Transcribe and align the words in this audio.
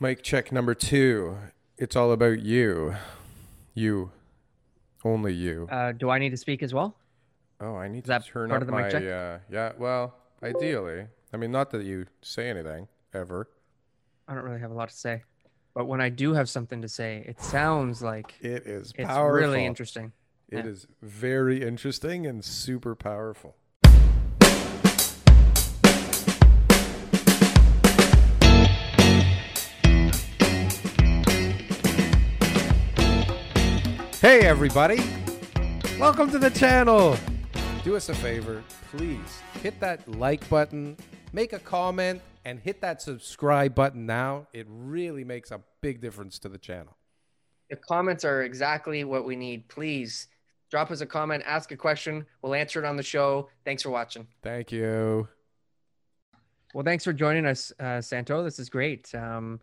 Mic 0.00 0.22
check 0.22 0.52
number 0.52 0.74
two. 0.74 1.36
It's 1.76 1.96
all 1.96 2.12
about 2.12 2.40
you. 2.40 2.94
You. 3.74 4.12
Only 5.04 5.32
you. 5.32 5.68
Uh, 5.70 5.92
do 5.92 6.10
I 6.10 6.18
need 6.18 6.30
to 6.30 6.36
speak 6.36 6.62
as 6.62 6.74
well? 6.74 6.96
Oh, 7.60 7.74
I 7.76 7.88
need 7.88 8.04
Is 8.04 8.04
to 8.08 8.20
turn 8.20 8.48
part 8.50 8.62
up 8.62 8.62
of 8.62 8.66
the 8.68 8.72
mic 8.72 8.84
my. 8.84 8.90
check? 8.90 9.02
Uh, 9.02 9.38
yeah, 9.50 9.72
well, 9.78 10.14
ideally. 10.42 11.06
I 11.32 11.36
mean, 11.36 11.50
not 11.50 11.70
that 11.70 11.84
you 11.84 12.06
say 12.22 12.48
anything 12.48 12.86
ever. 13.12 13.48
I 14.28 14.34
don't 14.34 14.44
really 14.44 14.60
have 14.60 14.70
a 14.70 14.74
lot 14.74 14.88
to 14.90 14.94
say, 14.96 15.22
but 15.74 15.86
when 15.86 16.00
I 16.00 16.08
do 16.10 16.34
have 16.34 16.48
something 16.48 16.82
to 16.82 16.88
say, 16.88 17.24
it 17.26 17.40
sounds 17.40 18.02
like 18.02 18.34
It 18.40 18.66
is 18.66 18.92
it's 18.96 19.08
powerful. 19.08 19.34
really 19.34 19.64
interesting. 19.64 20.12
It 20.48 20.66
is 20.66 20.86
very 21.02 21.62
interesting 21.62 22.26
and 22.26 22.44
super 22.44 22.94
powerful. 22.94 23.56
Hey, 34.20 34.40
everybody. 34.40 35.00
Welcome 35.96 36.28
to 36.32 36.40
the 36.40 36.50
channel. 36.50 37.16
Do 37.84 37.94
us 37.94 38.08
a 38.08 38.14
favor, 38.16 38.64
please 38.90 39.40
hit 39.62 39.78
that 39.78 40.08
like 40.08 40.46
button, 40.48 40.96
make 41.32 41.52
a 41.52 41.60
comment, 41.60 42.20
and 42.44 42.58
hit 42.58 42.80
that 42.80 43.00
subscribe 43.00 43.76
button 43.76 44.06
now. 44.06 44.48
It 44.52 44.66
really 44.68 45.22
makes 45.22 45.52
a 45.52 45.60
big 45.82 46.00
difference 46.00 46.40
to 46.40 46.48
the 46.48 46.58
channel. 46.58 46.96
The 47.70 47.76
comments 47.76 48.24
are 48.24 48.42
exactly 48.42 49.04
what 49.04 49.24
we 49.24 49.36
need. 49.36 49.68
Please 49.68 50.26
drop 50.68 50.90
us 50.90 51.00
a 51.00 51.06
comment, 51.06 51.44
ask 51.46 51.70
a 51.70 51.76
question. 51.76 52.26
We'll 52.42 52.54
answer 52.54 52.82
it 52.82 52.84
on 52.84 52.96
the 52.96 53.04
show. 53.04 53.50
Thanks 53.64 53.84
for 53.84 53.90
watching. 53.90 54.26
Thank 54.42 54.72
you. 54.72 55.28
Well, 56.74 56.84
thanks 56.84 57.04
for 57.04 57.12
joining 57.12 57.46
us, 57.46 57.72
uh, 57.78 58.00
Santo. 58.00 58.42
This 58.42 58.58
is 58.58 58.68
great. 58.68 59.14
Um, 59.14 59.60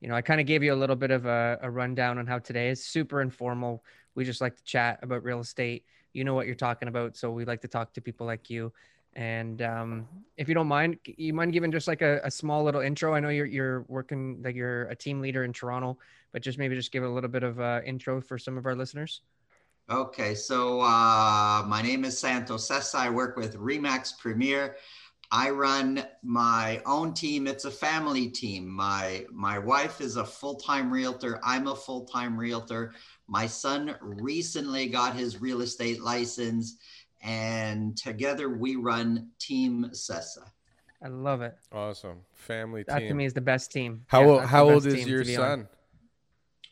you 0.00 0.08
know, 0.08 0.14
I 0.14 0.22
kind 0.22 0.40
of 0.40 0.46
gave 0.46 0.62
you 0.62 0.72
a 0.72 0.76
little 0.76 0.96
bit 0.96 1.10
of 1.10 1.26
a, 1.26 1.58
a 1.62 1.70
rundown 1.70 2.18
on 2.18 2.26
how 2.26 2.38
today 2.38 2.68
is 2.68 2.84
super 2.84 3.22
informal. 3.22 3.84
We 4.14 4.24
just 4.24 4.40
like 4.40 4.56
to 4.56 4.64
chat 4.64 5.00
about 5.02 5.24
real 5.24 5.40
estate. 5.40 5.84
You 6.12 6.24
know 6.24 6.34
what 6.34 6.46
you're 6.46 6.54
talking 6.54 6.88
about, 6.88 7.16
so 7.16 7.30
we 7.30 7.44
like 7.44 7.60
to 7.62 7.68
talk 7.68 7.92
to 7.94 8.00
people 8.00 8.26
like 8.26 8.48
you. 8.48 8.72
And 9.14 9.62
um, 9.62 10.08
if 10.36 10.46
you 10.48 10.54
don't 10.54 10.66
mind, 10.66 10.98
you 11.04 11.32
mind 11.32 11.54
giving 11.54 11.72
just 11.72 11.88
like 11.88 12.02
a, 12.02 12.20
a 12.22 12.30
small 12.30 12.62
little 12.64 12.82
intro? 12.82 13.14
I 13.14 13.20
know 13.20 13.30
you're 13.30 13.46
you're 13.46 13.82
working 13.88 14.42
like 14.44 14.54
you're 14.54 14.84
a 14.84 14.94
team 14.94 15.20
leader 15.20 15.44
in 15.44 15.54
Toronto, 15.54 15.98
but 16.32 16.42
just 16.42 16.58
maybe 16.58 16.74
just 16.74 16.92
give 16.92 17.02
a 17.02 17.08
little 17.08 17.30
bit 17.30 17.42
of 17.42 17.58
uh, 17.58 17.80
intro 17.84 18.20
for 18.20 18.36
some 18.38 18.58
of 18.58 18.66
our 18.66 18.74
listeners. 18.74 19.22
Okay, 19.88 20.34
so 20.34 20.80
uh, 20.80 21.64
my 21.66 21.80
name 21.80 22.04
is 22.04 22.18
Santos 22.18 22.68
Sessa. 22.68 22.96
I 22.96 23.08
work 23.08 23.36
with 23.36 23.56
Remax 23.56 24.18
Premier. 24.18 24.76
I 25.32 25.50
run 25.50 26.04
my 26.22 26.80
own 26.86 27.12
team. 27.12 27.46
It's 27.46 27.64
a 27.64 27.70
family 27.70 28.28
team. 28.28 28.68
My 28.68 29.24
my 29.32 29.58
wife 29.58 30.00
is 30.00 30.16
a 30.16 30.24
full-time 30.24 30.90
realtor. 30.90 31.40
I'm 31.42 31.66
a 31.66 31.74
full-time 31.74 32.38
realtor. 32.38 32.94
My 33.26 33.46
son 33.46 33.96
recently 34.00 34.86
got 34.86 35.16
his 35.16 35.40
real 35.40 35.62
estate 35.62 36.00
license, 36.00 36.76
and 37.22 37.96
together 37.96 38.48
we 38.48 38.76
run 38.76 39.30
Team 39.38 39.90
Sessa. 39.92 40.50
I 41.02 41.08
love 41.08 41.42
it. 41.42 41.56
Awesome. 41.72 42.20
Family 42.32 42.84
team. 42.84 42.94
That 42.94 42.98
team. 43.00 43.08
to 43.08 43.14
me 43.14 43.24
is 43.24 43.34
the 43.34 43.40
best 43.40 43.72
team. 43.72 44.04
How 44.06 44.22
Yeah, 44.22 44.26
old, 44.28 44.44
how 44.44 44.68
old 44.68 44.86
is 44.86 45.06
your 45.06 45.24
to 45.24 45.30
on. 45.30 45.36
son? 45.36 45.68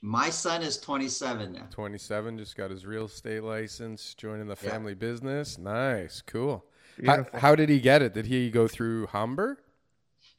My 0.00 0.31
son 0.31 0.62
is 0.62 0.79
27 0.79 1.53
now. 1.53 1.67
27, 1.71 2.39
just 2.39 2.56
got 2.56 2.71
his 2.71 2.87
real 2.87 3.06
estate 3.06 3.43
license, 3.43 4.15
joining 4.15 4.47
the 4.47 4.56
Yeah. 4.56 4.71
family 4.71 4.95
business. 4.95 5.59
Nice, 5.59 6.23
cool. 6.23 6.65
How, 7.05 7.27
how 7.34 7.55
did 7.55 7.69
he 7.69 7.81
get 7.81 8.03
it? 8.03 8.15
Did 8.15 8.27
he 8.27 8.50
go 8.50 8.69
through 8.69 9.06
Humber? 9.06 9.59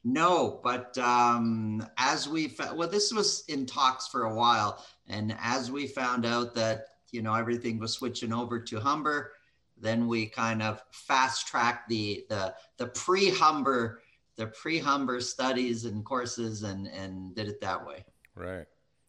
No, 0.03 0.59
but 0.63 0.97
um, 0.97 1.85
as 1.97 2.29
we 2.29 2.47
fa- 2.47 2.73
well, 2.75 2.87
this 2.87 3.11
was 3.11 3.43
in 3.47 3.65
talks 3.65 4.07
for 4.07 4.25
a 4.25 4.33
while, 4.33 4.85
and 5.07 5.35
as 5.41 5.71
we 5.71 5.87
found 5.87 6.25
out 6.25 6.53
that 6.55 6.85
you 7.11 7.23
know 7.23 7.33
everything 7.33 7.79
was 7.79 7.93
switching 7.93 8.31
over 8.31 8.59
to 8.59 8.79
Humber, 8.79 9.31
then 9.77 10.07
we 10.07 10.27
kind 10.27 10.61
of 10.61 10.83
fast 10.91 11.47
tracked 11.47 11.89
the 11.89 12.23
the 12.29 12.53
the 12.77 12.87
pre 12.87 13.31
Humber 13.31 14.01
the 14.35 14.47
pre 14.47 14.79
Humber 14.79 15.21
studies 15.21 15.85
and 15.85 16.03
courses 16.05 16.63
and 16.63 16.87
and 16.87 17.35
did 17.35 17.47
it 17.47 17.61
that 17.61 17.85
way. 17.85 18.05
Right. 18.35 18.65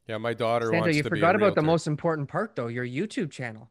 Yeah, 0.08 0.18
my 0.18 0.34
daughter 0.34 0.66
Sandra, 0.66 0.80
wants 0.80 0.96
you 0.96 1.02
to 1.02 1.10
be 1.10 1.18
a 1.18 1.20
forgot 1.20 1.34
about 1.34 1.56
the 1.56 1.62
most 1.62 1.86
important 1.86 2.28
part, 2.28 2.54
though 2.54 2.68
your 2.68 2.86
YouTube 2.86 3.30
channel. 3.30 3.68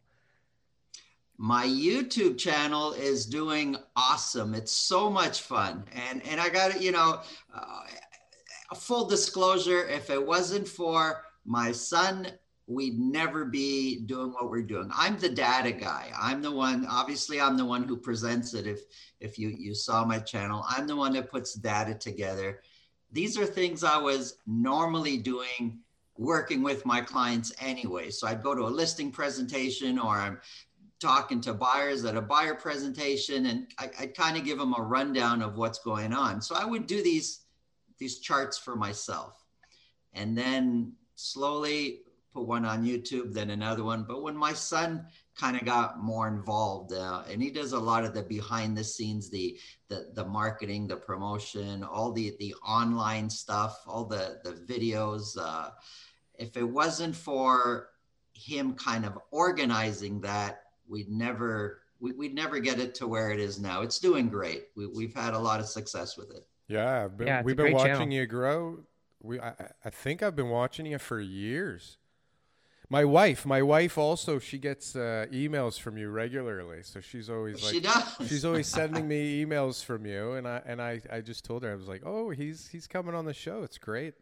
My 1.38 1.66
youtube 1.66 2.38
channel 2.38 2.94
is 2.94 3.25
doing 3.25 3.75
awesome. 3.96 4.53
It's 4.53 4.72
so 4.72 5.09
much 5.09 5.41
fun. 5.41 5.84
And 5.94 6.25
and 6.28 6.40
i 6.40 6.50
got 6.50 6.72
to 6.72 6.84
you 6.84 6.91
know 6.91 7.22
uh, 7.53 8.75
full 8.75 9.07
disclosure 9.07 9.88
if 9.88 10.09
it 10.09 10.25
wasn't 10.25 10.68
for 10.68 11.23
my 11.46 11.72
son 11.72 12.28
we'd 12.68 12.97
never 12.97 13.46
be 13.46 14.00
doing 14.07 14.31
what 14.31 14.50
we're 14.50 14.63
doing. 14.63 14.90
I'm 14.91 15.19
the 15.19 15.29
data 15.29 15.72
guy. 15.72 16.12
I'm 16.19 16.41
the 16.41 16.51
one 16.51 16.85
obviously 16.90 17.41
i'm 17.41 17.57
the 17.57 17.66
one 17.66 17.84
who 17.84 17.97
presents 17.97 18.53
it. 18.53 18.66
If 18.66 18.81
if 19.19 19.38
you 19.38 19.50
you 19.50 19.75
saw 19.75 20.06
my 20.06 20.19
channel 20.19 20.66
i'm 20.69 20.88
the 20.88 20.96
one 20.96 21.13
that 21.13 21.29
puts 21.29 21.53
data 21.53 21.96
together. 21.96 22.62
These 23.12 23.38
are 23.38 23.46
things 23.46 23.84
i 23.84 23.97
was 23.97 24.38
normally 24.47 25.17
doing 25.17 25.79
working 26.17 26.63
with 26.63 26.85
my 26.85 27.02
clients 27.02 27.52
anyway. 27.59 28.09
So 28.09 28.25
i'd 28.28 28.41
go 28.41 28.56
to 28.56 28.62
a 28.62 28.78
listing 28.81 29.12
presentation 29.12 30.00
or 30.00 30.16
i'm 30.16 30.40
talking 31.00 31.41
to 31.41 31.53
buyers 31.53 32.06
at 32.06 32.16
a 32.16 32.22
buyer 32.22 32.56
presentation 32.56 33.47
and 33.47 33.67
I, 33.78 33.89
I 34.00 34.07
kind 34.07 34.38
of 34.38 34.45
give 34.45 34.57
them 34.57 34.73
a 34.78 34.81
rundown 34.81 35.41
of 35.41 35.57
what's 35.57 35.79
going 35.79 36.13
on. 36.13 36.41
So 36.41 36.56
I 36.56 36.66
would 36.66 36.88
do 36.88 37.03
these 37.03 37.41
these 37.97 38.19
charts 38.19 38.57
for 38.57 38.75
myself 38.75 39.45
and 40.13 40.38
then 40.38 40.94
slowly 41.16 42.01
put 42.34 42.45
one 42.45 42.66
on 42.66 42.85
YouTube, 42.85 43.34
then 43.34 43.51
another 43.51 43.84
one. 43.84 44.03
But 44.03 44.22
when 44.22 44.35
my 44.35 44.51
son 44.51 45.05
kind 45.39 45.55
of 45.55 45.66
got 45.66 46.03
more 46.03 46.28
involved 46.28 46.94
uh, 46.94 47.23
and 47.31 47.41
he 47.41 47.50
does 47.50 47.72
a 47.72 47.79
lot 47.79 48.03
of 48.03 48.13
the 48.13 48.23
behind 48.23 48.78
the 48.78 48.84
scenes, 48.84 49.29
the, 49.29 49.57
the, 49.88 50.09
the 50.13 50.25
marketing, 50.25 50.88
the 50.88 50.97
promotion, 50.97 51.84
all 51.84 52.11
the, 52.11 52.35
the 52.39 52.53
online 52.55 53.29
stuff, 53.29 53.81
all 53.88 54.05
the, 54.05 54.39
the 54.44 54.51
videos, 54.51 55.38
uh, 55.39 55.69
if 56.38 56.57
it 56.57 56.63
wasn't 56.63 57.16
for 57.16 57.89
him 58.34 58.73
kind 58.73 59.05
of 59.05 59.17
organizing 59.31 60.19
that, 60.22 60.64
we'd 60.88 61.09
never 61.09 61.81
we, 62.00 62.12
we'd 62.13 62.35
never 62.35 62.59
get 62.59 62.79
it 62.79 62.94
to 62.96 63.07
where 63.07 63.31
it 63.31 63.40
is 63.40 63.59
now. 63.59 63.81
It's 63.81 64.00
doing 64.00 64.28
great. 64.29 64.68
We, 64.75 64.88
we've 64.88 65.13
had 65.13 65.34
a 65.34 65.40
lot 65.40 65.59
of 65.59 65.66
success 65.68 66.18
with 66.18 66.29
it. 66.31 66.46
Yeah, 66.68 67.06
I've 67.06 67.18
been, 67.18 67.28
Yeah, 67.28 67.41
we've 67.41 67.56
been 67.56 67.73
watching 67.73 67.94
channel. 67.94 68.12
you 68.13 68.25
grow. 68.25 68.79
We, 69.22 69.40
I, 69.40 69.50
I- 69.50 69.69
I 69.85 69.90
think 69.90 70.22
I've 70.22 70.35
been 70.35 70.50
watching 70.50 70.85
you 70.88 70.97
for 71.00 71.19
years. 71.22 71.97
My 72.90 73.03
wife, 73.06 73.46
my 73.47 73.63
wife 73.63 73.97
also, 73.97 74.38
she 74.38 74.59
gets 74.59 74.96
uh, 74.96 75.25
emails 75.31 75.79
from 75.79 75.97
you 75.97 76.09
regularly. 76.09 76.84
So 76.84 77.00
she's 77.00 77.29
always 77.31 77.63
like, 77.63 77.73
she 77.73 77.79
does. 77.79 78.03
she's 78.28 78.46
always 78.46 78.67
sending 78.67 79.07
me 79.07 79.44
emails 79.46 79.84
from 79.84 80.06
you, 80.06 80.34
and 80.34 80.47
I 80.47 80.62
and 80.67 80.79
I, 80.81 81.02
I 81.12 81.22
just 81.22 81.44
told 81.46 81.63
her 81.63 81.72
I 81.72 81.75
was 81.75 81.88
like, 81.88 82.03
oh, 82.06 82.29
he's 82.29 82.67
he's 82.67 82.85
coming 82.85 83.16
on 83.16 83.25
the 83.25 83.34
show. 83.34 83.63
It's 83.63 83.79
great. 83.79 84.13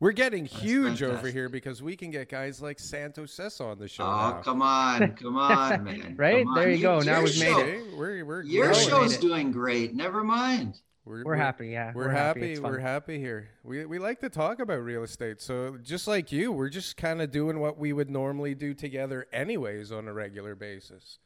We're 0.00 0.12
getting 0.12 0.46
huge 0.46 1.02
over 1.02 1.28
here 1.28 1.50
because 1.50 1.82
we 1.82 1.94
can 1.94 2.10
get 2.10 2.30
guys 2.30 2.62
like 2.62 2.78
Santo 2.78 3.24
Sessa 3.26 3.60
on 3.66 3.78
the 3.78 3.86
show 3.86 4.04
Oh, 4.04 4.06
now. 4.06 4.40
come 4.42 4.62
on, 4.62 5.12
come 5.22 5.36
on, 5.36 5.84
man. 5.84 6.14
Right? 6.16 6.44
Come 6.44 6.54
There 6.54 6.64
on. 6.68 6.70
you 6.72 6.78
go. 6.80 7.00
Now 7.00 7.16
your 7.16 7.24
we've 7.24 7.38
made 7.40 7.66
it. 7.68 7.96
We're 7.96 8.24
we're 8.24 8.42
Your 8.42 8.68
growing. 8.72 8.88
show's 8.88 9.14
it. 9.16 9.20
doing 9.20 9.52
great. 9.52 9.94
Never 9.94 10.24
mind. 10.24 10.80
We're 11.04 11.34
happy, 11.34 11.68
yeah. 11.68 11.92
We're, 11.92 12.08
happy. 12.08 12.52
It's 12.52 12.60
We're 12.60 12.78
happy 12.78 13.18
here. 13.18 13.48
We 13.64 13.84
we 13.84 13.98
like 13.98 14.20
to 14.20 14.28
talk 14.28 14.60
about 14.60 14.82
real 14.84 15.02
estate. 15.02 15.40
So 15.42 15.76
just 15.82 16.06
like 16.06 16.30
you, 16.30 16.52
we're 16.52 16.68
just 16.68 16.96
kind 16.96 17.20
of 17.20 17.30
doing 17.32 17.58
what 17.58 17.78
we 17.78 17.92
would 17.92 18.08
normally 18.10 18.54
do 18.54 18.74
together, 18.74 19.26
anyways, 19.32 19.90
on 19.92 20.06
a 20.06 20.12
regular 20.12 20.54
basis. 20.54 21.18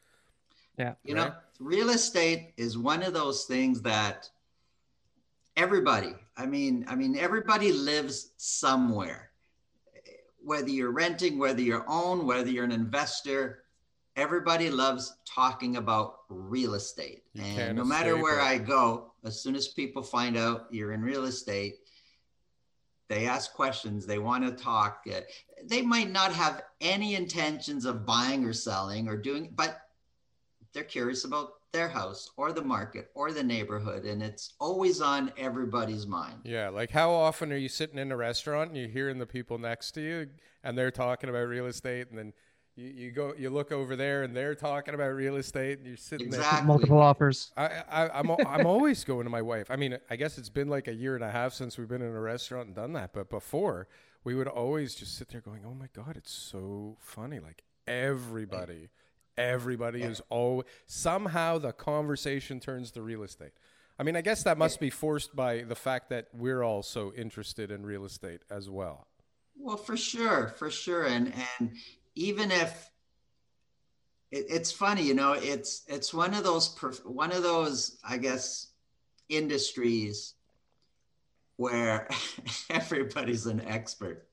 Yeah. 0.79 0.95
You 1.05 1.15
Right. 1.17 1.29
know, 1.29 1.35
real 1.61 1.91
estate 1.91 2.55
is 2.57 2.79
one 2.79 3.03
of 3.03 3.13
those 3.13 3.45
things 3.45 3.83
that 3.83 4.31
everybody, 5.57 6.15
I 6.37 6.47
mean, 6.47 6.85
I 6.89 6.95
mean, 6.95 7.17
everybody 7.17 7.73
lives 7.73 8.33
somewhere. 8.37 9.31
Whether 10.43 10.71
you're 10.71 10.91
renting, 10.91 11.39
whether 11.39 11.63
you're 11.63 11.85
own, 11.89 12.27
whether 12.27 12.51
you're 12.51 12.65
an 12.65 12.73
investor, 12.73 13.65
everybody 14.17 14.71
loves 14.71 15.17
talking 15.25 15.77
about 15.77 16.21
real 16.29 16.75
estate. 16.75 17.23
You 17.33 17.43
and 17.43 17.77
no 17.77 17.85
matter 17.85 18.17
where. 18.21 18.41
I 18.41 18.59
go, 18.59 19.13
as 19.25 19.41
soon 19.41 19.57
as 19.57 19.69
people 19.69 20.03
find 20.03 20.37
out 20.37 20.67
you're 20.71 20.93
in 20.93 21.03
real 21.03 21.25
estate, 21.25 21.77
they 23.09 23.27
ask 23.27 23.53
questions, 23.53 24.07
they 24.07 24.19
want 24.19 24.45
to 24.45 24.63
talk. 24.63 25.05
Uh, 25.11 25.21
they 25.65 25.83
might 25.83 26.11
not 26.11 26.33
have 26.33 26.63
any 26.81 27.15
intentions 27.15 27.85
of 27.85 28.07
buying 28.07 28.45
or 28.45 28.53
selling 28.53 29.09
or 29.09 29.17
doing, 29.17 29.51
but 29.55 29.81
they're 30.73 30.85
curious 30.85 31.25
about 31.25 31.55
their 31.75 31.89
house 31.89 32.31
or 32.37 32.53
the 32.53 32.63
market 32.63 33.11
or 33.15 33.33
the 33.33 33.43
neighborhood 33.43 34.05
and 34.05 34.23
it's 34.23 34.55
always 34.61 35.01
on 35.01 35.33
everybody's 35.37 36.07
mind. 36.07 36.39
Yeah 36.45 36.69
like 36.69 36.91
how 36.91 37.11
often 37.11 37.53
are 37.53 37.57
you 37.57 37.69
sitting 37.69 37.99
in 37.99 38.13
a 38.13 38.17
restaurant 38.17 38.71
and 38.71 38.79
you're 38.79 38.89
hearing 38.89 39.19
the 39.19 39.27
people 39.27 39.59
next 39.59 39.91
to 39.93 40.01
you 40.01 40.29
and 40.63 40.79
they're 40.79 40.93
talking 40.93 41.29
about 41.29 41.49
real 41.49 41.67
estate 41.67 42.09
and 42.11 42.19
then 42.19 42.33
you, 42.77 42.87
you 42.87 43.11
go 43.11 43.35
you 43.37 43.51
look 43.51 43.73
over 43.73 43.97
there 43.97 44.23
and 44.23 44.37
they're 44.37 44.55
talking 44.55 44.95
about 44.95 45.09
real 45.09 45.37
estate 45.37 45.79
and 45.79 45.87
you're 45.87 45.97
sitting 45.97 46.29
exactly. 46.29 46.59
there 46.59 46.65
multiple 46.65 47.01
offers. 47.01 47.53
I, 47.57 47.83
I 47.91 48.09
i'm 48.21 48.31
i'm 48.31 48.67
always 48.67 49.03
going 49.05 49.25
to 49.25 49.31
my 49.31 49.43
wife. 49.43 49.71
I 49.71 49.77
mean 49.77 49.99
i 50.09 50.17
guess 50.17 50.39
it's 50.39 50.49
been 50.49 50.69
like 50.69 50.87
a 50.87 50.95
year 50.95 51.17
and 51.17 51.25
a 51.25 51.31
half 51.31 51.53
since 51.53 51.77
we've 51.77 51.89
been 51.89 52.03
in 52.03 52.15
a 52.15 52.21
restaurant 52.21 52.69
and 52.69 52.77
done 52.77 52.93
that 52.93 53.13
but 53.13 53.29
before 53.29 53.89
we 54.23 54.37
would 54.37 54.49
always 54.49 54.95
just 54.95 55.19
sit 55.19 55.29
there 55.29 55.41
going 55.41 55.63
oh 55.67 55.75
my 55.75 55.89
god 55.93 56.17
it's 56.17 56.33
so 56.33 56.97
funny. 57.01 57.41
Like 57.41 57.65
everybody 57.87 58.91
Everybody 59.37 60.03
is 60.03 60.21
oh 60.31 60.65
somehow 60.87 61.59
the 61.59 61.73
conversation 61.73 62.61
turns 62.61 62.91
to 62.93 63.03
real 63.03 63.23
estate. 63.23 63.53
I 63.99 64.03
mean, 64.03 64.17
I 64.17 64.23
guess 64.23 64.43
that 64.43 64.59
must 64.59 64.81
be 64.81 64.91
forced 64.91 65.37
by 65.37 65.63
the 65.63 65.75
fact 65.77 66.11
that 66.11 66.27
we're 66.33 66.63
all 66.63 66.83
so 66.83 67.13
interested 67.15 67.71
in 67.71 67.87
real 67.87 68.05
estate 68.05 68.41
as 68.51 68.69
well. 68.69 69.07
Well, 69.57 69.77
for 69.77 69.97
sure, 69.97 70.49
for 70.57 70.71
sure, 70.71 71.07
and 71.07 71.33
and 71.59 71.73
even 72.15 72.51
if 72.51 72.91
it, 74.31 74.47
it's 74.49 74.73
funny, 74.73 75.03
you 75.03 75.15
know, 75.15 75.33
it's 75.33 75.83
it's 75.87 76.13
one 76.13 76.35
of 76.35 76.45
those 76.45 76.77
one 77.05 77.33
of 77.33 77.43
those, 77.43 77.99
I 78.05 78.19
guess, 78.19 78.69
industries 79.29 80.35
where 81.57 82.09
everybody's 82.71 83.47
an 83.47 83.61
expert 83.67 84.27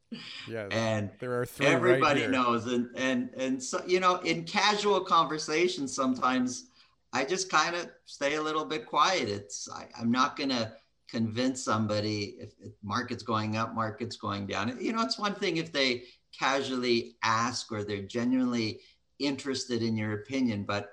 yeah 0.47 0.67
and 0.71 1.09
there 1.19 1.39
are 1.39 1.45
three 1.45 1.65
everybody 1.65 2.21
right 2.21 2.31
knows 2.31 2.67
and 2.67 2.89
and 2.95 3.29
and 3.37 3.61
so 3.61 3.81
you 3.87 3.99
know 3.99 4.17
in 4.17 4.43
casual 4.43 4.99
conversations 4.99 5.95
sometimes 5.95 6.65
i 7.13 7.23
just 7.23 7.49
kind 7.49 7.75
of 7.75 7.89
stay 8.05 8.35
a 8.35 8.41
little 8.41 8.65
bit 8.65 8.85
quiet. 8.85 9.29
It's 9.29 9.69
I, 9.69 9.87
i'm 9.99 10.11
not 10.11 10.37
gonna 10.37 10.73
convince 11.09 11.61
somebody 11.63 12.35
if, 12.39 12.53
if 12.61 12.73
market's 12.83 13.23
going 13.23 13.57
up 13.57 13.75
market's 13.75 14.15
going 14.15 14.47
down. 14.47 14.77
You 14.79 14.93
know 14.93 15.01
it's 15.01 15.19
one 15.19 15.35
thing 15.35 15.57
if 15.57 15.71
they 15.71 16.03
casually 16.37 17.15
ask 17.23 17.71
or 17.71 17.83
they're 17.83 18.01
genuinely 18.01 18.79
interested 19.19 19.83
in 19.83 19.95
your 19.95 20.13
opinion 20.13 20.63
but 20.63 20.91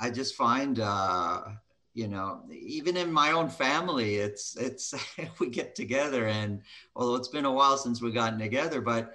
i 0.00 0.10
just 0.10 0.34
find 0.34 0.80
uh 0.80 1.42
you 1.94 2.06
know 2.06 2.42
even 2.52 2.96
in 2.96 3.12
my 3.12 3.32
own 3.32 3.48
family 3.48 4.16
it's 4.16 4.56
it's 4.56 4.94
we 5.40 5.48
get 5.48 5.74
together 5.74 6.28
and 6.28 6.62
although 6.94 7.16
it's 7.16 7.28
been 7.28 7.44
a 7.44 7.52
while 7.52 7.76
since 7.76 8.00
we've 8.00 8.14
gotten 8.14 8.38
together 8.38 8.80
but 8.80 9.14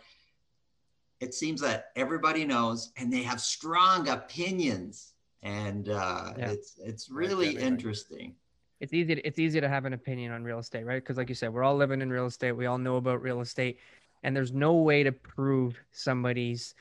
it 1.19 1.33
seems 1.33 1.62
that 1.62 1.92
everybody 1.95 2.45
knows 2.45 2.92
and 2.98 3.12
they 3.12 3.24
have 3.24 3.42
strong 3.42 4.10
opinions. 4.10 5.13
And 5.44 5.89
uh, 5.89 6.33
yeah. 6.38 6.51
it's 6.51 6.80
it's 6.83 7.10
really 7.10 7.56
interesting. 7.56 8.36
It's 8.80 8.94
easy 8.94 9.16
to, 9.16 9.22
it's 9.25 9.39
easy 9.39 9.62
to 9.62 9.69
have 9.69 9.86
an 9.86 9.94
opinion 9.94 10.31
on 10.31 10.44
real 10.44 10.60
estate 10.60 10.86
right? 10.86 11.01
Because 11.01 11.18
like 11.18 11.30
you 11.30 11.36
said 11.36 11.54
we're 11.54 11.63
all 11.63 11.75
living 11.75 12.01
in 12.01 12.10
real 12.10 12.25
estate. 12.25 12.54
We 12.54 12.66
all 12.66 12.77
know 12.77 12.98
about 12.98 13.22
real 13.22 13.42
estate. 13.42 13.80
And 14.24 14.36
there's 14.36 14.51
no 14.51 14.74
way 14.74 15.04
to 15.04 15.12
prove 15.12 15.80
somebody's 15.92 16.74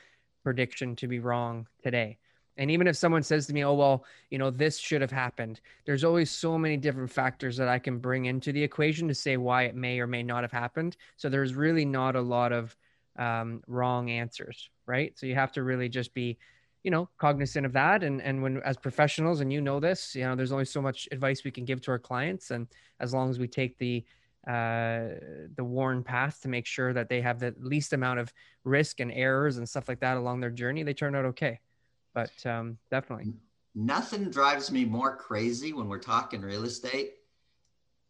prediction 0.43 0.95
to 0.95 1.07
be 1.07 1.19
wrong 1.19 1.67
today 1.83 2.17
and 2.57 2.71
even 2.71 2.87
if 2.87 2.95
someone 2.95 3.23
says 3.23 3.47
to 3.47 3.53
me, 3.53 3.63
oh, 3.63 3.73
well, 3.73 4.05
you 4.29 4.37
know, 4.37 4.49
this 4.49 4.77
should 4.77 5.01
have 5.01 5.11
happened, 5.11 5.59
there's 5.85 6.03
always 6.03 6.31
so 6.31 6.57
many 6.57 6.77
different 6.77 7.11
factors 7.11 7.57
that 7.57 7.67
I 7.67 7.79
can 7.79 7.99
bring 7.99 8.25
into 8.25 8.51
the 8.51 8.63
equation 8.63 9.07
to 9.09 9.15
say 9.15 9.37
why 9.37 9.63
it 9.63 9.75
may 9.75 9.99
or 9.99 10.07
may 10.07 10.23
not 10.23 10.43
have 10.43 10.51
happened. 10.51 10.95
So 11.17 11.27
there's 11.27 11.53
really 11.53 11.85
not 11.85 12.15
a 12.15 12.21
lot 12.21 12.53
of 12.53 12.75
um, 13.17 13.61
wrong 13.67 14.09
answers, 14.09 14.69
right? 14.85 15.17
So 15.17 15.25
you 15.25 15.35
have 15.35 15.51
to 15.53 15.63
really 15.63 15.89
just 15.89 16.13
be, 16.13 16.37
you 16.83 16.91
know, 16.91 17.09
cognizant 17.17 17.65
of 17.65 17.73
that. 17.73 18.03
And, 18.03 18.21
and 18.21 18.41
when, 18.41 18.61
as 18.63 18.77
professionals, 18.77 19.41
and 19.41 19.51
you 19.51 19.59
know 19.59 19.79
this, 19.81 20.15
you 20.15 20.23
know, 20.23 20.35
there's 20.35 20.51
only 20.51 20.65
so 20.65 20.81
much 20.81 21.09
advice 21.11 21.43
we 21.43 21.51
can 21.51 21.65
give 21.65 21.81
to 21.81 21.91
our 21.91 21.99
clients. 21.99 22.51
And 22.51 22.67
as 23.01 23.13
long 23.13 23.29
as 23.29 23.37
we 23.37 23.47
take 23.47 23.77
the, 23.79 24.05
uh, 24.47 25.19
the 25.55 25.63
worn 25.63 26.03
path 26.03 26.39
to 26.41 26.47
make 26.47 26.67
sure 26.67 26.93
that 26.93 27.09
they 27.09 27.19
have 27.19 27.39
the 27.39 27.53
least 27.59 27.91
amount 27.91 28.19
of 28.19 28.31
risk 28.63 29.01
and 29.01 29.11
errors 29.11 29.57
and 29.57 29.67
stuff 29.67 29.89
like 29.89 29.99
that 29.99 30.15
along 30.15 30.39
their 30.39 30.51
journey, 30.51 30.83
they 30.83 30.93
turn 30.93 31.15
out 31.15 31.25
okay 31.25 31.59
but 32.15 32.31
um, 32.47 32.79
definitely. 32.89 33.33
Nothing 33.75 34.31
drives 34.31 34.71
me 34.71 34.85
more 34.85 35.15
crazy 35.15 35.71
when 35.73 35.87
we're 35.87 35.99
talking 35.99 36.41
real 36.41 36.63
estate 36.63 37.15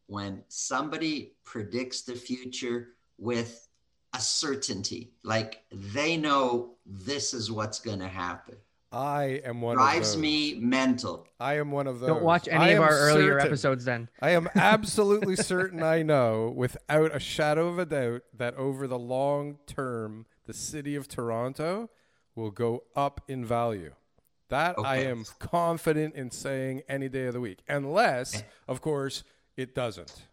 when 0.07 0.43
somebody 0.47 1.33
predicts 1.43 2.01
the 2.01 2.15
future 2.15 2.89
with 3.17 3.67
a 4.13 4.19
certainty, 4.19 5.11
like 5.23 5.63
they 5.71 6.15
know 6.17 6.75
this 6.85 7.33
is 7.33 7.51
what's 7.51 7.79
going 7.79 7.99
to 7.99 8.07
happen. 8.07 8.55
I 8.91 9.41
am 9.43 9.59
one 9.59 9.75
drives 9.75 10.15
me 10.15 10.55
mental. 10.55 11.27
I 11.37 11.57
am 11.57 11.71
one 11.71 11.85
of 11.85 11.99
those. 11.99 12.07
Don't 12.07 12.23
watch 12.23 12.47
any 12.47 12.63
I 12.63 12.67
of 12.69 12.83
our 12.83 12.91
certain, 12.91 13.17
earlier 13.17 13.39
episodes 13.39 13.83
then. 13.83 14.07
I 14.21 14.29
am 14.29 14.47
absolutely 14.55 15.35
certain 15.35 15.83
I 15.83 16.01
know 16.03 16.53
without 16.55 17.13
a 17.13 17.19
shadow 17.19 17.67
of 17.67 17.77
a 17.77 17.85
doubt 17.85 18.21
that 18.37 18.55
over 18.55 18.87
the 18.87 18.99
long 18.99 19.57
term 19.67 20.27
the 20.45 20.53
city 20.53 20.95
of 20.95 21.09
Toronto 21.09 21.89
will 22.35 22.51
go 22.51 22.83
up 22.95 23.21
in 23.27 23.45
value. 23.45 23.93
That 24.49 24.77
okay. 24.77 24.87
I 24.87 24.95
am 24.97 25.25
confident 25.39 26.15
in 26.15 26.29
saying 26.29 26.83
any 26.87 27.09
day 27.09 27.25
of 27.25 27.33
the 27.33 27.41
week, 27.41 27.59
unless, 27.67 28.35
eh. 28.35 28.41
of 28.67 28.81
course, 28.81 29.23
it 29.57 29.73
doesn't. 29.73 30.27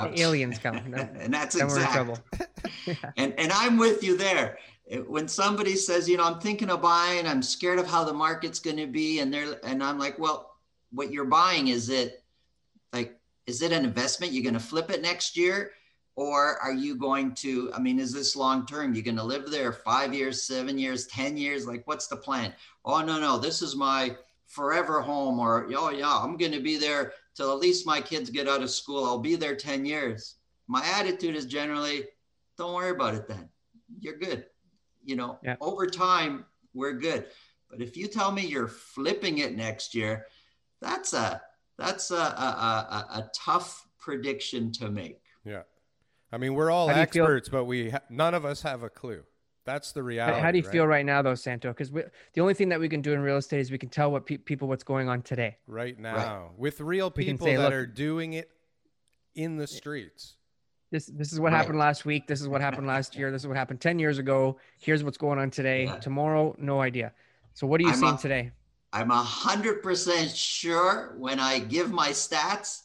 Aliens 0.00 0.58
come, 0.58 0.76
and 0.94 1.32
that's 1.32 1.54
exactly. 1.54 2.16
yeah. 2.86 2.94
And 3.16 3.32
and 3.38 3.52
I'm 3.52 3.76
with 3.76 4.02
you 4.02 4.16
there. 4.16 4.58
When 5.06 5.28
somebody 5.28 5.76
says, 5.76 6.08
you 6.08 6.16
know, 6.16 6.24
I'm 6.24 6.40
thinking 6.40 6.70
of 6.70 6.82
buying, 6.82 7.26
I'm 7.26 7.42
scared 7.42 7.78
of 7.78 7.86
how 7.86 8.02
the 8.02 8.12
market's 8.12 8.58
going 8.58 8.76
to 8.78 8.86
be, 8.86 9.20
and 9.20 9.32
they're 9.32 9.64
and 9.64 9.82
I'm 9.82 9.98
like, 9.98 10.18
well, 10.18 10.56
what 10.90 11.12
you're 11.12 11.24
buying 11.24 11.68
is 11.68 11.88
it 11.88 12.24
like 12.92 13.16
is 13.46 13.62
it 13.62 13.70
an 13.70 13.84
investment? 13.84 14.32
You're 14.32 14.42
going 14.42 14.54
to 14.54 14.60
flip 14.60 14.90
it 14.90 15.02
next 15.02 15.36
year 15.36 15.70
or 16.16 16.58
are 16.58 16.72
you 16.72 16.96
going 16.96 17.32
to 17.34 17.70
i 17.74 17.78
mean 17.78 17.98
is 17.98 18.12
this 18.12 18.34
long 18.34 18.66
term 18.66 18.94
you're 18.94 19.04
going 19.04 19.16
to 19.16 19.22
live 19.22 19.50
there 19.50 19.72
five 19.72 20.12
years 20.12 20.42
seven 20.42 20.78
years 20.78 21.06
ten 21.06 21.36
years? 21.36 21.66
Like 21.66 21.86
what's 21.86 22.08
the 22.08 22.16
plan? 22.16 22.52
Oh 22.84 23.02
no 23.02 23.20
no 23.20 23.38
this 23.38 23.62
is 23.62 23.76
my 23.76 24.16
forever 24.46 25.00
home 25.00 25.38
or 25.38 25.68
oh 25.76 25.90
yeah 25.90 26.18
i'm 26.22 26.36
going 26.36 26.52
to 26.52 26.60
be 26.60 26.76
there 26.76 27.12
till 27.34 27.52
at 27.52 27.58
least 27.58 27.86
my 27.86 28.00
kids 28.00 28.30
get 28.30 28.48
out 28.48 28.62
of 28.62 28.70
school. 28.70 29.04
I'll 29.04 29.18
be 29.18 29.34
there 29.34 29.56
10 29.56 29.84
years. 29.84 30.36
My 30.68 30.84
attitude 30.86 31.36
is 31.36 31.44
generally 31.44 32.04
don't 32.56 32.72
worry 32.72 32.90
about 32.90 33.14
it 33.14 33.28
then. 33.28 33.48
You're 34.00 34.16
good. 34.16 34.46
You 35.04 35.16
know 35.16 35.38
yeah. 35.42 35.56
over 35.60 35.86
time 35.86 36.46
we're 36.74 36.94
good. 36.94 37.26
But 37.70 37.82
if 37.82 37.96
you 37.96 38.06
tell 38.06 38.32
me 38.32 38.46
you're 38.46 38.68
flipping 38.68 39.38
it 39.38 39.54
next 39.54 39.94
year 39.94 40.26
that's 40.80 41.12
a 41.12 41.42
that's 41.78 42.10
a, 42.10 42.14
a, 42.14 42.18
a, 42.18 43.18
a 43.18 43.30
tough 43.34 43.86
prediction 43.98 44.72
to 44.72 44.88
make. 44.90 45.20
Yeah 45.44 45.62
I 46.36 46.38
mean, 46.38 46.52
we're 46.52 46.70
all 46.70 46.90
experts, 46.90 47.48
feel, 47.48 47.60
but 47.60 47.64
we 47.64 47.88
ha- 47.88 48.02
none 48.10 48.34
of 48.34 48.44
us 48.44 48.60
have 48.60 48.82
a 48.82 48.90
clue. 48.90 49.22
That's 49.64 49.92
the 49.92 50.02
reality. 50.02 50.38
How 50.38 50.50
do 50.50 50.58
you 50.58 50.64
right? 50.64 50.70
feel 50.70 50.86
right 50.86 51.06
now, 51.06 51.22
though, 51.22 51.34
Santo? 51.34 51.70
Because 51.70 51.90
the 51.90 52.40
only 52.42 52.52
thing 52.52 52.68
that 52.68 52.78
we 52.78 52.90
can 52.90 53.00
do 53.00 53.14
in 53.14 53.20
real 53.20 53.38
estate 53.38 53.60
is 53.60 53.70
we 53.70 53.78
can 53.78 53.88
tell 53.88 54.12
what 54.12 54.26
pe- 54.26 54.36
people 54.36 54.68
what's 54.68 54.84
going 54.84 55.08
on 55.08 55.22
today. 55.22 55.56
Right 55.66 55.98
now, 55.98 56.14
right. 56.14 56.58
with 56.58 56.78
real 56.82 57.10
people 57.10 57.46
say, 57.46 57.56
that 57.56 57.72
are 57.72 57.86
doing 57.86 58.34
it 58.34 58.50
in 59.34 59.56
the 59.56 59.66
streets. 59.66 60.36
This 60.90 61.06
this 61.06 61.32
is 61.32 61.40
what 61.40 61.52
right. 61.52 61.58
happened 61.58 61.78
last 61.78 62.04
week. 62.04 62.26
This 62.26 62.42
is 62.42 62.48
what 62.48 62.60
happened 62.60 62.86
last 62.86 63.16
year. 63.16 63.30
This 63.30 63.40
is 63.40 63.48
what 63.48 63.56
happened 63.56 63.80
ten 63.80 63.98
years 63.98 64.18
ago. 64.18 64.58
Here's 64.78 65.02
what's 65.02 65.16
going 65.16 65.38
on 65.38 65.50
today. 65.50 65.84
Yeah. 65.84 65.96
Tomorrow, 66.00 66.54
no 66.58 66.82
idea. 66.82 67.14
So, 67.54 67.66
what 67.66 67.80
are 67.80 67.84
you 67.84 67.90
I'm 67.92 67.96
seeing 67.96 68.14
a, 68.14 68.18
today? 68.18 68.50
I'm 68.92 69.10
a 69.10 69.14
hundred 69.22 69.82
percent 69.82 70.36
sure 70.36 71.14
when 71.16 71.40
I 71.40 71.60
give 71.60 71.90
my 71.90 72.10
stats 72.10 72.82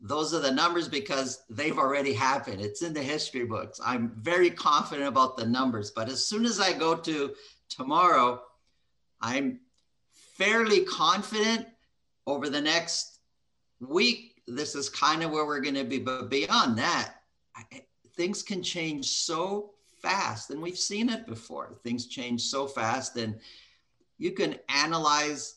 those 0.00 0.34
are 0.34 0.40
the 0.40 0.50
numbers 0.50 0.88
because 0.88 1.44
they've 1.48 1.78
already 1.78 2.12
happened. 2.12 2.60
It's 2.60 2.82
in 2.82 2.92
the 2.92 3.02
history 3.02 3.44
books. 3.44 3.80
I'm 3.84 4.12
very 4.16 4.50
confident 4.50 5.08
about 5.08 5.36
the 5.36 5.46
numbers. 5.46 5.90
But 5.90 6.08
as 6.08 6.24
soon 6.24 6.44
as 6.44 6.60
I 6.60 6.72
go 6.72 6.94
to 6.94 7.34
tomorrow, 7.68 8.42
I'm 9.20 9.60
fairly 10.36 10.84
confident 10.84 11.66
over 12.26 12.48
the 12.50 12.60
next 12.60 13.20
week. 13.80 14.42
This 14.46 14.74
is 14.74 14.88
kind 14.88 15.22
of 15.22 15.30
where 15.30 15.46
we're 15.46 15.60
going 15.60 15.74
to 15.76 15.84
be. 15.84 15.98
But 15.98 16.28
beyond 16.28 16.78
that, 16.78 17.14
I, 17.56 17.64
things 18.16 18.42
can 18.42 18.62
change 18.62 19.06
so 19.06 19.70
fast. 20.02 20.50
And 20.50 20.60
we've 20.60 20.78
seen 20.78 21.08
it 21.08 21.26
before. 21.26 21.78
Things 21.82 22.06
change 22.06 22.42
so 22.42 22.66
fast. 22.66 23.16
And 23.16 23.40
you 24.18 24.32
can 24.32 24.56
analyze 24.68 25.56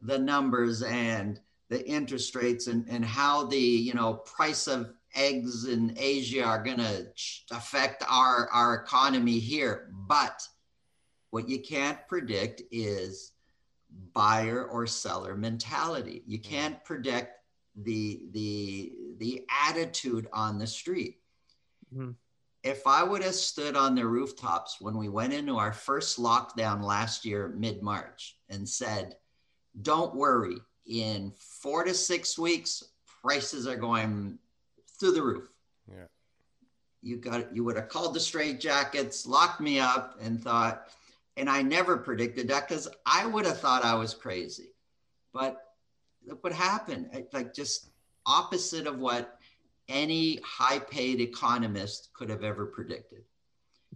the 0.00 0.18
numbers 0.18 0.82
and 0.82 1.40
the 1.74 1.84
interest 1.88 2.36
rates 2.36 2.68
and, 2.68 2.86
and 2.88 3.04
how 3.04 3.46
the 3.46 3.58
you 3.58 3.94
know 3.94 4.14
price 4.14 4.68
of 4.68 4.92
eggs 5.16 5.66
in 5.66 5.94
Asia 5.96 6.44
are 6.44 6.62
going 6.62 6.78
to 6.78 7.06
affect 7.50 8.04
our, 8.08 8.48
our 8.50 8.74
economy 8.74 9.38
here. 9.38 9.90
But 10.08 10.42
what 11.30 11.48
you 11.48 11.60
can't 11.60 11.98
predict 12.08 12.62
is 12.70 13.32
buyer 14.12 14.64
or 14.64 14.86
seller 14.86 15.36
mentality. 15.36 16.22
You 16.26 16.38
mm. 16.38 16.44
can't 16.44 16.84
predict 16.84 17.38
the 17.76 18.26
the 18.30 18.92
the 19.18 19.44
attitude 19.66 20.28
on 20.32 20.58
the 20.58 20.66
street. 20.66 21.18
Mm-hmm. 21.92 22.12
If 22.62 22.86
I 22.86 23.02
would 23.02 23.22
have 23.22 23.34
stood 23.34 23.76
on 23.76 23.94
the 23.94 24.06
rooftops 24.06 24.80
when 24.80 24.96
we 24.96 25.08
went 25.08 25.32
into 25.32 25.58
our 25.58 25.72
first 25.72 26.18
lockdown 26.18 26.82
last 26.82 27.24
year, 27.24 27.52
mid 27.56 27.82
March, 27.82 28.38
and 28.48 28.66
said, 28.66 29.16
don't 29.82 30.14
worry, 30.14 30.56
in 30.86 31.32
four 31.38 31.84
to 31.84 31.94
six 31.94 32.38
weeks, 32.38 32.84
prices 33.22 33.66
are 33.66 33.76
going 33.76 34.38
through 34.98 35.12
the 35.12 35.22
roof. 35.22 35.48
Yeah. 35.88 36.04
You 37.02 37.16
got 37.16 37.54
you 37.54 37.64
would 37.64 37.76
have 37.76 37.88
called 37.88 38.14
the 38.14 38.20
straight 38.20 38.60
jackets, 38.60 39.26
locked 39.26 39.60
me 39.60 39.78
up, 39.78 40.18
and 40.20 40.42
thought, 40.42 40.88
and 41.36 41.48
I 41.50 41.62
never 41.62 41.96
predicted 41.96 42.48
that 42.48 42.68
because 42.68 42.88
I 43.04 43.26
would 43.26 43.44
have 43.44 43.60
thought 43.60 43.84
I 43.84 43.94
was 43.94 44.14
crazy. 44.14 44.70
But 45.32 45.60
look 46.26 46.42
what 46.42 46.52
happened. 46.52 47.10
Like 47.32 47.52
just 47.52 47.90
opposite 48.26 48.86
of 48.86 48.98
what 48.98 49.38
any 49.88 50.40
high 50.44 50.78
paid 50.78 51.20
economist 51.20 52.08
could 52.14 52.30
have 52.30 52.42
ever 52.42 52.66
predicted. 52.66 53.22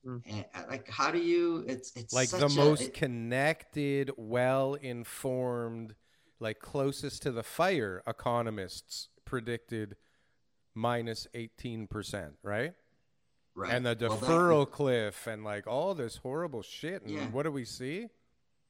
Mm-hmm. 0.06 0.30
And 0.30 0.44
uh, 0.54 0.62
like, 0.68 0.88
how 0.88 1.10
do 1.10 1.18
you? 1.18 1.64
It's 1.66 1.92
it's 1.96 2.12
like 2.12 2.30
the 2.30 2.48
most 2.50 2.82
it, 2.82 2.94
connected, 2.94 4.10
well 4.16 4.74
informed, 4.74 5.94
like 6.40 6.60
closest 6.60 7.22
to 7.22 7.30
the 7.30 7.42
fire 7.42 8.02
economists 8.06 9.08
predicted 9.24 9.96
minus 10.74 11.26
minus 11.26 11.26
eighteen 11.34 11.86
percent, 11.86 12.34
right? 12.42 12.72
Right. 13.54 13.72
And 13.72 13.84
the 13.84 13.96
deferral 13.96 14.48
well, 14.48 14.60
that, 14.60 14.70
cliff 14.70 15.26
and 15.26 15.42
like 15.42 15.66
all 15.66 15.94
this 15.94 16.16
horrible 16.16 16.62
shit. 16.62 17.02
And 17.02 17.10
yeah. 17.10 17.26
what 17.26 17.42
do 17.42 17.50
we 17.50 17.64
see? 17.64 18.08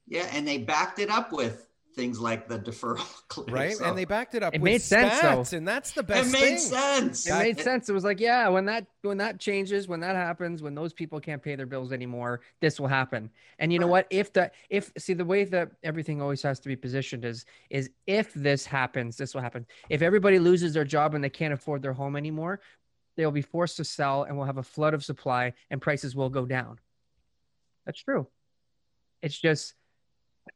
Yeah, 0.06 0.26
and 0.32 0.48
they 0.48 0.56
backed 0.56 0.98
it 0.98 1.10
up 1.10 1.32
with 1.32 1.67
things 1.98 2.20
like 2.20 2.46
the 2.48 2.60
deferral 2.60 3.04
cliff. 3.28 3.52
Right. 3.52 3.76
So. 3.76 3.84
And 3.84 3.98
they 3.98 4.04
backed 4.04 4.36
it 4.36 4.42
up 4.44 4.54
it 4.54 4.62
made 4.62 4.80
sense, 4.80 5.20
though. 5.20 5.56
and 5.56 5.66
that's 5.66 5.90
the 5.92 6.04
best 6.04 6.28
It 6.28 6.32
made 6.32 6.40
thing. 6.40 6.58
sense. 6.58 7.26
It 7.26 7.36
made 7.36 7.60
sense. 7.60 7.88
It 7.88 7.92
was 7.92 8.04
like, 8.04 8.20
yeah, 8.20 8.48
when 8.48 8.66
that 8.66 8.86
when 9.02 9.18
that 9.18 9.40
changes, 9.40 9.88
when 9.88 9.98
that 10.00 10.14
happens, 10.14 10.62
when 10.62 10.76
those 10.76 10.92
people 10.92 11.18
can't 11.18 11.42
pay 11.42 11.56
their 11.56 11.66
bills 11.66 11.92
anymore, 11.92 12.40
this 12.60 12.78
will 12.78 12.86
happen. 12.86 13.30
And 13.58 13.72
you 13.72 13.78
right. 13.78 13.84
know 13.84 13.90
what? 13.90 14.06
If 14.10 14.32
the 14.32 14.52
if 14.70 14.92
see 14.96 15.12
the 15.12 15.24
way 15.24 15.42
that 15.44 15.72
everything 15.82 16.22
always 16.22 16.40
has 16.42 16.60
to 16.60 16.68
be 16.68 16.76
positioned 16.76 17.24
is 17.24 17.44
is 17.68 17.90
if 18.06 18.32
this 18.32 18.64
happens, 18.64 19.16
this 19.16 19.34
will 19.34 19.42
happen. 19.42 19.66
If 19.90 20.00
everybody 20.00 20.38
loses 20.38 20.72
their 20.72 20.84
job 20.84 21.14
and 21.14 21.24
they 21.24 21.30
can't 21.30 21.52
afford 21.52 21.82
their 21.82 21.92
home 21.92 22.14
anymore, 22.14 22.60
they'll 23.16 23.32
be 23.32 23.42
forced 23.42 23.78
to 23.78 23.84
sell 23.84 24.22
and 24.22 24.36
we'll 24.36 24.46
have 24.46 24.58
a 24.58 24.62
flood 24.62 24.94
of 24.94 25.04
supply 25.04 25.54
and 25.68 25.82
prices 25.82 26.14
will 26.14 26.30
go 26.30 26.46
down. 26.46 26.78
That's 27.84 28.00
true. 28.00 28.28
It's 29.20 29.36
just 29.36 29.74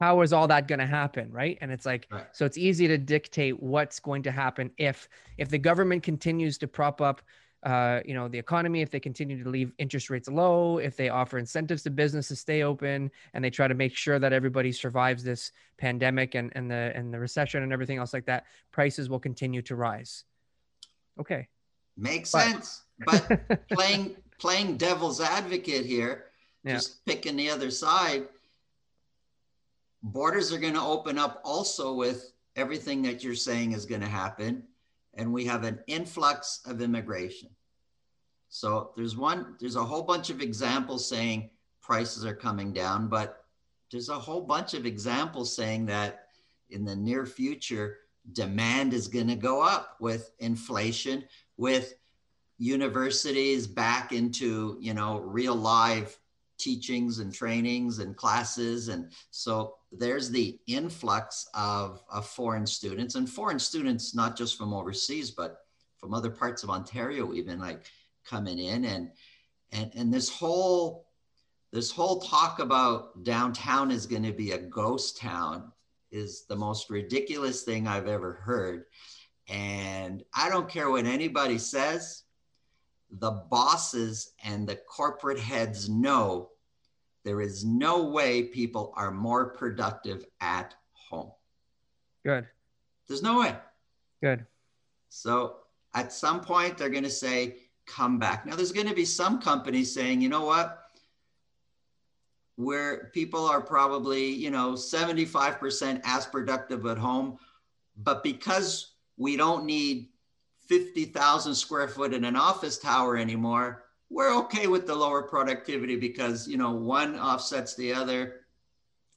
how 0.01 0.21
is 0.21 0.33
all 0.33 0.49
that 0.49 0.69
going 0.69 0.79
to 0.79 0.87
happen 0.87 1.31
right 1.31 1.59
and 1.61 1.71
it's 1.71 1.87
like 1.87 2.07
right. 2.11 2.27
so 2.33 2.45
it's 2.45 2.59
easy 2.59 2.87
to 2.89 2.99
dictate 2.99 3.61
what's 3.63 4.01
going 4.01 4.23
to 4.23 4.31
happen 4.31 4.71
if 4.79 5.09
if 5.39 5.49
the 5.49 5.59
government 5.59 6.03
continues 6.03 6.59
to 6.59 6.67
prop 6.67 7.01
up 7.01 7.23
uh, 7.63 8.01
you 8.05 8.13
know 8.13 8.27
the 8.27 8.39
economy 8.39 8.83
if 8.83 8.91
they 8.91 8.99
continue 8.99 9.43
to 9.43 9.49
leave 9.49 9.73
interest 9.79 10.11
rates 10.11 10.29
low 10.29 10.79
if 10.79 10.97
they 10.97 11.09
offer 11.09 11.39
incentives 11.39 11.83
to 11.85 11.91
business 11.91 12.27
to 12.29 12.35
stay 12.35 12.65
open 12.65 13.09
and 13.35 13.45
they 13.45 13.51
try 13.51 13.69
to 13.69 13.75
make 13.75 13.97
sure 13.97 14.19
that 14.19 14.33
everybody 14.33 14.73
survives 14.73 15.23
this 15.23 15.53
pandemic 15.79 16.35
and, 16.35 16.51
and 16.57 16.69
the 16.69 16.93
and 16.97 17.15
the 17.15 17.19
recession 17.19 17.63
and 17.63 17.73
everything 17.73 17.99
else 17.99 18.13
like 18.13 18.27
that 18.27 18.47
prices 18.73 19.09
will 19.09 19.21
continue 19.21 19.63
to 19.63 19.77
rise 19.77 20.25
okay 21.21 21.47
makes 21.97 22.33
but, 22.33 22.43
sense 22.43 22.83
but 23.07 23.69
playing 23.69 24.17
playing 24.41 24.77
devil's 24.77 25.21
advocate 25.21 25.87
here 25.87 26.25
yeah. 26.65 26.75
just 26.75 27.05
picking 27.05 27.37
the 27.37 27.49
other 27.49 27.71
side 27.71 28.27
borders 30.03 30.53
are 30.53 30.59
going 30.59 30.75
to 30.75 30.81
open 30.81 31.19
up 31.19 31.41
also 31.45 31.95
with 31.95 32.33
everything 32.57 33.03
that 33.03 33.23
you're 33.23 33.35
saying 33.35 33.73
is 33.73 33.87
going 33.87 34.01
to 34.01 34.07
happen 34.07 34.63
and 35.15 35.33
we 35.33 35.45
have 35.45 35.65
an 35.65 35.79
influx 35.87 36.61
of 36.67 36.81
immigration. 36.81 37.49
So 38.49 38.91
there's 38.97 39.17
one 39.17 39.57
there's 39.61 39.77
a 39.77 39.85
whole 39.85 40.03
bunch 40.03 40.31
of 40.31 40.41
examples 40.41 41.09
saying 41.09 41.51
prices 41.81 42.25
are 42.25 42.35
coming 42.35 42.73
down 42.73 43.09
but 43.09 43.45
there's 43.91 44.09
a 44.09 44.19
whole 44.19 44.41
bunch 44.41 44.75
of 44.75 44.87
examples 44.87 45.55
saying 45.55 45.87
that 45.87 46.27
in 46.71 46.85
the 46.85 46.97
near 46.97 47.27
future 47.27 47.99
demand 48.33 48.93
is 48.93 49.09
going 49.09 49.29
to 49.29 49.37
go 49.37 49.63
up 49.63 49.97
with 50.01 50.31
inflation 50.39 51.25
with 51.57 51.95
universities 52.59 53.67
back 53.67 54.13
into 54.13 54.77
you 54.81 54.95
know 54.95 55.19
real 55.21 55.57
live 55.57 56.19
teachings 56.63 57.19
and 57.19 57.35
trainings 57.35 57.99
and 57.99 58.17
classes. 58.17 58.89
And 58.89 59.11
so 59.31 59.75
there's 59.91 60.31
the 60.31 60.59
influx 60.67 61.49
of, 61.55 62.03
of 62.11 62.27
foreign 62.27 62.67
students 62.67 63.15
and 63.17 63.29
foreign 63.29 63.59
students, 63.59 64.15
not 64.15 64.37
just 64.37 64.57
from 64.57 64.73
overseas, 64.73 65.31
but 65.31 65.59
from 65.99 66.15
other 66.15 66.31
parts 66.31 66.63
of 66.63 66.71
Ontario, 66.71 67.33
even 67.35 67.59
like 67.59 67.85
coming 68.25 68.59
in 68.59 68.85
and, 68.85 69.11
and, 69.73 69.91
and 69.95 70.15
this 70.15 70.29
whole, 70.29 71.07
this 71.73 71.91
whole 71.91 72.21
talk 72.21 72.59
about 72.59 73.25
downtown 73.25 73.91
is 73.91 74.07
going 74.07 74.23
to 74.23 74.33
be 74.33 74.53
a 74.53 74.59
ghost 74.59 75.17
town 75.17 75.73
is 76.11 76.45
the 76.47 76.57
most 76.57 76.91
ridiculous 76.91 77.63
thing 77.63 77.89
I've 77.89 78.07
ever 78.07 78.35
heard. 78.35 78.85
And 79.49 80.23
I 80.35 80.49
don't 80.49 80.69
care 80.69 80.91
what 80.91 81.07
anybody 81.07 81.59
says, 81.59 82.23
the 83.19 83.31
bosses 83.51 84.33
and 84.43 84.67
the 84.67 84.77
corporate 84.77 85.39
heads 85.39 85.89
know 85.89 86.49
there 87.25 87.41
is 87.41 87.65
no 87.65 88.05
way 88.05 88.43
people 88.43 88.93
are 88.97 89.11
more 89.11 89.51
productive 89.51 90.25
at 90.41 90.75
home. 90.93 91.31
Good. 92.25 92.47
There's 93.07 93.23
no 93.23 93.41
way. 93.41 93.55
Good. 94.23 94.47
So 95.09 95.57
at 95.95 96.13
some 96.13 96.41
point, 96.41 96.79
they're 96.79 96.89
going 96.89 97.05
to 97.05 97.11
say, 97.11 97.57
come 97.87 98.19
back. 98.19 98.47
Now, 98.47 98.57
there's 98.57 98.73
going 98.73 98.89
to 98.89 98.95
be 98.95 99.05
some 99.05 99.41
companies 99.41 99.93
saying, 99.93 100.21
you 100.21 100.29
know 100.29 100.45
what? 100.45 100.79
Where 102.57 103.11
people 103.13 103.45
are 103.45 103.61
probably, 103.61 104.27
you 104.27 104.51
know, 104.51 104.73
75% 104.73 106.01
as 106.05 106.27
productive 106.27 106.87
at 106.87 106.99
home, 106.99 107.39
but 107.97 108.23
because 108.23 108.95
we 109.17 109.37
don't 109.37 109.65
need 109.65 110.09
50,000 110.73 111.55
square 111.55 111.89
foot 111.89 112.15
in 112.15 112.25
an 112.25 112.37
office 112.37 112.79
tower 112.79 113.17
anymore, 113.17 113.85
we're 114.09 114.35
okay 114.37 114.67
with 114.67 114.87
the 114.87 114.95
lower 114.95 115.23
productivity 115.23 115.97
because 115.97 116.49
you 116.49 116.57
know 116.57 116.73
one 116.73 117.19
offsets 117.19 117.75
the 117.75 117.93
other. 117.93 118.41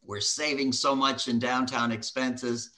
We're 0.04 0.22
saving 0.22 0.72
so 0.72 0.96
much 0.96 1.28
in 1.28 1.40
downtown 1.40 1.92
expenses 1.92 2.76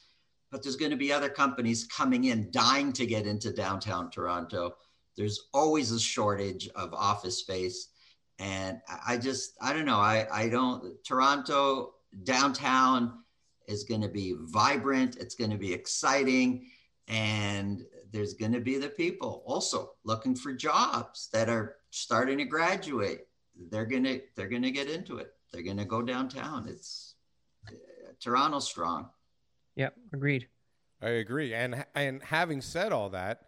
but 0.52 0.64
there's 0.64 0.76
going 0.76 0.92
to 0.92 0.98
be 0.98 1.12
other 1.12 1.30
companies 1.30 1.86
coming 1.86 2.26
in 2.26 2.50
dying 2.52 2.94
to 2.94 3.06
get 3.06 3.28
into 3.28 3.52
downtown 3.52 4.10
toronto. 4.10 4.76
There's 5.16 5.48
always 5.54 5.92
a 5.92 6.00
shortage 6.00 6.70
of 6.76 6.94
office 6.94 7.40
space. 7.40 7.90
And 8.40 8.80
i 9.04 9.18
just 9.18 9.56
i 9.62 9.74
don't 9.74 9.86
know 9.86 9.98
i 9.98 10.28
i 10.32 10.48
don't 10.48 11.04
toronto 11.04 11.96
downtown 12.24 13.24
is 13.68 13.84
going 13.84 14.02
to 14.02 14.08
be 14.08 14.36
vibrant 14.38 15.16
it's 15.16 15.34
going 15.34 15.50
to 15.50 15.58
be 15.58 15.74
exciting 15.74 16.68
and 17.08 17.84
there's 18.12 18.34
going 18.34 18.54
to 18.54 18.60
be 18.60 18.78
the 18.78 18.90
people 18.90 19.44
also 19.46 19.92
looking 20.04 20.36
for 20.36 20.54
jobs 20.54 21.30
that 21.34 21.50
are 21.50 21.76
starting 21.90 22.38
to 22.38 22.46
graduate. 22.46 23.22
They're 23.72 23.86
gonna 23.86 24.20
they're 24.36 24.50
gonna 24.50 24.72
get 24.72 24.90
into 24.90 25.18
it. 25.18 25.34
They're 25.52 25.64
gonna 25.64 25.86
go 25.86 26.02
downtown. 26.02 26.68
It's 26.68 27.16
uh, 27.68 27.74
toronto 28.20 28.60
strong. 28.60 29.10
Yep 29.76 29.96
agreed. 30.14 30.48
I 31.02 31.10
agree. 31.10 31.54
And 31.54 31.86
and 31.96 32.22
having 32.22 32.62
said 32.62 32.92
all 32.92 33.10
that 33.10 33.42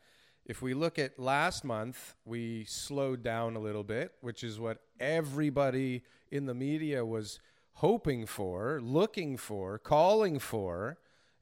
if 0.45 0.63
we 0.63 0.73
look 0.73 0.97
at 0.97 1.19
last 1.19 1.63
month 1.63 2.15
we 2.25 2.65
slowed 2.65 3.23
down 3.23 3.55
a 3.55 3.59
little 3.59 3.83
bit 3.83 4.13
which 4.21 4.43
is 4.43 4.59
what 4.59 4.79
everybody 4.99 6.03
in 6.31 6.47
the 6.47 6.55
media 6.55 7.05
was 7.05 7.39
hoping 7.73 8.25
for 8.25 8.79
looking 8.81 9.37
for 9.37 9.77
calling 9.77 10.39
for 10.39 10.97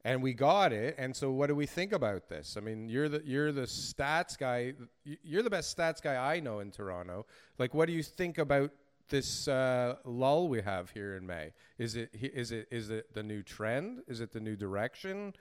and 0.05 0.21
we 0.21 0.33
got 0.33 0.71
it. 0.73 0.95
And 0.97 1.15
so, 1.15 1.31
what 1.31 1.47
do 1.47 1.55
we 1.55 1.65
think 1.65 1.91
about 1.91 2.29
this? 2.29 2.55
I 2.57 2.61
mean, 2.61 2.89
you're 2.89 3.09
the 3.09 3.21
you're 3.25 3.51
the 3.51 3.63
stats 3.63 4.37
guy. 4.37 4.73
You're 5.03 5.43
the 5.43 5.49
best 5.49 5.77
stats 5.77 6.01
guy 6.01 6.15
I 6.15 6.39
know 6.39 6.59
in 6.59 6.71
Toronto. 6.71 7.25
Like, 7.57 7.73
what 7.73 7.87
do 7.87 7.93
you 7.93 8.03
think 8.03 8.37
about 8.37 8.71
this 9.09 9.47
uh, 9.47 9.95
lull 10.05 10.47
we 10.49 10.61
have 10.61 10.89
here 10.91 11.15
in 11.15 11.25
May? 11.25 11.53
Is 11.77 11.95
it 11.95 12.09
is 12.13 12.51
it 12.51 12.67
is 12.71 12.89
it 12.89 13.13
the 13.13 13.23
new 13.23 13.43
trend? 13.43 14.01
Is 14.07 14.21
it 14.21 14.31
the 14.31 14.39
new 14.39 14.55
direction? 14.55 15.33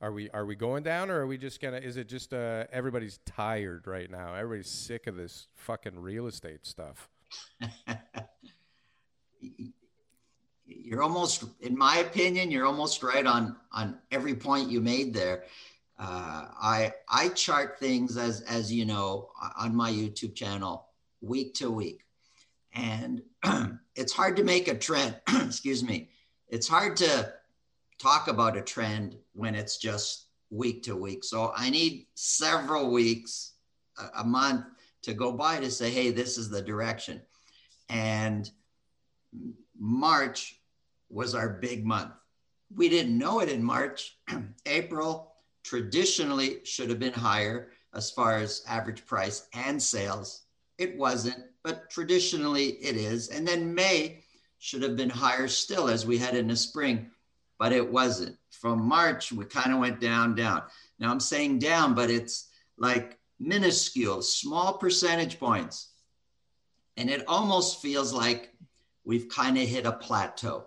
Are 0.00 0.12
we 0.12 0.28
are 0.30 0.44
we 0.44 0.54
going 0.54 0.82
down, 0.82 1.10
or 1.10 1.20
are 1.20 1.26
we 1.26 1.38
just 1.38 1.60
gonna? 1.60 1.78
Is 1.78 1.96
it 1.96 2.08
just 2.08 2.34
uh, 2.34 2.64
everybody's 2.72 3.18
tired 3.24 3.86
right 3.86 4.10
now? 4.10 4.34
Everybody's 4.34 4.70
sick 4.70 5.06
of 5.06 5.16
this 5.16 5.48
fucking 5.54 5.98
real 5.98 6.26
estate 6.26 6.66
stuff. 6.66 7.08
you're 10.94 11.02
almost, 11.02 11.42
in 11.60 11.76
my 11.76 11.96
opinion, 11.96 12.52
you're 12.52 12.66
almost 12.66 13.02
right 13.02 13.26
on 13.26 13.56
on 13.72 13.98
every 14.12 14.36
point 14.36 14.70
you 14.70 14.80
made 14.80 15.12
there. 15.12 15.42
Uh, 15.98 16.46
I 16.62 16.94
I 17.08 17.30
chart 17.30 17.80
things 17.80 18.16
as 18.16 18.42
as 18.42 18.72
you 18.72 18.84
know 18.84 19.30
on 19.58 19.74
my 19.74 19.90
YouTube 19.90 20.36
channel 20.36 20.86
week 21.20 21.52
to 21.54 21.68
week, 21.68 22.04
and 22.74 23.22
it's 23.96 24.12
hard 24.12 24.36
to 24.36 24.44
make 24.44 24.68
a 24.68 24.78
trend. 24.78 25.20
excuse 25.28 25.82
me. 25.82 26.10
It's 26.46 26.68
hard 26.68 26.96
to 26.98 27.32
talk 27.98 28.28
about 28.28 28.56
a 28.56 28.62
trend 28.62 29.16
when 29.32 29.56
it's 29.56 29.78
just 29.78 30.26
week 30.50 30.84
to 30.84 30.94
week. 30.94 31.24
So 31.24 31.52
I 31.56 31.70
need 31.70 32.06
several 32.14 32.92
weeks, 32.92 33.54
a, 33.98 34.20
a 34.20 34.24
month 34.24 34.66
to 35.02 35.12
go 35.12 35.32
by 35.32 35.58
to 35.58 35.72
say, 35.72 35.90
hey, 35.90 36.12
this 36.12 36.38
is 36.38 36.50
the 36.50 36.62
direction. 36.62 37.20
And 37.88 38.48
March 39.76 40.60
was 41.14 41.34
our 41.34 41.48
big 41.48 41.86
month. 41.86 42.12
We 42.74 42.88
didn't 42.88 43.16
know 43.16 43.40
it 43.40 43.48
in 43.48 43.62
March. 43.62 44.18
April 44.66 45.32
traditionally 45.62 46.58
should 46.64 46.90
have 46.90 46.98
been 46.98 47.12
higher 47.12 47.70
as 47.94 48.10
far 48.10 48.38
as 48.38 48.62
average 48.66 49.06
price 49.06 49.46
and 49.54 49.80
sales. 49.80 50.42
It 50.76 50.98
wasn't, 50.98 51.38
but 51.62 51.88
traditionally 51.88 52.70
it 52.82 52.96
is. 52.96 53.28
And 53.28 53.46
then 53.46 53.74
May 53.74 54.24
should 54.58 54.82
have 54.82 54.96
been 54.96 55.10
higher 55.10 55.46
still 55.46 55.88
as 55.88 56.04
we 56.04 56.18
head 56.18 56.34
into 56.34 56.56
spring, 56.56 57.10
but 57.58 57.72
it 57.72 57.88
wasn't. 57.92 58.36
From 58.50 58.82
March, 58.82 59.30
we 59.30 59.44
kind 59.44 59.72
of 59.72 59.78
went 59.78 60.00
down, 60.00 60.34
down. 60.34 60.62
Now 60.98 61.10
I'm 61.10 61.20
saying 61.20 61.60
down, 61.60 61.94
but 61.94 62.10
it's 62.10 62.48
like 62.76 63.18
minuscule, 63.38 64.22
small 64.22 64.78
percentage 64.78 65.38
points. 65.38 65.90
And 66.96 67.08
it 67.08 67.24
almost 67.28 67.82
feels 67.82 68.12
like 68.12 68.52
we've 69.04 69.28
kind 69.28 69.56
of 69.58 69.68
hit 69.68 69.86
a 69.86 69.92
plateau. 69.92 70.64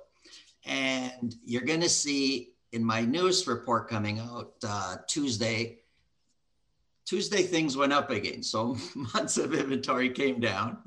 And 0.68 1.36
you're 1.44 1.64
going 1.64 1.82
to 1.82 1.90
see 1.90 2.54
in 2.74 2.84
my 2.84 3.02
newest 3.02 3.48
report 3.48 3.90
coming 3.90 4.20
out 4.20 4.54
uh, 4.68 4.98
Tuesday, 5.08 5.80
Tuesday 7.06 7.44
things 7.44 7.78
went 7.78 7.94
up 7.94 8.10
again. 8.12 8.44
So 8.44 8.78
months 9.14 9.38
of 9.38 9.54
inventory 9.54 10.10
came 10.10 10.40
down 10.40 10.78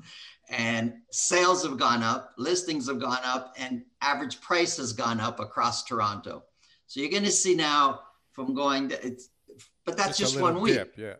and 0.51 0.93
sales 1.11 1.63
have 1.63 1.77
gone 1.77 2.03
up, 2.03 2.33
listings 2.37 2.87
have 2.87 2.99
gone 2.99 3.21
up, 3.23 3.55
and 3.57 3.83
average 4.01 4.41
price 4.41 4.77
has 4.77 4.93
gone 4.93 5.19
up 5.19 5.39
across 5.39 5.83
Toronto. 5.83 6.43
So 6.87 6.99
you're 6.99 7.09
going 7.09 7.23
to 7.23 7.31
see 7.31 7.55
now 7.55 8.01
from 8.33 8.53
going 8.53 8.89
to 8.89 9.05
it's, 9.05 9.29
but 9.85 9.97
that's 9.97 10.17
just, 10.17 10.33
just 10.33 10.41
one 10.41 10.61
week. 10.61 10.75
Dip, 10.75 10.93
yeah. 10.97 11.13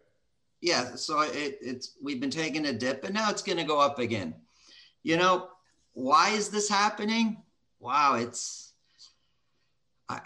Yeah. 0.59 0.95
So 0.95 1.21
it, 1.21 1.57
it's 1.61 1.95
we've 2.03 2.19
been 2.19 2.29
taking 2.29 2.65
a 2.67 2.73
dip, 2.73 3.03
and 3.05 3.13
now 3.13 3.29
it's 3.29 3.41
going 3.41 3.57
to 3.57 3.63
go 3.63 3.79
up 3.79 3.99
again. 3.99 4.35
You 5.03 5.17
know 5.17 5.47
why 5.93 6.29
is 6.31 6.49
this 6.49 6.69
happening? 6.69 7.41
Wow, 7.81 8.13
it's 8.13 8.73
I, 10.07 10.21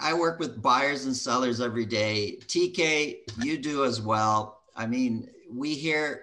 I 0.00 0.14
work 0.14 0.38
with 0.38 0.62
buyers 0.62 1.04
and 1.04 1.14
sellers 1.14 1.60
every 1.60 1.84
day. 1.84 2.38
TK, 2.46 3.18
you 3.42 3.58
do 3.58 3.84
as 3.84 4.00
well. 4.00 4.62
I 4.74 4.86
mean, 4.86 5.28
we 5.52 5.74
hear 5.74 6.22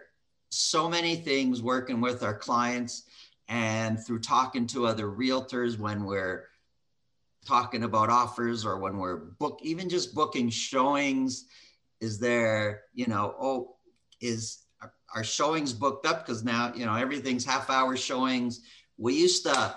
so 0.49 0.89
many 0.89 1.15
things 1.15 1.61
working 1.61 2.01
with 2.01 2.23
our 2.23 2.33
clients 2.33 3.03
and 3.47 4.03
through 4.03 4.19
talking 4.19 4.65
to 4.67 4.87
other 4.87 5.07
realtors 5.07 5.77
when 5.77 6.05
we're 6.05 6.45
talking 7.45 7.83
about 7.83 8.09
offers 8.09 8.65
or 8.65 8.79
when 8.79 8.97
we're 8.97 9.17
book 9.17 9.59
even 9.61 9.87
just 9.87 10.13
booking 10.13 10.49
showings 10.49 11.45
is 12.01 12.19
there 12.19 12.81
you 12.93 13.05
know 13.07 13.33
oh 13.39 13.75
is 14.19 14.63
our 15.15 15.23
showings 15.23 15.71
booked 15.71 16.05
up 16.05 16.25
because 16.25 16.43
now 16.43 16.73
you 16.75 16.85
know 16.85 16.95
everything's 16.95 17.45
half 17.45 17.69
hour 17.69 17.95
showings 17.95 18.61
we 18.97 19.13
used 19.13 19.43
to 19.43 19.75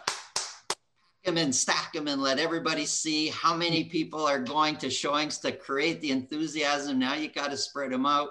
them 1.24 1.36
and 1.36 1.54
stack 1.54 1.92
them 1.92 2.08
and 2.08 2.22
let 2.22 2.38
everybody 2.38 2.86
see 2.86 3.28
how 3.28 3.54
many 3.54 3.84
people 3.84 4.24
are 4.24 4.38
going 4.38 4.76
to 4.76 4.90
showings 4.90 5.38
to 5.38 5.52
create 5.52 6.00
the 6.00 6.10
enthusiasm. 6.10 6.98
Now 6.98 7.14
you 7.14 7.28
got 7.28 7.50
to 7.50 7.56
spread 7.56 7.92
them 7.92 8.06
out. 8.06 8.30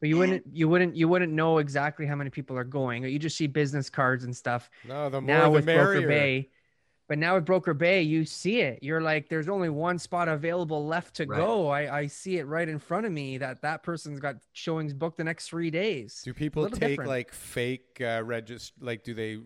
But 0.00 0.10
you 0.10 0.22
and, 0.22 0.30
wouldn't, 0.32 0.44
you 0.52 0.68
wouldn't, 0.68 0.96
you 0.96 1.08
wouldn't 1.08 1.32
know 1.32 1.58
exactly 1.58 2.06
how 2.06 2.14
many 2.14 2.30
people 2.30 2.56
are 2.56 2.64
going. 2.64 3.04
You 3.04 3.18
just 3.18 3.36
see 3.36 3.46
business 3.46 3.90
cards 3.90 4.24
and 4.24 4.36
stuff. 4.36 4.70
No, 4.86 5.08
the 5.08 5.20
more 5.20 5.26
now 5.34 5.44
the 5.44 5.50
with 5.50 5.64
merrier. 5.64 6.00
Broker 6.02 6.08
Bay, 6.08 6.50
but 7.08 7.16
now 7.18 7.36
with 7.36 7.46
Broker 7.46 7.72
Bay, 7.72 8.02
you 8.02 8.26
see 8.26 8.60
it. 8.60 8.80
You're 8.82 9.00
like, 9.00 9.30
there's 9.30 9.48
only 9.48 9.70
one 9.70 9.98
spot 9.98 10.28
available 10.28 10.86
left 10.86 11.16
to 11.16 11.24
right. 11.24 11.38
go. 11.38 11.68
I, 11.68 12.00
I 12.00 12.06
see 12.06 12.36
it 12.36 12.44
right 12.46 12.68
in 12.68 12.78
front 12.78 13.06
of 13.06 13.12
me 13.12 13.38
that 13.38 13.62
that 13.62 13.82
person's 13.82 14.20
got 14.20 14.36
showings 14.52 14.92
booked 14.92 15.16
the 15.16 15.24
next 15.24 15.48
three 15.48 15.70
days. 15.70 16.20
Do 16.22 16.34
people 16.34 16.68
take 16.68 16.90
different. 16.90 17.08
like 17.08 17.32
fake 17.32 18.00
uh, 18.02 18.22
register? 18.22 18.74
Like, 18.80 19.04
do 19.04 19.14
they 19.14 19.38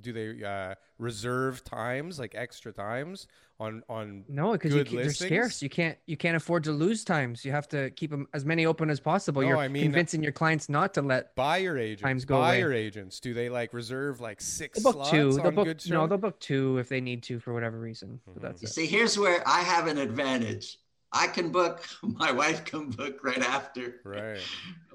do 0.00 0.12
they 0.12 0.44
uh, 0.44 0.74
reserve 0.98 1.64
times 1.64 2.18
like 2.18 2.34
extra 2.34 2.72
times 2.72 3.26
on 3.58 3.82
on 3.88 4.24
no 4.28 4.52
because 4.52 4.74
you, 4.74 4.84
they're 4.84 5.10
scarce. 5.10 5.62
You 5.62 5.68
can't 5.68 5.98
you 6.06 6.16
can't 6.16 6.36
afford 6.36 6.64
to 6.64 6.72
lose 6.72 7.04
times. 7.04 7.44
You 7.44 7.52
have 7.52 7.68
to 7.68 7.90
keep 7.90 8.10
them 8.10 8.26
as 8.32 8.44
many 8.44 8.66
open 8.66 8.90
as 8.90 9.00
possible. 9.00 9.42
No, 9.42 9.48
you're 9.48 9.56
I 9.58 9.68
mean, 9.68 9.82
convincing 9.82 10.22
your 10.22 10.32
clients 10.32 10.68
not 10.68 10.94
to 10.94 11.02
let 11.02 11.34
buyer 11.36 11.76
agents 11.78 12.02
times 12.02 12.24
go 12.24 12.38
buyer 12.38 12.68
away. 12.68 12.82
agents 12.82 13.20
do 13.20 13.34
they 13.34 13.48
like 13.48 13.72
reserve 13.72 14.20
like 14.20 14.40
6 14.40 14.82
they'll 14.82 14.92
book 14.92 15.10
two. 15.10 15.32
they'll 15.32 15.50
book 15.50 15.86
no 15.88 16.06
they'll 16.06 16.18
book 16.18 16.40
two 16.40 16.78
if 16.78 16.88
they 16.88 17.00
need 17.00 17.22
to 17.24 17.38
for 17.38 17.52
whatever 17.52 17.78
reason 17.78 18.08
mm-hmm. 18.08 18.32
but 18.32 18.42
that's 18.42 18.62
you 18.62 18.66
it. 18.66 18.72
see 18.72 18.86
here's 18.86 19.18
where 19.18 19.46
i 19.46 19.60
have 19.60 19.86
an 19.86 19.98
advantage 19.98 20.78
I 21.12 21.26
can 21.26 21.50
book. 21.50 21.84
My 22.02 22.30
wife 22.30 22.64
can 22.64 22.90
book 22.90 23.24
right 23.24 23.38
after. 23.38 24.00
Right. 24.04 24.40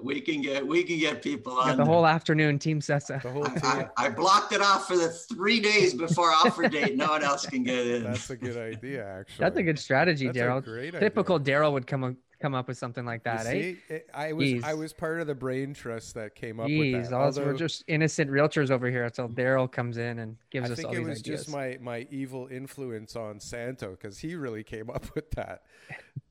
We 0.00 0.20
can 0.20 0.42
get 0.42 0.66
we 0.66 0.82
can 0.82 0.98
get 0.98 1.22
people 1.22 1.52
on 1.54 1.76
the 1.76 1.84
whole 1.84 2.06
afternoon. 2.06 2.58
Team 2.58 2.80
Sessa 2.80 3.22
The 3.22 3.30
whole 3.30 3.44
team. 3.44 3.60
I, 3.62 3.88
I, 3.96 4.06
I, 4.06 4.10
blocked 4.10 4.52
it 4.52 4.60
off 4.60 4.86
for 4.86 4.96
the 4.96 5.08
three 5.08 5.60
days 5.60 5.94
before 5.94 6.30
offer 6.30 6.68
date. 6.68 6.96
No 6.96 7.08
one 7.08 7.22
else 7.22 7.46
can 7.46 7.62
get 7.62 7.86
in. 7.86 8.04
That's 8.04 8.30
a 8.30 8.36
good 8.36 8.56
idea, 8.56 9.06
actually. 9.06 9.42
That's 9.42 9.56
a 9.56 9.62
good 9.62 9.78
strategy, 9.78 10.28
Daryl. 10.28 10.62
Typical 10.98 11.38
Daryl 11.38 11.72
would 11.72 11.86
come 11.86 12.16
come 12.46 12.54
up 12.54 12.68
with 12.68 12.78
something 12.78 13.04
like 13.04 13.24
that, 13.24 13.44
eh? 13.46 13.74
I 14.14 14.32
was 14.32 14.48
Jeez. 14.48 14.62
I 14.64 14.74
was 14.74 14.92
part 14.92 15.20
of 15.20 15.26
the 15.26 15.34
brain 15.34 15.74
trust 15.74 16.14
that 16.14 16.36
came 16.36 16.60
up 16.60 16.68
Jeez, 16.68 16.92
with 16.92 17.10
that. 17.10 17.16
Although, 17.16 17.44
we're 17.44 17.54
just 17.56 17.82
innocent 17.88 18.30
realtors 18.30 18.70
over 18.70 18.88
here 18.88 19.04
until 19.04 19.28
Daryl 19.28 19.70
comes 19.70 19.96
in 19.98 20.20
and 20.20 20.36
gives 20.50 20.70
I 20.70 20.74
us 20.74 20.84
all 20.84 20.92
these 20.92 21.00
ideas. 21.00 21.02
I 21.02 21.04
think 21.04 21.06
it 21.06 21.10
was 21.10 21.22
just 21.22 21.50
my 21.50 21.78
my 21.80 22.06
evil 22.10 22.46
influence 22.48 23.16
on 23.16 23.40
Santo 23.40 23.90
because 23.90 24.18
he 24.18 24.36
really 24.36 24.62
came 24.62 24.90
up 24.94 25.12
with 25.16 25.28
that. 25.32 25.62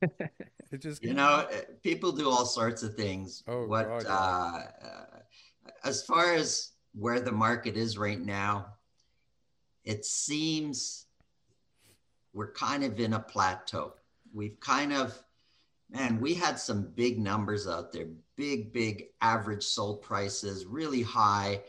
it 0.00 0.80
just 0.80 1.04
you 1.04 1.12
know 1.12 1.46
eh, 1.50 1.60
people 1.82 2.12
do 2.12 2.30
all 2.30 2.46
sorts 2.46 2.82
of 2.82 2.94
things. 2.94 3.42
Oh, 3.46 3.66
what 3.66 3.86
God, 4.04 4.72
uh, 4.82 4.86
uh, 4.86 5.04
as 5.84 6.02
far 6.02 6.32
as 6.32 6.72
where 6.94 7.20
the 7.20 7.32
market 7.32 7.76
is 7.76 7.98
right 7.98 8.20
now, 8.20 8.68
it 9.84 10.06
seems 10.06 11.04
we're 12.32 12.52
kind 12.52 12.84
of 12.84 12.98
in 13.00 13.12
a 13.12 13.20
plateau. 13.20 13.92
We've 14.32 14.58
kind 14.60 14.94
of 14.94 15.22
man, 15.90 16.20
we 16.20 16.34
had 16.34 16.58
some 16.58 16.92
big 16.94 17.18
numbers 17.18 17.66
out 17.66 17.92
there, 17.92 18.06
big, 18.36 18.72
big 18.72 19.06
average 19.20 19.64
sold 19.64 20.02
prices, 20.02 20.66
really 20.66 21.02
high. 21.02 21.62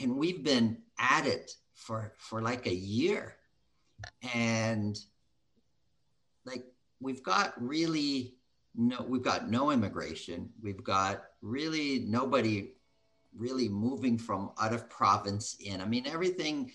And 0.00 0.16
we've 0.16 0.42
been 0.42 0.78
at 0.98 1.26
it 1.26 1.52
for 1.74 2.12
for 2.16 2.42
like 2.42 2.66
a 2.66 2.74
year. 2.74 3.36
And 4.34 4.98
like 6.44 6.64
we've 7.00 7.22
got 7.22 7.54
really 7.60 8.34
no 8.74 9.04
we've 9.08 9.22
got 9.22 9.48
no 9.48 9.70
immigration. 9.70 10.50
We've 10.60 10.82
got 10.82 11.24
really 11.42 12.00
nobody 12.00 12.72
really 13.36 13.68
moving 13.68 14.18
from 14.18 14.50
out 14.60 14.72
of 14.72 14.88
province 14.88 15.56
in. 15.60 15.80
I 15.80 15.84
mean, 15.84 16.06
everything 16.06 16.72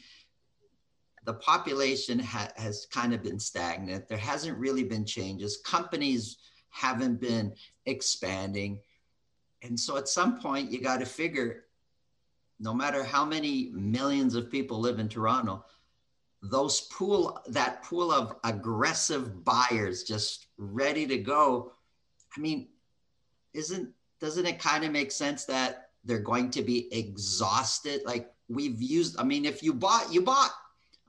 the 1.23 1.33
population 1.35 2.19
ha- 2.19 2.51
has 2.55 2.87
kind 2.91 3.13
of 3.13 3.23
been 3.23 3.39
stagnant. 3.39 4.07
There 4.07 4.17
hasn't 4.17 4.57
really 4.57 4.83
been 4.83 5.05
changes. 5.05 5.61
Companies 5.63 6.37
haven't 6.69 7.21
been 7.21 7.53
expanding. 7.85 8.79
And 9.61 9.79
so 9.79 9.97
at 9.97 10.07
some 10.07 10.39
point, 10.39 10.71
you 10.71 10.81
got 10.81 10.99
to 10.99 11.05
figure 11.05 11.65
no 12.59 12.73
matter 12.73 13.03
how 13.03 13.25
many 13.25 13.71
millions 13.73 14.35
of 14.35 14.51
people 14.51 14.79
live 14.79 14.99
in 14.99 15.09
Toronto, 15.09 15.65
those 16.43 16.81
pool 16.81 17.39
that 17.47 17.83
pool 17.83 18.11
of 18.11 18.35
aggressive 18.43 19.43
buyers 19.43 20.03
just 20.03 20.47
ready 20.57 21.05
to 21.07 21.17
go. 21.17 21.73
I 22.35 22.39
mean, 22.39 22.67
isn't 23.53 23.89
doesn't 24.19 24.45
it 24.45 24.59
kind 24.59 24.83
of 24.83 24.91
make 24.91 25.11
sense 25.11 25.45
that 25.45 25.89
they're 26.05 26.19
going 26.19 26.51
to 26.51 26.61
be 26.61 26.91
exhausted? 26.93 28.01
Like 28.05 28.31
we've 28.47 28.81
used, 28.81 29.19
I 29.19 29.23
mean, 29.23 29.45
if 29.45 29.63
you 29.63 29.73
bought, 29.73 30.13
you 30.13 30.21
bought 30.21 30.51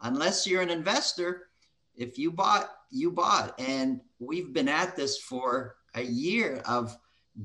unless 0.03 0.47
you're 0.47 0.63
an 0.63 0.71
investor, 0.71 1.49
if 1.97 2.19
you 2.19 2.31
bought, 2.31 2.71
you 2.91 3.11
bought. 3.11 3.59
And 3.59 4.01
we've 4.19 4.53
been 4.53 4.69
at 4.69 4.97
this 4.97 5.19
for 5.19 5.77
a 5.95 6.03
year 6.03 6.63
of 6.67 6.97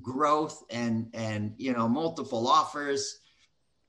growth 0.02 0.64
and 0.70 1.10
and 1.14 1.54
you 1.58 1.74
know 1.74 1.88
multiple 1.88 2.48
offers. 2.48 3.20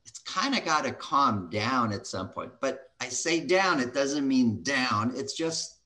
It's 0.07 0.21
kind 0.21 0.57
of 0.57 0.65
got 0.65 0.85
to 0.85 0.93
calm 0.93 1.51
down 1.51 1.93
at 1.93 2.07
some 2.07 2.29
point. 2.31 2.53
But 2.61 2.91
I 3.01 3.09
say 3.09 3.41
down, 3.41 3.81
it 3.81 3.93
doesn't 3.93 4.27
mean 4.27 4.63
down. 4.63 5.13
It's 5.15 5.35
just 5.35 5.77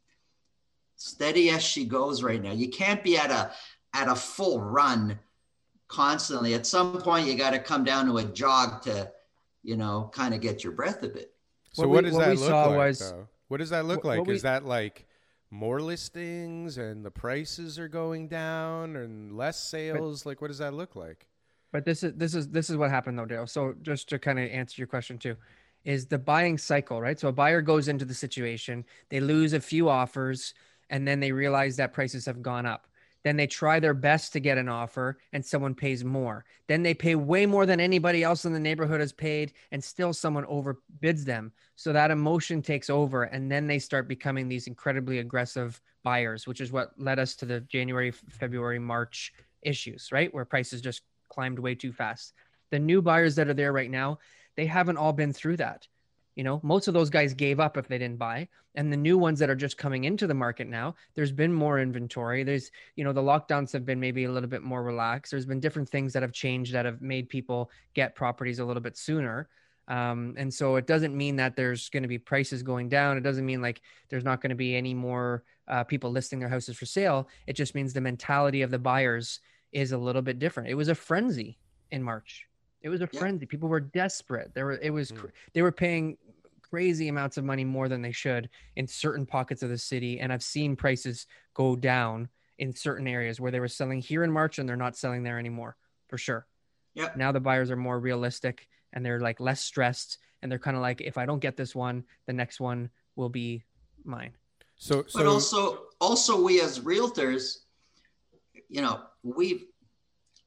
steady 0.96 1.50
as 1.50 1.62
she 1.62 1.84
goes 1.84 2.22
right 2.22 2.40
now. 2.40 2.52
You 2.52 2.68
can't 2.68 3.02
be 3.02 3.16
at 3.18 3.30
a 3.30 3.50
at 3.94 4.08
a 4.08 4.14
full 4.14 4.60
run 4.60 5.18
constantly. 5.88 6.54
At 6.54 6.66
some 6.66 7.00
point, 7.02 7.26
you 7.26 7.36
got 7.36 7.50
to 7.50 7.58
come 7.58 7.84
down 7.84 8.06
to 8.06 8.18
a 8.18 8.24
jog 8.24 8.82
to, 8.82 9.10
you 9.62 9.76
know, 9.76 10.10
kind 10.12 10.34
of 10.34 10.40
get 10.40 10.64
your 10.64 10.72
breath 10.72 11.02
a 11.02 11.08
bit. 11.08 11.31
So 11.72 11.82
what, 11.82 11.90
what 11.90 12.04
we, 12.04 12.10
does 12.10 12.14
what 12.14 12.26
that 12.26 12.38
look 12.38 12.66
like? 12.66 12.76
Was, 12.76 12.98
though? 12.98 13.28
What 13.48 13.58
does 13.58 13.70
that 13.70 13.84
look 13.84 14.04
like? 14.04 14.26
We, 14.26 14.34
Is 14.34 14.42
that 14.42 14.64
like 14.64 15.06
more 15.50 15.80
listings 15.80 16.78
and 16.78 17.04
the 17.04 17.10
prices 17.10 17.78
are 17.78 17.88
going 17.88 18.28
down 18.28 18.96
and 18.96 19.36
less 19.36 19.58
sales? 19.58 20.22
But, 20.22 20.30
like, 20.30 20.40
what 20.40 20.48
does 20.48 20.58
that 20.58 20.74
look 20.74 20.96
like? 20.96 21.26
But 21.72 21.84
this 21.86 22.02
is 22.02 22.12
this 22.14 22.34
is 22.34 22.48
this 22.50 22.68
is 22.68 22.76
what 22.76 22.90
happened 22.90 23.18
though, 23.18 23.24
Dale. 23.24 23.46
So 23.46 23.74
just 23.82 24.08
to 24.10 24.18
kind 24.18 24.38
of 24.38 24.48
answer 24.50 24.74
your 24.80 24.86
question 24.86 25.18
too, 25.18 25.36
is 25.84 26.06
the 26.06 26.18
buying 26.18 26.58
cycle 26.58 27.00
right? 27.00 27.18
So 27.18 27.28
a 27.28 27.32
buyer 27.32 27.62
goes 27.62 27.88
into 27.88 28.04
the 28.04 28.14
situation, 28.14 28.84
they 29.08 29.20
lose 29.20 29.54
a 29.54 29.60
few 29.60 29.88
offers, 29.88 30.52
and 30.90 31.08
then 31.08 31.20
they 31.20 31.32
realize 31.32 31.76
that 31.76 31.94
prices 31.94 32.26
have 32.26 32.42
gone 32.42 32.66
up. 32.66 32.86
Then 33.24 33.36
they 33.36 33.46
try 33.46 33.78
their 33.78 33.94
best 33.94 34.32
to 34.32 34.40
get 34.40 34.58
an 34.58 34.68
offer 34.68 35.18
and 35.32 35.44
someone 35.44 35.74
pays 35.74 36.04
more. 36.04 36.44
Then 36.66 36.82
they 36.82 36.94
pay 36.94 37.14
way 37.14 37.46
more 37.46 37.66
than 37.66 37.80
anybody 37.80 38.22
else 38.22 38.44
in 38.44 38.52
the 38.52 38.58
neighborhood 38.58 39.00
has 39.00 39.12
paid 39.12 39.52
and 39.70 39.82
still 39.82 40.12
someone 40.12 40.44
overbids 40.46 41.24
them. 41.24 41.52
So 41.76 41.92
that 41.92 42.10
emotion 42.10 42.62
takes 42.62 42.90
over 42.90 43.24
and 43.24 43.50
then 43.50 43.66
they 43.66 43.78
start 43.78 44.08
becoming 44.08 44.48
these 44.48 44.66
incredibly 44.66 45.18
aggressive 45.18 45.80
buyers, 46.02 46.46
which 46.46 46.60
is 46.60 46.72
what 46.72 46.98
led 46.98 47.18
us 47.18 47.36
to 47.36 47.46
the 47.46 47.60
January, 47.60 48.10
February, 48.10 48.78
March 48.78 49.32
issues, 49.62 50.10
right? 50.10 50.32
Where 50.34 50.44
prices 50.44 50.80
just 50.80 51.02
climbed 51.28 51.58
way 51.58 51.74
too 51.74 51.92
fast. 51.92 52.34
The 52.70 52.78
new 52.78 53.02
buyers 53.02 53.36
that 53.36 53.48
are 53.48 53.54
there 53.54 53.72
right 53.72 53.90
now, 53.90 54.18
they 54.56 54.66
haven't 54.66 54.96
all 54.96 55.12
been 55.12 55.32
through 55.32 55.58
that. 55.58 55.86
You 56.34 56.44
know, 56.44 56.60
most 56.62 56.88
of 56.88 56.94
those 56.94 57.10
guys 57.10 57.34
gave 57.34 57.60
up 57.60 57.76
if 57.76 57.88
they 57.88 57.98
didn't 57.98 58.18
buy. 58.18 58.48
And 58.74 58.90
the 58.90 58.96
new 58.96 59.18
ones 59.18 59.38
that 59.38 59.50
are 59.50 59.54
just 59.54 59.76
coming 59.76 60.04
into 60.04 60.26
the 60.26 60.34
market 60.34 60.66
now, 60.66 60.94
there's 61.14 61.32
been 61.32 61.52
more 61.52 61.78
inventory. 61.78 62.42
There's, 62.42 62.70
you 62.96 63.04
know, 63.04 63.12
the 63.12 63.20
lockdowns 63.20 63.72
have 63.72 63.84
been 63.84 64.00
maybe 64.00 64.24
a 64.24 64.32
little 64.32 64.48
bit 64.48 64.62
more 64.62 64.82
relaxed. 64.82 65.30
There's 65.30 65.44
been 65.44 65.60
different 65.60 65.90
things 65.90 66.12
that 66.14 66.22
have 66.22 66.32
changed 66.32 66.72
that 66.72 66.86
have 66.86 67.02
made 67.02 67.28
people 67.28 67.70
get 67.94 68.14
properties 68.14 68.60
a 68.60 68.64
little 68.64 68.82
bit 68.82 68.96
sooner. 68.96 69.48
Um, 69.88 70.34
and 70.38 70.52
so 70.52 70.76
it 70.76 70.86
doesn't 70.86 71.14
mean 71.14 71.36
that 71.36 71.56
there's 71.56 71.90
going 71.90 72.04
to 72.04 72.08
be 72.08 72.18
prices 72.18 72.62
going 72.62 72.88
down. 72.88 73.18
It 73.18 73.22
doesn't 73.22 73.44
mean 73.44 73.60
like 73.60 73.82
there's 74.08 74.24
not 74.24 74.40
going 74.40 74.50
to 74.50 74.56
be 74.56 74.74
any 74.74 74.94
more 74.94 75.44
uh, 75.68 75.84
people 75.84 76.10
listing 76.10 76.38
their 76.38 76.48
houses 76.48 76.76
for 76.76 76.86
sale. 76.86 77.28
It 77.46 77.54
just 77.54 77.74
means 77.74 77.92
the 77.92 78.00
mentality 78.00 78.62
of 78.62 78.70
the 78.70 78.78
buyers 78.78 79.40
is 79.72 79.92
a 79.92 79.98
little 79.98 80.22
bit 80.22 80.38
different. 80.38 80.70
It 80.70 80.74
was 80.74 80.88
a 80.88 80.94
frenzy 80.94 81.58
in 81.90 82.02
March. 82.02 82.46
It 82.82 82.88
was 82.88 83.00
a 83.00 83.08
yeah. 83.12 83.20
frenzy. 83.20 83.46
People 83.46 83.68
were 83.68 83.80
desperate. 83.80 84.52
There 84.54 84.66
were 84.66 84.78
it 84.80 84.90
was 84.90 85.12
mm. 85.12 85.30
they 85.54 85.62
were 85.62 85.72
paying 85.72 86.16
crazy 86.62 87.08
amounts 87.08 87.36
of 87.36 87.44
money 87.44 87.64
more 87.64 87.88
than 87.88 88.02
they 88.02 88.12
should 88.12 88.48
in 88.76 88.86
certain 88.86 89.26
pockets 89.26 89.62
of 89.62 89.68
the 89.68 89.78
city, 89.78 90.20
and 90.20 90.32
I've 90.32 90.42
seen 90.42 90.74
prices 90.74 91.26
go 91.54 91.76
down 91.76 92.28
in 92.58 92.74
certain 92.74 93.06
areas 93.06 93.40
where 93.40 93.50
they 93.50 93.60
were 93.60 93.68
selling 93.68 94.00
here 94.00 94.24
in 94.24 94.30
March 94.30 94.58
and 94.58 94.68
they're 94.68 94.76
not 94.76 94.96
selling 94.96 95.22
there 95.22 95.38
anymore 95.38 95.76
for 96.08 96.16
sure. 96.16 96.46
Yeah. 96.94 97.08
Now 97.16 97.32
the 97.32 97.40
buyers 97.40 97.70
are 97.70 97.76
more 97.76 97.98
realistic 97.98 98.68
and 98.92 99.04
they're 99.04 99.20
like 99.20 99.40
less 99.40 99.60
stressed 99.60 100.18
and 100.42 100.50
they're 100.50 100.58
kind 100.58 100.76
of 100.76 100.82
like 100.82 101.00
if 101.00 101.18
I 101.18 101.26
don't 101.26 101.40
get 101.40 101.56
this 101.56 101.74
one, 101.74 102.04
the 102.26 102.32
next 102.32 102.60
one 102.60 102.90
will 103.16 103.28
be 103.28 103.64
mine. 104.04 104.32
So, 104.76 105.04
so 105.06 105.18
but 105.18 105.26
also 105.26 105.84
also 106.00 106.40
we 106.40 106.60
as 106.60 106.80
realtors, 106.80 107.58
you 108.68 108.82
know, 108.82 109.00
we've 109.22 109.66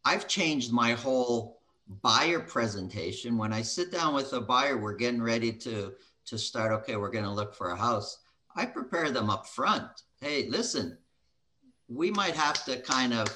I've 0.03 0.27
changed 0.27 0.71
my 0.71 0.91
whole 0.91 1.54
buyer 1.87 2.39
presentation. 2.39 3.37
When 3.37 3.53
I 3.53 3.61
sit 3.61 3.91
down 3.91 4.13
with 4.13 4.33
a 4.33 4.41
buyer, 4.41 4.77
we're 4.77 4.95
getting 4.95 5.21
ready 5.21 5.51
to 5.53 5.93
to 6.27 6.37
start. 6.37 6.71
Okay, 6.71 6.95
we're 6.95 7.11
going 7.11 7.25
to 7.25 7.31
look 7.31 7.53
for 7.53 7.69
a 7.69 7.75
house. 7.75 8.19
I 8.55 8.65
prepare 8.65 9.11
them 9.11 9.29
up 9.29 9.47
front. 9.47 9.87
Hey, 10.21 10.47
listen, 10.49 10.97
we 11.87 12.09
might 12.09 12.35
have 12.35 12.63
to 12.65 12.77
kind 12.77 13.13
of 13.13 13.27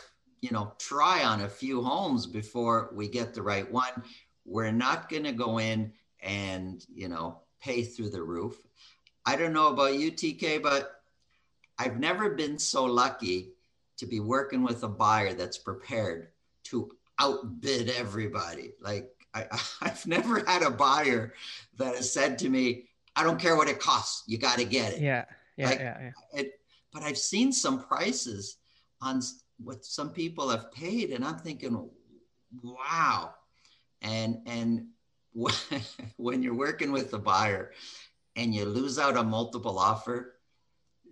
you 0.41 0.51
know 0.51 0.73
try 0.79 1.23
on 1.23 1.41
a 1.41 1.49
few 1.49 1.81
homes 1.83 2.25
before 2.25 2.91
we 2.93 3.07
get 3.07 3.33
the 3.33 3.41
right 3.41 3.69
one. 3.69 4.03
We're 4.45 4.71
not 4.71 5.09
going 5.09 5.25
to 5.25 5.31
go 5.31 5.59
in 5.59 5.93
and 6.21 6.83
you 6.93 7.07
know 7.07 7.41
pay 7.61 7.83
through 7.83 8.09
the 8.09 8.23
roof. 8.23 8.55
I 9.25 9.35
don't 9.35 9.53
know 9.53 9.67
about 9.67 9.95
you, 9.95 10.11
TK, 10.11 10.63
but 10.63 11.01
I've 11.77 11.99
never 11.99 12.31
been 12.31 12.57
so 12.57 12.85
lucky 12.85 13.51
to 13.97 14.05
be 14.05 14.19
working 14.19 14.63
with 14.63 14.83
a 14.83 14.87
buyer 14.87 15.33
that's 15.33 15.57
prepared 15.57 16.29
to 16.63 16.89
outbid 17.19 17.89
everybody. 17.89 18.71
Like 18.81 19.09
I, 19.33 19.45
I've 19.81 20.05
never 20.07 20.43
had 20.45 20.63
a 20.63 20.71
buyer 20.71 21.33
that 21.77 21.95
has 21.95 22.11
said 22.11 22.37
to 22.39 22.49
me, 22.49 22.85
I 23.15 23.23
don't 23.23 23.39
care 23.39 23.55
what 23.55 23.67
it 23.67 23.79
costs, 23.79 24.23
you 24.27 24.37
got 24.37 24.57
to 24.59 24.65
get 24.65 24.93
it. 24.93 25.01
Yeah. 25.01 25.25
Yeah, 25.57 25.69
like, 25.69 25.79
yeah, 25.79 25.97
yeah. 25.99 26.39
It, 26.39 26.59
but 26.93 27.03
I've 27.03 27.17
seen 27.17 27.51
some 27.51 27.83
prices 27.83 28.57
on 29.01 29.21
what 29.61 29.83
some 29.83 30.09
people 30.09 30.49
have 30.49 30.71
paid, 30.71 31.11
and 31.11 31.25
I'm 31.25 31.37
thinking, 31.37 31.89
wow. 32.63 33.33
And 34.01 34.37
and 34.45 34.87
when 36.15 36.41
you're 36.41 36.55
working 36.55 36.93
with 36.93 37.11
the 37.11 37.19
buyer 37.19 37.71
and 38.35 38.55
you 38.55 38.65
lose 38.65 38.97
out 38.97 39.17
a 39.17 39.23
multiple 39.23 39.77
offer, 39.77 40.35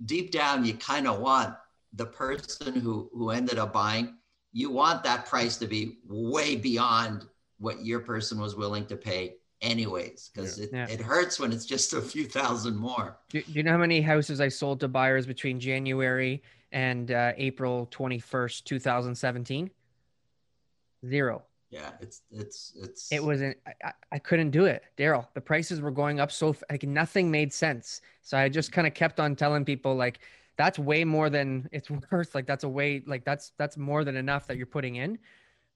deep 0.05 0.31
down 0.31 0.63
you 0.63 0.73
kind 0.75 1.07
of 1.07 1.19
want 1.19 1.53
the 1.93 2.05
person 2.05 2.73
who 2.73 3.09
who 3.13 3.31
ended 3.31 3.57
up 3.59 3.73
buying 3.73 4.15
you 4.53 4.69
want 4.71 5.03
that 5.03 5.25
price 5.25 5.57
to 5.57 5.67
be 5.67 5.97
way 6.07 6.55
beyond 6.55 7.25
what 7.59 7.85
your 7.85 7.99
person 7.99 8.39
was 8.39 8.55
willing 8.55 8.85
to 8.85 8.95
pay 8.95 9.35
anyways 9.61 10.29
because 10.33 10.59
yeah. 10.59 10.65
it, 10.65 10.69
yeah. 10.73 10.87
it 10.87 11.01
hurts 11.01 11.39
when 11.39 11.51
it's 11.51 11.65
just 11.65 11.93
a 11.93 12.01
few 12.01 12.25
thousand 12.25 12.75
more. 12.75 13.17
Do, 13.29 13.41
do, 13.41 13.51
you 13.51 13.63
know 13.63 13.71
how 13.71 13.77
many 13.77 14.01
houses 14.01 14.39
i 14.39 14.47
sold 14.47 14.79
to 14.81 14.87
buyers 14.87 15.25
between 15.25 15.59
january 15.59 16.43
and 16.71 17.11
uh, 17.11 17.33
april 17.37 17.87
21st 17.91 18.63
2017 18.63 19.71
zero. 21.05 21.43
Yeah 21.69 21.89
it's 21.99 22.21
it's 22.31 22.73
it's 22.77 23.11
it 23.11 23.23
wasn't 23.23 23.57
i, 23.83 23.91
I 24.11 24.19
couldn't 24.19 24.51
do 24.51 24.65
it. 24.65 24.83
Daryl 24.97 25.27
the 25.33 25.41
prices 25.41 25.81
were 25.81 25.91
going 25.91 26.19
up 26.19 26.31
so 26.31 26.55
like 26.69 26.83
nothing 26.83 27.31
made 27.31 27.51
sense. 27.51 28.01
So 28.21 28.37
i 28.37 28.49
just 28.49 28.71
kind 28.71 28.87
of 28.87 28.93
kept 28.93 29.19
on 29.19 29.35
telling 29.35 29.65
people 29.65 29.95
like 29.95 30.19
that's 30.57 30.79
way 30.79 31.03
more 31.03 31.29
than 31.29 31.69
it's 31.71 31.89
worth. 32.11 32.35
Like 32.35 32.45
that's 32.45 32.63
a 32.63 32.69
way 32.69 33.03
like 33.05 33.23
that's 33.23 33.53
that's 33.57 33.77
more 33.77 34.03
than 34.03 34.15
enough 34.15 34.47
that 34.47 34.57
you're 34.57 34.65
putting 34.65 34.95
in. 34.95 35.19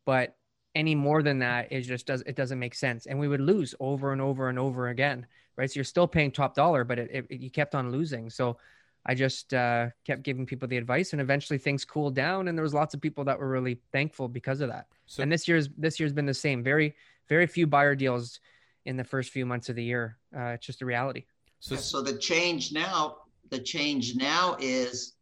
But 0.05 0.35
any 0.73 0.95
more 0.95 1.21
than 1.21 1.39
that 1.39 1.71
is 1.71 1.87
just 1.87 2.07
does 2.07 2.21
it 2.21 2.35
doesn't 2.35 2.59
make 2.59 2.75
sense. 2.75 3.05
And 3.05 3.19
we 3.19 3.27
would 3.27 3.41
lose 3.41 3.75
over 3.79 4.11
and 4.11 4.21
over 4.21 4.49
and 4.49 4.59
over 4.59 4.89
again. 4.89 5.25
Right. 5.57 5.69
So 5.69 5.75
you're 5.75 5.83
still 5.83 6.07
paying 6.07 6.31
top 6.31 6.55
dollar, 6.55 6.83
but 6.83 6.97
it, 6.97 7.09
it, 7.11 7.25
it 7.29 7.39
you 7.41 7.51
kept 7.51 7.75
on 7.75 7.91
losing. 7.91 8.29
So 8.29 8.57
I 9.05 9.15
just 9.15 9.53
uh, 9.53 9.87
kept 10.05 10.23
giving 10.23 10.45
people 10.45 10.67
the 10.67 10.77
advice, 10.77 11.11
and 11.11 11.21
eventually 11.21 11.57
things 11.57 11.83
cooled 11.83 12.13
down, 12.13 12.47
and 12.47 12.57
there 12.57 12.63
was 12.63 12.73
lots 12.73 12.93
of 12.93 13.01
people 13.01 13.23
that 13.25 13.39
were 13.39 13.49
really 13.49 13.79
thankful 13.91 14.27
because 14.27 14.61
of 14.61 14.69
that. 14.69 14.85
So, 15.07 15.23
and 15.23 15.31
this 15.31 15.47
year's 15.47 15.69
this 15.77 15.99
year's 15.99 16.13
been 16.13 16.27
the 16.27 16.33
same. 16.33 16.63
Very 16.63 16.95
very 17.27 17.47
few 17.47 17.65
buyer 17.65 17.95
deals 17.95 18.39
in 18.85 18.97
the 18.97 19.03
first 19.03 19.31
few 19.31 19.45
months 19.45 19.69
of 19.69 19.75
the 19.75 19.83
year. 19.83 20.17
Uh, 20.35 20.55
it's 20.55 20.65
just 20.65 20.81
a 20.81 20.85
reality. 20.85 21.25
So, 21.59 21.75
so 21.75 22.01
the 22.01 22.17
change 22.17 22.71
now 22.71 23.17
the 23.51 23.59
change 23.59 24.15
now 24.15 24.57
is 24.59 25.13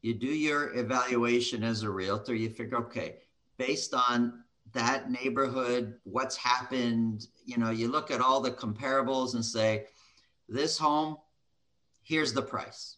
you 0.00 0.14
do 0.14 0.26
your 0.26 0.74
evaluation 0.76 1.64
as 1.64 1.82
a 1.82 1.90
realtor, 1.90 2.34
you 2.34 2.48
figure, 2.48 2.78
okay, 2.78 3.16
based 3.58 3.92
on 3.92 4.44
that 4.72 5.10
neighborhood, 5.10 5.94
what's 6.04 6.36
happened, 6.36 7.26
you 7.44 7.58
know, 7.58 7.70
you 7.70 7.88
look 7.88 8.10
at 8.10 8.20
all 8.20 8.40
the 8.40 8.50
comparables 8.50 9.34
and 9.34 9.44
say, 9.44 9.86
this 10.48 10.78
home, 10.78 11.16
here's 12.02 12.32
the 12.32 12.42
price. 12.42 12.96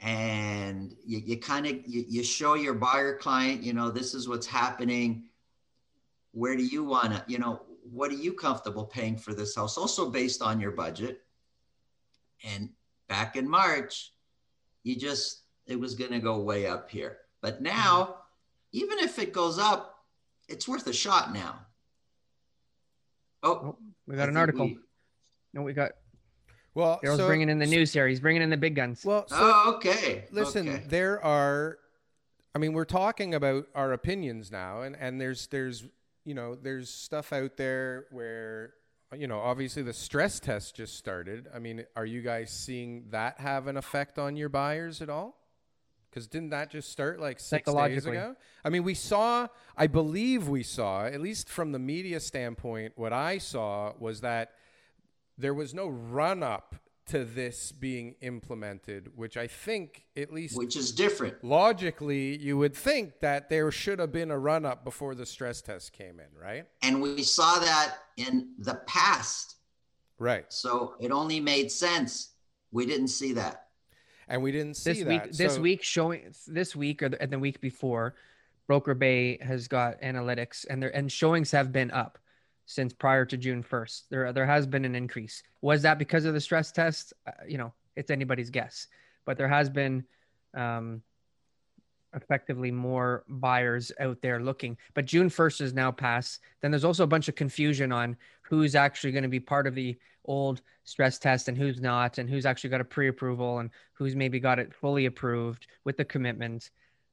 And 0.00 0.94
you, 1.04 1.18
you 1.18 1.38
kind 1.38 1.66
of 1.66 1.72
you, 1.86 2.04
you 2.08 2.22
show 2.22 2.54
your 2.54 2.74
buyer 2.74 3.16
client, 3.16 3.62
you 3.62 3.72
know, 3.72 3.90
this 3.90 4.14
is 4.14 4.28
what's 4.28 4.46
happening. 4.46 5.24
Where 6.32 6.56
do 6.56 6.64
you 6.64 6.84
want 6.84 7.14
to, 7.14 7.24
you 7.26 7.38
know, 7.38 7.62
what 7.90 8.10
are 8.10 8.14
you 8.14 8.32
comfortable 8.32 8.84
paying 8.84 9.16
for 9.16 9.32
this 9.32 9.56
house? 9.56 9.78
Also 9.78 10.10
based 10.10 10.42
on 10.42 10.60
your 10.60 10.72
budget. 10.72 11.22
And 12.44 12.68
back 13.08 13.36
in 13.36 13.48
March, 13.48 14.12
you 14.82 14.96
just, 14.96 15.42
it 15.66 15.78
was 15.78 15.94
going 15.94 16.12
to 16.12 16.18
go 16.18 16.40
way 16.40 16.66
up 16.66 16.90
here. 16.90 17.18
But 17.40 17.60
now, 17.60 18.02
mm-hmm. 18.02 18.12
even 18.72 18.98
if 19.00 19.18
it 19.18 19.32
goes 19.32 19.58
up, 19.58 20.04
it's 20.48 20.68
worth 20.68 20.86
a 20.86 20.92
shot 20.92 21.32
now. 21.32 21.60
Oh, 23.42 23.50
oh 23.50 23.78
we 24.06 24.16
got 24.16 24.28
I 24.28 24.30
an 24.30 24.36
article. 24.36 24.66
We... 24.66 24.78
No, 25.52 25.62
we 25.62 25.72
got. 25.72 25.92
Well, 26.74 27.00
Daryl's 27.02 27.18
so, 27.18 27.26
bringing 27.26 27.48
in 27.48 27.58
the 27.58 27.66
news 27.66 27.92
here. 27.92 28.06
He's 28.06 28.20
bringing 28.20 28.42
in 28.42 28.50
the 28.50 28.56
big 28.56 28.74
guns. 28.74 29.04
Well, 29.04 29.26
so, 29.28 29.36
oh, 29.38 29.74
okay. 29.76 30.24
Listen, 30.30 30.68
okay. 30.68 30.84
there 30.88 31.24
are. 31.24 31.78
I 32.54 32.58
mean, 32.58 32.74
we're 32.74 32.84
talking 32.84 33.34
about 33.34 33.66
our 33.74 33.92
opinions 33.92 34.50
now, 34.50 34.82
and 34.82 34.96
and 34.96 35.20
there's 35.20 35.46
there's 35.46 35.84
you 36.24 36.34
know 36.34 36.54
there's 36.54 36.90
stuff 36.90 37.32
out 37.32 37.56
there 37.56 38.06
where 38.10 38.74
you 39.14 39.26
know, 39.28 39.38
obviously 39.38 39.82
the 39.82 39.92
stress 39.92 40.40
test 40.40 40.74
just 40.76 40.96
started. 40.96 41.48
I 41.54 41.58
mean, 41.58 41.84
are 41.94 42.06
you 42.06 42.22
guys 42.22 42.50
seeing 42.50 43.04
that 43.10 43.38
have 43.40 43.66
an 43.68 43.76
effect 43.76 44.18
on 44.18 44.36
your 44.36 44.48
buyers 44.48 45.00
at 45.00 45.08
all? 45.08 45.36
Because 46.10 46.26
didn't 46.26 46.50
that 46.50 46.70
just 46.70 46.90
start 46.90 47.20
like 47.20 47.38
six 47.38 47.68
days 47.90 48.06
ago? 48.06 48.36
I 48.64 48.70
mean, 48.70 48.84
we 48.84 48.94
saw, 48.94 49.48
I 49.76 49.86
believe 49.86 50.48
we 50.48 50.62
saw, 50.62 51.04
at 51.06 51.20
least 51.20 51.48
from 51.48 51.72
the 51.72 51.78
media 51.78 52.20
standpoint, 52.20 52.94
what 52.96 53.12
I 53.12 53.38
saw 53.38 53.92
was 53.98 54.22
that 54.22 54.52
there 55.36 55.52
was 55.54 55.74
no 55.74 55.88
run 55.88 56.42
up 56.42 56.74
to 57.06 57.24
this 57.24 57.70
being 57.70 58.16
implemented, 58.20 59.10
which 59.14 59.36
I 59.36 59.46
think 59.46 60.04
at 60.16 60.32
least 60.32 60.56
which 60.56 60.76
is 60.76 60.92
different. 60.92 61.42
Logically, 61.44 62.36
you 62.38 62.58
would 62.58 62.74
think 62.74 63.20
that 63.20 63.48
there 63.48 63.70
should 63.70 63.98
have 64.00 64.12
been 64.12 64.30
a 64.30 64.38
run 64.38 64.64
up 64.64 64.84
before 64.84 65.14
the 65.14 65.24
stress 65.26 65.62
test 65.62 65.92
came 65.92 66.18
in, 66.18 66.26
right? 66.40 66.66
And 66.82 67.00
we 67.00 67.22
saw 67.22 67.58
that 67.60 67.94
in 68.16 68.54
the 68.58 68.74
past. 68.86 69.56
Right. 70.18 70.46
So 70.48 70.94
it 70.98 71.12
only 71.12 71.40
made 71.40 71.70
sense. 71.70 72.32
We 72.72 72.86
didn't 72.86 73.08
see 73.08 73.32
that. 73.34 73.68
And 74.28 74.42
we 74.42 74.50
didn't 74.50 74.74
see 74.74 74.92
this 74.92 75.04
that. 75.04 75.08
week. 75.08 75.32
This 75.32 75.58
week 75.58 75.82
showing 75.84 76.34
this 76.48 76.74
week 76.74 77.02
or 77.02 77.10
the, 77.10 77.24
the 77.26 77.38
week 77.38 77.60
before, 77.60 78.16
Broker 78.66 78.94
Bay 78.94 79.38
has 79.40 79.68
got 79.68 80.00
analytics 80.00 80.66
and 80.68 80.82
their 80.82 80.94
and 80.94 81.10
showings 81.12 81.52
have 81.52 81.70
been 81.70 81.92
up 81.92 82.18
since 82.66 82.92
prior 82.92 83.24
to 83.24 83.36
June 83.36 83.62
1st. 83.62 84.02
There, 84.10 84.32
there 84.32 84.46
has 84.46 84.66
been 84.66 84.84
an 84.84 84.94
increase. 84.94 85.42
Was 85.62 85.82
that 85.82 85.98
because 85.98 86.24
of 86.24 86.34
the 86.34 86.40
stress 86.40 86.72
test? 86.72 87.12
Uh, 87.26 87.30
you 87.48 87.58
know, 87.58 87.72
it's 87.94 88.10
anybody's 88.10 88.50
guess, 88.50 88.88
but 89.24 89.38
there 89.38 89.48
has 89.48 89.70
been, 89.70 90.04
um, 90.54 91.02
effectively 92.14 92.70
more 92.70 93.24
buyers 93.28 93.92
out 94.00 94.20
there 94.22 94.40
looking. 94.40 94.76
But 94.94 95.04
June 95.04 95.28
1st 95.28 95.60
is 95.60 95.74
now 95.74 95.92
passed. 95.92 96.40
Then 96.60 96.70
there's 96.70 96.84
also 96.84 97.04
a 97.04 97.08
bunch 97.08 97.28
of 97.28 97.34
confusion 97.34 97.92
on 97.92 98.16
who's 98.42 98.74
actually 98.74 99.12
going 99.12 99.22
to 99.22 99.28
be 99.28 99.40
part 99.40 99.66
of 99.66 99.74
the 99.74 99.96
old 100.24 100.62
stress 100.84 101.18
test 101.18 101.48
and 101.48 101.56
who's 101.56 101.80
not, 101.80 102.18
and 102.18 102.28
who's 102.28 102.46
actually 102.46 102.70
got 102.70 102.80
a 102.80 102.84
pre 102.84 103.08
approval 103.08 103.58
and 103.58 103.70
who's 103.92 104.16
maybe 104.16 104.40
got 104.40 104.58
it 104.58 104.74
fully 104.74 105.06
approved 105.06 105.66
with 105.84 105.96
the 105.96 106.04
commitment. 106.04 106.70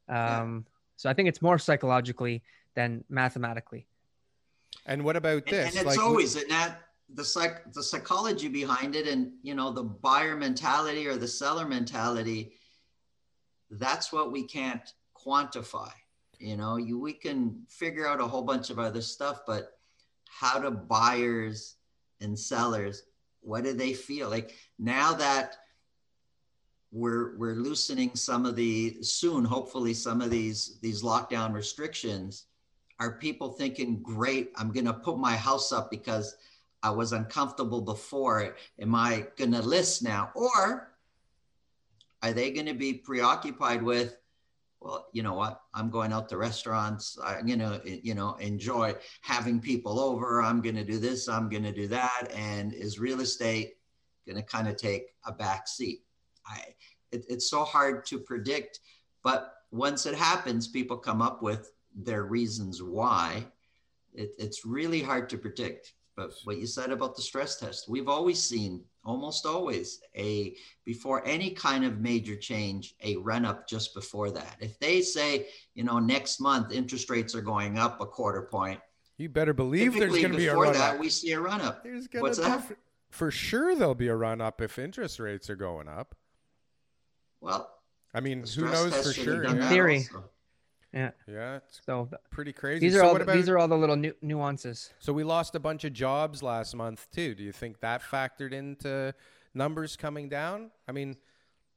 Um, 0.07 0.15
yeah. 0.15 0.59
So 0.95 1.09
I 1.09 1.13
think 1.13 1.27
it's 1.27 1.41
more 1.41 1.57
psychologically 1.57 2.43
than 2.75 3.03
mathematically. 3.09 3.87
And 4.86 5.04
what 5.04 5.15
about 5.15 5.46
this? 5.46 5.67
And, 5.67 5.78
and 5.78 5.88
it's 5.88 5.98
like, 5.98 6.06
always 6.06 6.36
in 6.36 6.48
that 6.50 6.82
the 7.13 7.24
psych 7.24 7.72
the 7.74 7.84
psychology 7.84 8.48
behind 8.48 8.96
it 8.96 9.08
and 9.08 9.32
you 9.41 9.56
know 9.56 9.72
the 9.72 9.84
buyer 9.84 10.36
mentality 10.36 11.08
or 11.08 11.15
the 11.15 11.28
seller 11.28 11.65
mentality 11.65 12.54
that's 13.72 14.12
what 14.12 14.32
we 14.32 14.43
can't 14.43 14.93
quantify 15.15 15.91
you 16.39 16.58
know 16.58 16.78
you 16.78 17.00
we 17.00 17.13
can 17.13 17.62
figure 17.69 18.08
out 18.08 18.22
a 18.22 18.28
whole 18.28 18.41
bunch 18.41 18.69
of 18.69 18.80
other 18.80 19.02
stuff 19.02 19.41
but 19.46 19.78
how 20.28 20.60
do 20.60 20.72
buyers 20.72 21.76
and 22.22 22.38
sellers 22.38 23.04
what 23.41 23.63
do 23.63 23.74
they 23.74 23.93
feel 23.93 24.30
like 24.30 24.54
now 24.80 25.13
that 25.13 25.58
we're 26.91 27.38
we're 27.38 27.56
loosening 27.56 28.15
some 28.15 28.46
of 28.46 28.56
the 28.56 28.98
soon 29.02 29.43
hopefully 29.43 29.93
some 29.93 30.22
of 30.22 30.30
these 30.30 30.80
these 30.82 31.04
lockdown 31.04 31.54
restrictions 31.54 32.46
are 32.99 33.17
people 33.17 33.51
thinking 33.51 34.01
great 34.01 34.51
i'm 34.56 34.71
going 34.71 34.86
to 34.86 34.93
put 34.93 35.17
my 35.17 35.36
house 35.36 35.71
up 35.71 35.89
because 35.89 36.36
i 36.82 36.89
was 36.89 37.13
uncomfortable 37.13 37.82
before. 37.82 38.56
Am 38.79 38.93
i 38.93 39.25
going 39.38 39.53
to 39.53 39.62
list 39.62 40.03
now? 40.03 40.32
Or 40.36 40.93
are 42.21 42.34
they 42.34 42.51
going 42.51 42.65
to 42.67 42.73
be 42.73 42.93
preoccupied 42.93 43.82
with 43.82 44.17
well 44.79 45.08
you 45.13 45.23
know 45.23 45.34
what? 45.34 45.62
I'm 45.73 45.89
going 45.89 46.12
out 46.12 46.27
to 46.29 46.38
restaurants. 46.38 47.17
I'm 47.23 47.45
going 47.45 47.60
to 47.60 47.82
you 47.86 48.13
know 48.15 48.36
enjoy 48.36 48.95
having 49.21 49.60
people 49.60 49.99
over. 49.99 50.41
I'm 50.41 50.62
going 50.62 50.75
to 50.75 50.84
do 50.84 50.99
this 50.99 51.27
i'm 51.29 51.49
going 51.49 51.63
to 51.63 51.71
do 51.71 51.88
that. 51.88 52.32
And 52.36 52.73
is 52.73 52.99
real 52.99 53.21
estate 53.21 53.77
going 54.25 54.38
to 54.38 54.43
kind 54.43 54.67
of 54.67 54.75
take 54.75 55.15
a 55.25 55.32
back 55.32 55.67
seat? 55.67 56.03
I, 56.45 56.60
it, 57.12 57.25
it's 57.29 57.49
so 57.49 57.63
hard 57.63 58.06
to 58.08 58.19
predict. 58.19 58.79
But 59.23 59.53
once 59.71 60.06
it 60.06 60.15
happens, 60.15 60.67
people 60.67 60.97
come 60.97 61.21
up 61.21 61.41
with 61.41 61.71
their 61.95 62.23
reasons 62.23 62.82
why. 62.82 63.45
It, 64.13 64.32
it's 64.38 64.65
really 64.65 65.01
hard 65.01 65.29
to 65.29 65.38
predict. 65.38 65.93
But 66.15 66.32
what 66.43 66.58
you 66.58 66.67
said 66.67 66.91
about 66.91 67.15
the 67.15 67.21
stress 67.21 67.60
test, 67.60 67.89
we've 67.89 68.08
always 68.08 68.41
seen 68.41 68.84
almost 69.03 69.45
always 69.45 69.99
a 70.15 70.56
before 70.86 71.25
any 71.25 71.49
kind 71.49 71.84
of 71.84 71.99
major 71.99 72.36
change 72.36 72.95
a 73.03 73.17
run 73.17 73.43
up 73.43 73.67
just 73.67 73.93
before 73.93 74.32
that 74.32 74.56
if 74.62 74.79
they 74.79 75.01
say 75.01 75.45
you 75.73 75.84
know 75.84 75.99
next 75.99 76.39
month 76.39 76.71
interest 76.71 77.10
rates 77.10 77.36
are 77.36 77.41
going 77.41 77.77
up 77.77 77.99
a 77.99 78.06
quarter 78.06 78.43
point 78.43 78.79
you 79.17 79.27
better 79.27 79.53
believe 79.53 79.93
there's 79.99 80.10
going 80.10 80.32
to 80.32 80.38
be 80.38 80.47
a 80.47 80.56
run 80.56 80.71
that 80.71 80.93
up 80.93 80.99
we 81.01 81.10
see 81.10 81.34
a 81.34 81.39
run 81.41 81.60
up 81.60 81.86
What's 82.13 82.38
that? 82.38 82.63
For, 82.63 82.77
for 83.10 83.29
sure 83.29 83.75
there'll 83.75 83.93
be 83.93 84.08
a 84.08 84.15
run 84.15 84.39
up 84.39 84.62
if 84.62 84.79
interest 84.79 85.19
rates 85.19 85.49
are 85.49 85.58
going 85.58 85.89
up 85.89 86.15
well, 87.43 87.69
I 88.13 88.21
mean, 88.21 88.45
who 88.56 88.63
knows 88.63 88.95
for 89.06 89.12
sure? 89.12 89.43
In 89.43 89.62
theory. 89.63 90.08
Yeah. 90.93 91.12
Yeah. 91.27 91.56
It's 91.58 91.82
so 91.86 92.10
pretty 92.29 92.53
crazy. 92.53 92.79
These 92.79 92.95
are 92.95 92.99
so 92.99 93.08
all 93.08 93.15
about, 93.15 93.36
these 93.36 93.49
are 93.49 93.58
all 93.58 93.67
the 93.67 93.77
little 93.77 93.95
nu- 93.95 94.13
nuances. 94.21 94.93
So 94.99 95.12
we 95.12 95.23
lost 95.23 95.56
a 95.56 95.60
bunch 95.60 95.84
of 95.84 95.93
jobs 95.93 96.43
last 96.43 96.75
month 96.75 97.08
too. 97.12 97.34
Do 97.34 97.43
you 97.43 97.51
think 97.51 97.79
that 97.79 98.01
factored 98.03 98.53
into 98.53 99.13
numbers 99.53 99.95
coming 99.95 100.29
down? 100.29 100.69
I 100.88 100.91
mean, 100.91 101.17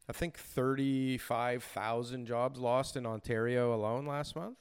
I 0.08 0.12
think 0.12 0.38
35,000 0.38 2.26
jobs 2.26 2.60
lost 2.60 2.96
in 2.96 3.06
Ontario 3.06 3.74
alone 3.74 4.06
last 4.06 4.36
month. 4.36 4.58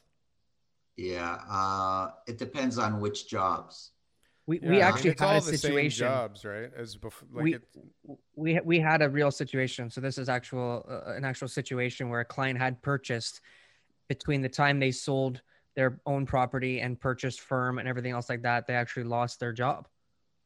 Yeah, 0.98 1.40
uh, 1.50 2.12
it 2.26 2.38
depends 2.38 2.78
on 2.78 3.02
which 3.02 3.28
jobs. 3.28 3.92
We, 4.48 4.60
yeah, 4.62 4.70
we 4.70 4.82
actually 4.82 5.16
I 5.20 5.26
mean, 5.26 5.34
had 5.34 5.38
a 5.38 5.58
situation. 5.58 6.08
jobs, 6.08 6.46
right? 6.46 6.70
As 6.78 6.96
before, 6.96 7.28
like 7.34 7.44
we, 7.44 7.58
we 8.36 8.60
we 8.64 8.80
had 8.80 9.02
a 9.02 9.10
real 9.10 9.32
situation. 9.32 9.90
So 9.90 10.00
this 10.00 10.18
is 10.18 10.30
actual 10.30 10.86
uh, 10.88 11.14
an 11.14 11.26
actual 11.26 11.48
situation 11.48 12.10
where 12.10 12.22
a 12.22 12.26
client 12.26 12.60
had 12.60 12.82
purchased 12.82 13.42
between 14.08 14.42
the 14.42 14.50
time 14.50 14.80
they 14.80 14.92
sold 14.92 15.42
their 15.76 16.00
own 16.06 16.26
property 16.26 16.80
and 16.80 17.00
purchased 17.00 17.42
firm 17.42 17.80
and 17.80 17.88
everything 17.88 18.12
else 18.12 18.30
like 18.30 18.44
that. 18.44 18.66
They 18.68 18.76
actually 18.76 19.04
lost 19.04 19.40
their 19.40 19.52
job. 19.54 19.88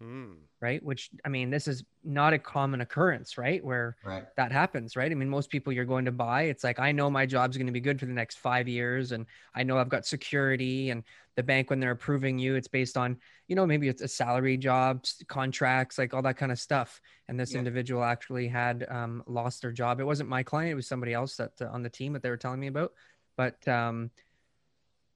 Mm. 0.02 0.36
Right. 0.62 0.82
Which, 0.82 1.10
I 1.26 1.30
mean, 1.30 1.50
this 1.50 1.68
is 1.68 1.84
not 2.06 2.34
a 2.34 2.40
common 2.40 2.80
occurrence, 2.80 3.38
right? 3.38 3.64
Where 3.64 3.98
right. 4.04 4.24
that 4.38 4.52
happens, 4.52 4.96
right? 4.96 5.12
I 5.12 5.16
mean, 5.16 5.30
most 5.30 5.50
people 5.50 5.74
you're 5.74 5.84
going 5.84 6.06
to 6.06 6.12
buy, 6.12 6.44
it's 6.44 6.64
like, 6.64 6.80
I 6.80 6.94
know 6.94 7.10
my 7.10 7.26
job's 7.26 7.58
going 7.58 7.68
to 7.68 7.74
be 7.74 7.82
good 7.82 8.00
for 8.00 8.06
the 8.06 8.14
next 8.14 8.40
five 8.40 8.68
years. 8.68 9.12
And 9.12 9.26
I 9.54 9.64
know 9.64 9.78
I've 9.78 9.90
got 9.90 10.06
security. 10.06 10.90
And 10.90 11.04
the 11.36 11.44
bank, 11.44 11.70
when 11.70 11.82
they're 11.82 11.92
approving 11.92 12.40
you, 12.40 12.56
it's 12.56 12.68
based 12.68 12.96
on, 12.96 13.18
you 13.50 13.58
know, 13.58 13.66
maybe 13.66 13.90
it's 13.90 14.02
a 14.02 14.08
salary 14.08 14.56
jobs, 14.56 15.22
contracts, 15.28 15.98
like 15.98 16.14
all 16.14 16.22
that 16.22 16.38
kind 16.38 16.52
of 16.52 16.60
stuff. 16.60 17.02
And 17.28 17.38
this 17.38 17.52
yeah. 17.52 17.60
individual 17.60 18.04
actually 18.04 18.48
had 18.48 18.86
um, 18.90 19.22
lost 19.28 19.62
their 19.62 19.74
job. 19.74 20.00
It 20.00 20.06
wasn't 20.06 20.30
my 20.30 20.44
client, 20.44 20.72
it 20.72 20.76
was 20.76 20.88
somebody 20.88 21.14
else 21.14 21.36
that 21.38 21.52
uh, 21.62 21.68
on 21.74 21.84
the 21.84 21.90
team 21.90 22.14
that 22.14 22.24
they 22.24 22.30
were 22.30 22.38
telling 22.38 22.62
me 22.62 22.68
about. 22.68 22.94
But, 23.40 23.66
um, 23.70 24.12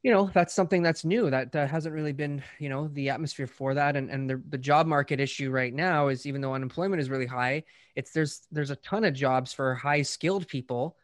you 0.01 0.12
know 0.12 0.29
that's 0.33 0.53
something 0.53 0.83
that's 0.83 1.05
new 1.05 1.29
that 1.29 1.55
uh, 1.55 1.65
hasn't 1.65 1.95
really 1.95 2.12
been 2.12 2.43
you 2.59 2.67
know 2.67 2.89
the 2.89 3.09
atmosphere 3.09 3.47
for 3.47 3.73
that. 3.73 3.95
And 3.95 4.09
and 4.09 4.29
the, 4.29 4.41
the 4.49 4.57
job 4.57 4.86
market 4.86 5.21
issue 5.21 5.49
right 5.49 5.73
now 5.73 6.09
is 6.09 6.25
even 6.25 6.41
though 6.41 6.53
unemployment 6.53 7.01
is 7.01 7.09
really 7.09 7.25
high 7.25 7.63
it's 7.95 8.12
there's 8.12 8.41
there's 8.51 8.71
a 8.71 8.75
ton 8.77 9.03
of 9.05 9.13
jobs 9.13 9.53
for 9.53 9.75
high 9.75 10.01
skilled 10.01 10.47
people 10.47 10.97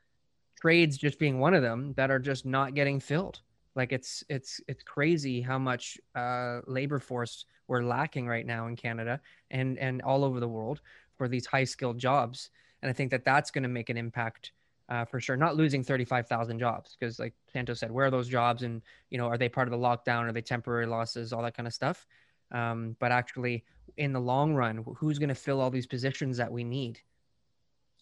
trades 0.60 0.98
just 0.98 1.20
being 1.20 1.40
one 1.40 1.54
of 1.54 1.62
them 1.62 1.94
that 1.96 2.12
are 2.12 2.20
just 2.20 2.46
not 2.46 2.76
getting 2.76 3.00
filled. 3.00 3.40
Like 3.76 3.94
it's 3.94 4.24
it's 4.30 4.60
it's 4.68 4.84
crazy 4.84 5.42
how 5.42 5.58
much 5.58 5.98
uh, 6.16 6.60
labor 6.68 7.00
force 7.00 7.46
we're 7.68 7.84
lacking 7.84 8.28
right 8.28 8.46
now 8.46 8.68
in 8.68 8.76
canada 8.76 9.22
and 9.52 9.78
and 9.78 10.02
all 10.02 10.24
over 10.24 10.40
the 10.40 10.48
world 10.48 10.82
for 11.18 11.28
these 11.28 11.46
high 11.46 11.64
skilled 11.64 11.98
jobs. 11.98 12.50
And 12.82 12.90
i 12.90 12.94
think 12.94 13.12
that 13.12 13.26
that's 13.26 13.52
going 13.52 13.64
to 13.64 13.70
make 13.70 13.90
an 13.90 13.98
impact 13.98 14.52
uh, 14.90 15.06
for 15.06 15.20
sure. 15.20 15.38
Not 15.38 15.56
losing 15.56 15.84
35,000 15.84 16.60
jobs 16.60 16.98
because, 17.00 17.20
like 17.20 17.34
Santos 17.54 17.80
said, 17.80 17.92
where 17.92 18.08
are 18.08 18.12
those 18.12 18.28
jobs 18.28 18.64
and, 18.64 18.82
you 19.10 19.18
know, 19.18 19.28
are 19.28 19.38
they 19.38 19.48
part 19.48 19.68
of 19.68 19.72
the 19.72 19.78
lockdown? 19.78 20.28
Are 20.28 20.32
they 20.32 20.42
temporary 20.42 20.88
losses? 20.88 21.32
All 21.32 21.44
that 21.44 21.56
kind 21.56 21.68
of 21.68 21.74
stuff. 21.74 22.08
Um, 22.52 22.96
but 23.00 23.12
actually, 23.12 23.64
in 23.98 24.12
the 24.12 24.20
long 24.20 24.56
run, 24.56 24.84
who's 24.98 25.20
going 25.20 25.30
to 25.30 25.36
fill 25.36 25.62
all 25.62 25.70
these 25.70 25.86
positions 25.86 26.38
that 26.38 26.52
we 26.52 26.64
need? 26.64 27.00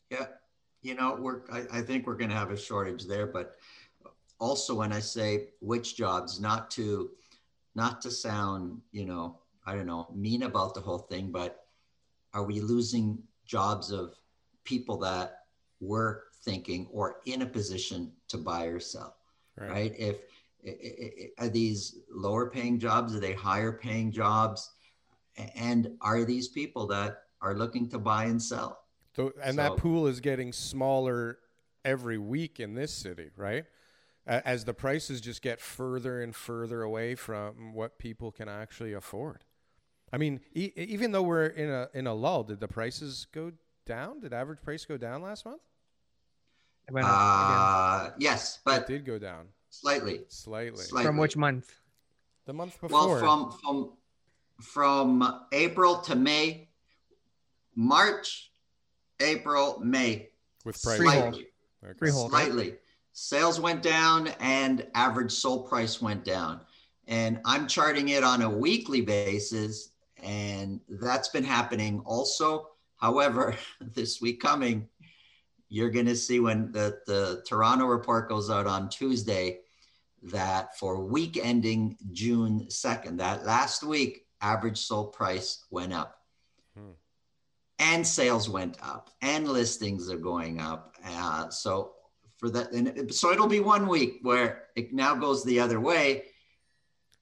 Yeah. 0.09 0.27
You 0.81 0.95
know, 0.95 1.17
we're, 1.19 1.41
I, 1.51 1.79
I 1.79 1.81
think 1.81 2.07
we're 2.07 2.15
going 2.15 2.29
to 2.29 2.35
have 2.35 2.51
a 2.51 2.57
shortage 2.57 3.05
there. 3.05 3.27
But 3.27 3.57
also, 4.39 4.75
when 4.75 4.93
I 4.93 4.99
say 4.99 5.49
which 5.59 5.97
jobs, 5.97 6.39
not 6.39 6.71
to, 6.71 7.09
not 7.75 8.01
to 8.03 8.11
sound, 8.11 8.79
you 8.93 9.05
know, 9.05 9.39
I 9.65 9.75
don't 9.75 9.87
know, 9.87 10.07
mean 10.15 10.43
about 10.43 10.73
the 10.73 10.79
whole 10.79 10.99
thing, 10.99 11.31
but 11.31 11.65
are 12.33 12.43
we 12.43 12.61
losing 12.61 13.21
jobs 13.45 13.91
of 13.91 14.15
people 14.63 14.97
that 14.99 15.39
were 15.81 16.26
thinking 16.43 16.87
or 16.91 17.17
in 17.25 17.41
a 17.41 17.45
position 17.45 18.11
to 18.29 18.37
buy 18.37 18.65
or 18.65 18.79
sell, 18.79 19.15
right? 19.57 19.69
right? 19.69 19.95
If 19.97 20.17
are 21.37 21.49
these 21.49 21.99
lower 22.11 22.49
paying 22.49 22.79
jobs? 22.79 23.15
Are 23.15 23.19
they 23.19 23.33
higher 23.33 23.71
paying 23.71 24.11
jobs? 24.11 24.71
And 25.55 25.97
are 26.01 26.25
these 26.25 26.47
people 26.47 26.87
that 26.87 27.23
are 27.41 27.55
looking 27.55 27.89
to 27.89 27.99
buy 27.99 28.25
and 28.25 28.41
sell? 28.41 28.79
So, 29.15 29.33
and 29.41 29.55
so, 29.55 29.61
that 29.61 29.77
pool 29.77 30.07
is 30.07 30.19
getting 30.19 30.51
smaller 30.51 31.39
every 31.85 32.17
week 32.17 32.59
in 32.59 32.73
this 32.75 32.93
city, 32.93 33.31
right? 33.35 33.65
As 34.25 34.65
the 34.65 34.73
prices 34.73 35.21
just 35.21 35.41
get 35.41 35.61
further 35.61 36.21
and 36.21 36.35
further 36.35 36.81
away 36.81 37.15
from 37.15 37.73
what 37.73 37.97
people 37.97 38.31
can 38.31 38.49
actually 38.49 38.91
afford. 38.93 39.45
I 40.11 40.17
mean, 40.17 40.41
e- 40.53 40.73
even 40.75 41.13
though 41.13 41.21
we're 41.21 41.45
in 41.45 41.69
a 41.69 41.87
in 41.93 42.07
a 42.07 42.13
lull, 42.13 42.43
did 42.43 42.59
the 42.59 42.67
prices 42.67 43.27
go 43.31 43.53
down? 43.85 44.19
Did 44.19 44.33
average 44.33 44.61
price 44.61 44.83
go 44.85 44.97
down 44.97 45.21
last 45.21 45.45
month? 45.45 45.61
Uh, 46.95 48.11
yes, 48.17 48.59
but 48.63 48.81
it 48.83 48.87
did 48.87 49.05
go 49.05 49.19
down 49.19 49.47
slightly. 49.69 50.21
Slightly. 50.29 50.83
Slightly. 50.83 51.05
From 51.05 51.17
which 51.17 51.35
month? 51.35 51.73
The 52.45 52.53
month 52.53 52.79
before. 52.79 53.07
Well, 53.07 53.19
from 53.19 53.51
from 53.61 53.91
from 54.61 55.41
April 55.51 55.97
to 56.01 56.15
May, 56.15 56.69
March, 57.75 58.51
April, 59.19 59.79
May. 59.83 60.29
With 60.65 60.81
price. 60.81 60.97
Slightly. 60.97 61.47
Okay. 61.83 61.97
Freehold. 61.97 62.31
Slightly. 62.31 62.75
Sales 63.13 63.59
went 63.59 63.81
down 63.81 64.29
and 64.39 64.85
average 64.93 65.31
sold 65.31 65.67
price 65.67 66.01
went 66.01 66.23
down. 66.23 66.61
And 67.07 67.39
I'm 67.45 67.67
charting 67.67 68.09
it 68.09 68.23
on 68.23 68.41
a 68.41 68.49
weekly 68.49 69.01
basis, 69.01 69.91
and 70.21 70.81
that's 70.87 71.29
been 71.29 71.43
happening 71.43 72.01
also. 72.05 72.69
However, 72.97 73.55
this 73.81 74.21
week 74.21 74.41
coming, 74.41 74.87
you're 75.69 75.89
going 75.89 76.05
to 76.05 76.15
see 76.15 76.39
when 76.39 76.71
the, 76.71 76.99
the 77.07 77.43
Toronto 77.47 77.85
report 77.85 78.29
goes 78.29 78.49
out 78.49 78.67
on 78.67 78.89
Tuesday 78.89 79.59
that 80.23 80.77
for 80.77 81.03
week 81.03 81.39
ending 81.41 81.97
June 82.11 82.67
2nd, 82.69 83.17
that 83.17 83.45
last 83.45 83.83
week, 83.83 84.25
average 84.41 84.77
sold 84.77 85.13
price 85.13 85.65
went 85.69 85.93
up. 85.93 86.21
Hmm. 86.77 86.91
And 87.79 88.07
sales 88.07 88.49
went 88.49 88.77
up, 88.81 89.11
and 89.21 89.47
listings 89.47 90.09
are 90.09 90.17
going 90.17 90.59
up. 90.59 90.95
Uh, 91.05 91.49
so 91.49 91.93
for 92.37 92.49
that. 92.49 92.71
And 92.71 93.13
so 93.13 93.31
it'll 93.31 93.47
be 93.47 93.59
one 93.59 93.87
week 93.87 94.19
where 94.21 94.63
it 94.75 94.93
now 94.93 95.15
goes 95.15 95.43
the 95.43 95.59
other 95.59 95.79
way. 95.79 96.23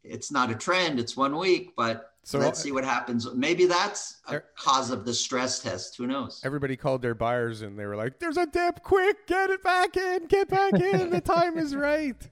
It's 0.04 0.32
not 0.32 0.52
a 0.52 0.56
trend, 0.56 1.00
it's 1.00 1.18
one 1.18 1.36
week, 1.38 1.74
but 1.76 2.12
so 2.26 2.40
let's 2.40 2.60
see 2.60 2.72
what 2.72 2.84
happens. 2.84 3.32
Maybe 3.36 3.68
that's 3.68 4.18
a 4.28 4.42
cause 4.58 4.90
of 4.90 5.06
the 5.06 5.14
stress 5.14 5.60
test. 5.60 5.96
Who 5.96 6.08
knows? 6.08 6.42
Everybody 6.44 6.76
called 6.76 7.04
their 7.04 7.14
buyers 7.14 7.62
and 7.62 7.78
they 7.78 7.86
were 7.86 7.96
like, 7.96 8.18
"There's 8.18 8.38
a 8.38 8.48
dip! 8.48 8.82
Quick, 8.82 9.28
get 9.28 9.52
it 9.52 9.62
back 9.64 9.96
in! 9.96 10.26
Get 10.26 10.50
back 10.50 10.74
in! 10.74 11.12
the 11.12 11.22
time 11.22 11.58
is 11.58 11.76
right." 11.76 12.18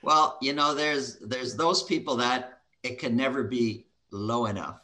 Well, 0.00 0.38
you 0.40 0.52
know, 0.52 0.76
there's 0.76 1.16
there's 1.18 1.56
those 1.56 1.82
people 1.82 2.16
that 2.18 2.60
it 2.84 3.00
can 3.00 3.16
never 3.16 3.42
be 3.42 3.88
low 4.12 4.46
enough, 4.46 4.80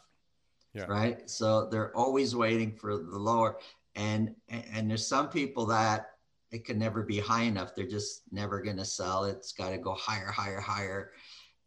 yeah. 0.73 0.83
right? 0.87 1.29
So 1.29 1.69
they're 1.69 1.95
always 1.95 2.35
waiting 2.35 2.73
for 2.73 2.97
the 2.97 3.17
lower, 3.17 3.57
and 3.95 4.35
and 4.49 4.89
there's 4.89 5.07
some 5.07 5.29
people 5.29 5.65
that 5.67 6.11
it 6.51 6.65
can 6.65 6.77
never 6.77 7.01
be 7.01 7.17
high 7.17 7.43
enough. 7.43 7.75
They're 7.75 7.87
just 7.87 8.23
never 8.33 8.61
going 8.61 8.75
to 8.75 8.85
sell. 8.85 9.23
It's 9.23 9.53
got 9.53 9.69
to 9.69 9.77
go 9.77 9.93
higher, 9.93 10.27
higher, 10.27 10.59
higher. 10.59 11.11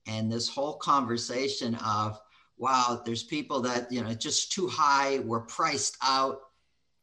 And 0.06 0.30
this 0.30 0.46
whole 0.46 0.76
conversation 0.76 1.74
of 1.76 2.20
wow, 2.58 3.02
there's 3.04 3.22
people 3.22 3.62
that, 3.62 3.90
you 3.90 4.02
know, 4.02 4.12
just 4.14 4.52
too 4.52 4.66
high, 4.66 5.20
we're 5.20 5.40
priced 5.40 5.96
out. 6.02 6.40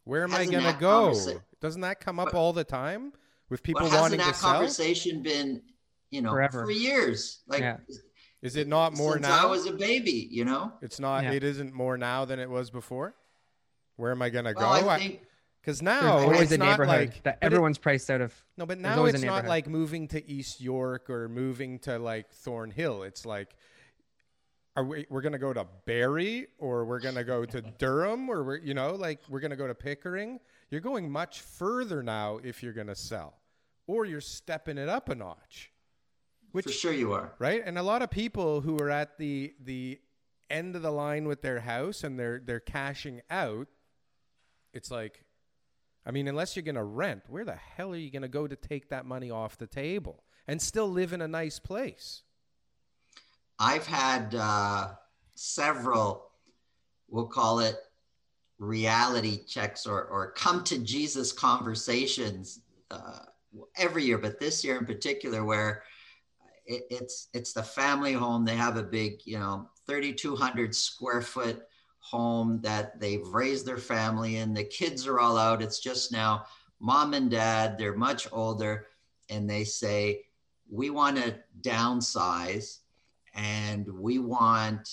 Where 0.03 0.23
am 0.23 0.31
hasn't 0.31 0.49
I 0.49 0.59
going 0.61 0.73
to 0.73 0.79
go? 0.79 1.11
Conversa- 1.11 1.41
Doesn't 1.61 1.81
that 1.81 1.99
come 1.99 2.19
up 2.19 2.31
but, 2.31 2.37
all 2.37 2.53
the 2.53 2.63
time 2.63 3.13
with 3.49 3.63
people 3.63 3.83
wanting 3.83 3.91
to 3.91 3.99
sell? 3.99 4.09
Hasn't 4.09 4.25
that 4.25 4.39
conversation 4.41 5.23
been, 5.23 5.61
you 6.11 6.21
know, 6.21 6.31
Forever. 6.31 6.65
for 6.65 6.71
years? 6.71 7.39
Like, 7.47 7.61
yeah. 7.61 7.77
is 8.41 8.55
it 8.55 8.67
not 8.67 8.95
more 8.95 9.17
now? 9.17 9.47
I 9.47 9.49
was 9.49 9.65
a 9.65 9.73
baby, 9.73 10.27
you 10.29 10.45
know. 10.45 10.73
It's 10.81 10.99
not. 10.99 11.23
Yeah. 11.23 11.31
It 11.31 11.43
isn't 11.43 11.73
more 11.73 11.97
now 11.97 12.25
than 12.25 12.39
it 12.39 12.49
was 12.49 12.69
before. 12.69 13.15
Where 13.95 14.11
am 14.11 14.21
I 14.21 14.29
going 14.29 14.45
to 14.45 14.53
well, 14.55 14.81
go? 14.81 14.89
I 14.89 14.99
think, 14.99 15.21
because 15.61 15.81
now 15.81 16.19
there's 16.19 16.33
always 16.33 16.51
a 16.51 16.57
neighborhood 16.59 16.87
like, 16.87 17.23
that 17.23 17.39
everyone's 17.41 17.77
it, 17.77 17.81
priced 17.81 18.11
out 18.11 18.21
of. 18.21 18.33
No, 18.57 18.67
but 18.67 18.77
now 18.77 19.05
it's 19.05 19.23
not 19.23 19.45
like 19.45 19.67
moving 19.67 20.07
to 20.09 20.29
East 20.29 20.61
York 20.61 21.09
or 21.09 21.27
moving 21.27 21.79
to 21.79 21.97
like 21.97 22.29
Thornhill. 22.31 23.01
It's 23.03 23.25
like 23.25 23.55
are 24.75 24.83
we 24.83 25.05
we're 25.09 25.21
gonna 25.21 25.39
go 25.39 25.53
to 25.53 25.65
Barrie 25.85 26.47
or 26.57 26.85
we're 26.85 26.99
gonna 26.99 27.23
go 27.23 27.45
to 27.45 27.61
Durham 27.61 28.29
or 28.29 28.43
we're 28.43 28.57
you 28.57 28.73
know 28.73 28.95
like 28.95 29.19
we're 29.29 29.39
gonna 29.39 29.55
go 29.55 29.67
to 29.67 29.75
Pickering. 29.75 30.39
You're 30.69 30.81
going 30.81 31.09
much 31.09 31.41
further 31.41 32.03
now 32.03 32.39
if 32.43 32.61
you're 32.61 32.73
gonna 32.73 32.95
sell, 32.95 33.35
or 33.87 34.05
you're 34.05 34.21
stepping 34.21 34.77
it 34.77 34.89
up 34.89 35.09
a 35.09 35.15
notch. 35.15 35.71
Which, 36.51 36.65
For 36.65 36.71
sure 36.71 36.93
you 36.93 37.13
are 37.13 37.33
right, 37.39 37.61
and 37.65 37.77
a 37.77 37.83
lot 37.83 38.01
of 38.01 38.09
people 38.09 38.61
who 38.61 38.77
are 38.79 38.89
at 38.89 39.17
the 39.17 39.53
the 39.63 39.99
end 40.49 40.75
of 40.75 40.81
the 40.81 40.91
line 40.91 41.27
with 41.27 41.41
their 41.41 41.61
house 41.61 42.03
and 42.03 42.19
they're 42.19 42.41
they're 42.43 42.59
cashing 42.59 43.21
out. 43.29 43.67
It's 44.73 44.91
like, 44.91 45.23
I 46.05 46.11
mean, 46.11 46.27
unless 46.27 46.55
you're 46.55 46.63
gonna 46.63 46.83
rent, 46.83 47.23
where 47.29 47.45
the 47.45 47.55
hell 47.55 47.93
are 47.93 47.97
you 47.97 48.11
gonna 48.11 48.27
go 48.27 48.45
to 48.45 48.55
take 48.57 48.89
that 48.89 49.05
money 49.05 49.31
off 49.31 49.57
the 49.57 49.67
table 49.67 50.23
and 50.47 50.61
still 50.61 50.89
live 50.89 51.13
in 51.13 51.21
a 51.21 51.27
nice 51.27 51.59
place? 51.59 52.23
I've 53.59 53.85
had 53.85 54.35
uh, 54.35 54.89
several, 55.35 56.27
we'll 57.09 57.27
call 57.27 57.59
it 57.59 57.77
reality 58.57 59.45
checks 59.45 59.85
or, 59.85 60.03
or 60.05 60.31
come 60.31 60.63
to 60.65 60.77
Jesus 60.79 61.31
conversations 61.31 62.61
uh, 62.91 63.19
every 63.77 64.03
year, 64.03 64.17
but 64.17 64.39
this 64.39 64.63
year 64.63 64.77
in 64.77 64.85
particular, 64.85 65.43
where 65.43 65.83
it, 66.65 66.83
it's 66.89 67.29
it's 67.33 67.53
the 67.53 67.63
family 67.63 68.13
home. 68.13 68.45
They 68.45 68.55
have 68.55 68.77
a 68.77 68.83
big, 68.83 69.21
you 69.25 69.39
know, 69.39 69.69
3,200 69.87 70.75
square 70.75 71.21
foot 71.21 71.63
home 71.99 72.59
that 72.61 72.99
they've 72.99 73.27
raised 73.27 73.65
their 73.65 73.77
family 73.77 74.37
in. 74.37 74.53
The 74.53 74.63
kids 74.63 75.07
are 75.07 75.19
all 75.19 75.37
out. 75.37 75.61
It's 75.61 75.79
just 75.79 76.11
now 76.11 76.45
mom 76.79 77.13
and 77.13 77.29
dad. 77.29 77.77
They're 77.77 77.95
much 77.95 78.27
older, 78.31 78.87
and 79.29 79.49
they 79.49 79.63
say, 79.63 80.25
"We 80.69 80.89
want 80.89 81.17
to 81.17 81.39
downsize." 81.61 82.79
And 83.35 83.85
we 83.87 84.19
want 84.19 84.89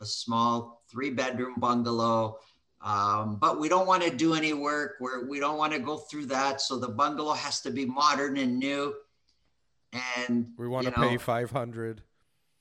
a 0.00 0.06
small 0.06 0.82
three 0.90 1.10
bedroom 1.10 1.54
bungalow. 1.58 2.38
Um, 2.82 3.36
but 3.36 3.60
we 3.60 3.68
don't 3.68 3.86
want 3.86 4.02
to 4.02 4.10
do 4.10 4.34
any 4.34 4.52
work 4.52 4.96
where 4.98 5.26
we 5.26 5.38
don't 5.38 5.58
want 5.58 5.72
to 5.72 5.78
go 5.78 5.98
through 5.98 6.26
that. 6.26 6.60
So 6.60 6.78
the 6.78 6.88
bungalow 6.88 7.34
has 7.34 7.60
to 7.62 7.70
be 7.70 7.84
modern 7.84 8.36
and 8.38 8.58
new. 8.58 8.94
And 10.16 10.48
we 10.56 10.66
want 10.66 10.86
to 10.86 11.00
know, 11.00 11.08
pay 11.08 11.16
500. 11.18 12.02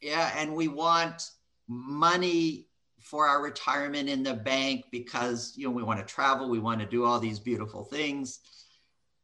Yeah. 0.02 0.32
And 0.36 0.56
we 0.56 0.68
want 0.68 1.30
money 1.68 2.68
for 3.00 3.28
our 3.28 3.42
retirement 3.42 4.10
in 4.10 4.24
the 4.24 4.34
bank 4.34 4.86
because, 4.92 5.54
you 5.56 5.66
know, 5.66 5.72
we 5.72 5.84
want 5.84 6.00
to 6.00 6.06
travel. 6.06 6.50
We 6.50 6.60
want 6.60 6.82
to 6.82 6.86
do 6.86 7.06
all 7.06 7.20
these 7.20 7.40
beautiful 7.40 7.86
things. 7.86 8.40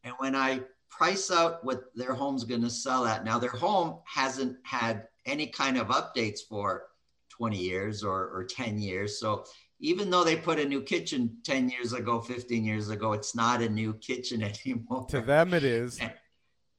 And 0.04 0.14
when 0.20 0.36
I 0.36 0.62
price 0.90 1.30
out 1.30 1.66
what 1.66 1.84
their 1.96 2.14
home's 2.14 2.46
going 2.46 2.62
to 2.62 2.70
sell 2.70 3.06
at, 3.06 3.26
now 3.26 3.38
their 3.38 3.50
home 3.50 4.00
hasn't 4.06 4.58
had 4.64 5.08
any 5.26 5.48
kind 5.48 5.78
of 5.78 5.88
updates 5.88 6.40
for 6.48 6.84
20 7.30 7.58
years 7.58 8.04
or, 8.04 8.30
or 8.30 8.44
10 8.44 8.80
years. 8.80 9.20
So 9.20 9.46
even 9.80 10.10
though 10.10 10.24
they 10.24 10.36
put 10.36 10.60
a 10.60 10.66
new 10.66 10.82
kitchen 10.82 11.38
10 11.44 11.70
years 11.70 11.94
ago, 11.94 12.22
15 12.22 12.64
years 12.64 12.90
ago, 12.90 13.14
it's 13.14 13.36
not 13.36 13.62
a 13.62 13.70
new 13.70 13.94
kitchen 13.96 14.44
anymore. 14.66 15.06
To 15.10 15.22
them, 15.22 15.54
it 15.54 15.64
is. 15.64 16.00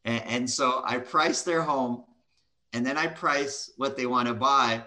And, 0.05 0.23
and 0.25 0.51
so 0.51 0.83
I 0.85 0.99
price 0.99 1.43
their 1.43 1.63
home 1.63 2.05
and 2.73 2.85
then 2.85 2.97
I 2.97 3.07
price 3.07 3.73
what 3.77 3.97
they 3.97 4.07
want 4.07 4.29
to 4.29 4.35
buy. 4.35 4.83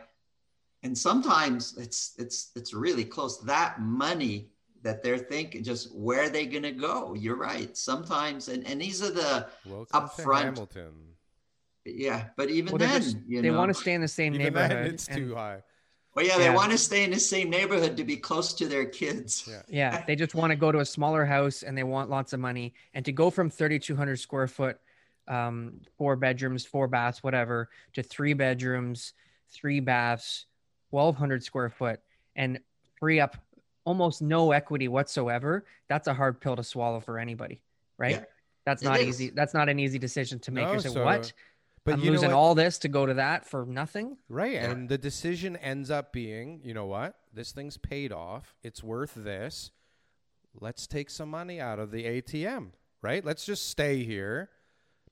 And 0.84 0.98
sometimes 0.98 1.78
it's 1.78 2.14
it's 2.18 2.52
it's 2.56 2.74
really 2.74 3.04
close. 3.04 3.42
That 3.42 3.82
money 3.82 4.52
that 4.82 5.04
they're 5.04 5.18
thinking, 5.18 5.62
just 5.64 5.94
where 5.94 6.24
are 6.24 6.30
they 6.30 6.46
going 6.46 6.64
to 6.64 6.72
go? 6.72 7.14
You're 7.14 7.36
right. 7.36 7.76
Sometimes, 7.76 8.48
and, 8.48 8.66
and 8.66 8.80
these 8.80 9.04
are 9.04 9.12
the 9.12 9.48
Welcome 9.66 10.08
upfront. 10.08 10.44
Hamilton 10.44 10.94
yeah, 11.86 12.26
but 12.36 12.50
even 12.50 12.72
well, 12.72 12.80
then, 12.80 13.02
just, 13.02 13.18
they 13.28 13.42
know, 13.42 13.58
want 13.58 13.70
to 13.70 13.74
stay 13.74 13.94
in 13.94 14.02
the 14.02 14.08
same 14.08 14.34
neighborhood. 14.34 14.72
Then 14.72 14.86
it's 14.86 15.08
and, 15.08 15.18
too 15.18 15.36
high. 15.36 15.64
Well, 16.16 16.26
yeah, 16.26 16.38
they 16.38 16.46
yeah. 16.46 16.56
want 16.56 16.72
to 16.72 16.78
stay 16.78 17.04
in 17.04 17.12
the 17.12 17.20
same 17.20 17.50
neighborhood 17.50 17.96
to 17.98 18.04
be 18.04 18.18
close 18.18 18.54
to 18.54 18.68
their 18.68 18.86
kids. 18.86 19.48
Yeah. 19.48 19.62
yeah, 19.70 20.04
they 20.08 20.16
just 20.16 20.36
want 20.36 20.52
to 20.52 20.56
go 20.56 20.72
to 20.72 20.80
a 20.80 20.86
smaller 20.86 21.26
house 21.26 21.64
and 21.64 21.78
they 21.78 21.84
want 21.84 22.10
lots 22.10 22.34
of 22.34 22.40
money. 22.40 22.74
And 22.94 23.06
to 23.06 23.12
go 23.12 23.30
from 23.30 23.50
3,200 23.50 24.20
square 24.20 24.48
foot, 24.48 24.80
um, 25.28 25.80
four 25.98 26.16
bedrooms, 26.16 26.66
four 26.66 26.88
baths, 26.88 27.24
whatever, 27.24 27.70
to 27.94 28.04
three 28.04 28.34
bedrooms, 28.34 29.14
three 29.50 29.80
baths, 29.80 30.46
1,200 30.90 31.44
square 31.44 31.70
foot, 31.70 32.02
and 32.36 32.60
free 33.00 33.20
up 33.20 33.38
almost 33.86 34.22
no 34.22 34.52
equity 34.52 34.88
whatsoever, 34.88 35.66
that's 35.88 36.08
a 36.08 36.14
hard 36.14 36.42
pill 36.42 36.56
to 36.56 36.64
swallow 36.64 37.00
for 37.00 37.18
anybody, 37.18 37.62
right? 37.98 38.16
Yeah, 38.16 38.24
that's 38.66 38.84
not 38.84 39.00
easy. 39.00 39.30
That's 39.30 39.54
not 39.54 39.70
an 39.70 39.80
easy 39.80 40.00
decision 40.00 40.40
to 40.40 40.52
make. 40.52 40.66
No, 40.66 40.78
say, 40.80 40.90
so 40.90 41.04
what? 41.04 41.32
But 41.90 42.00
I'm 42.00 42.06
losing 42.06 42.34
all 42.34 42.56
this 42.56 42.78
to 42.80 42.88
go 42.88 43.06
to 43.06 43.16
that 43.16 43.46
for 43.46 43.66
nothing. 43.66 44.18
Right. 44.28 44.54
Yeah. 44.54 44.72
And 44.72 44.90
the 44.90 44.98
decision 44.98 45.56
ends 45.58 45.90
up 45.92 46.14
being, 46.14 46.62
you 46.64 46.74
know 46.74 46.86
what? 46.86 47.16
This 47.34 47.52
thing's 47.52 47.78
paid 47.78 48.12
off. 48.12 48.56
It's 48.64 48.84
worth 48.84 49.14
this. 49.16 49.72
Let's 50.60 50.88
take 50.88 51.10
some 51.10 51.30
money 51.30 51.60
out 51.60 51.80
of 51.80 51.92
the 51.92 52.04
ATM, 52.04 52.72
right? 53.02 53.24
Let's 53.24 53.46
just 53.46 53.70
stay 53.70 54.04
here 54.04 54.50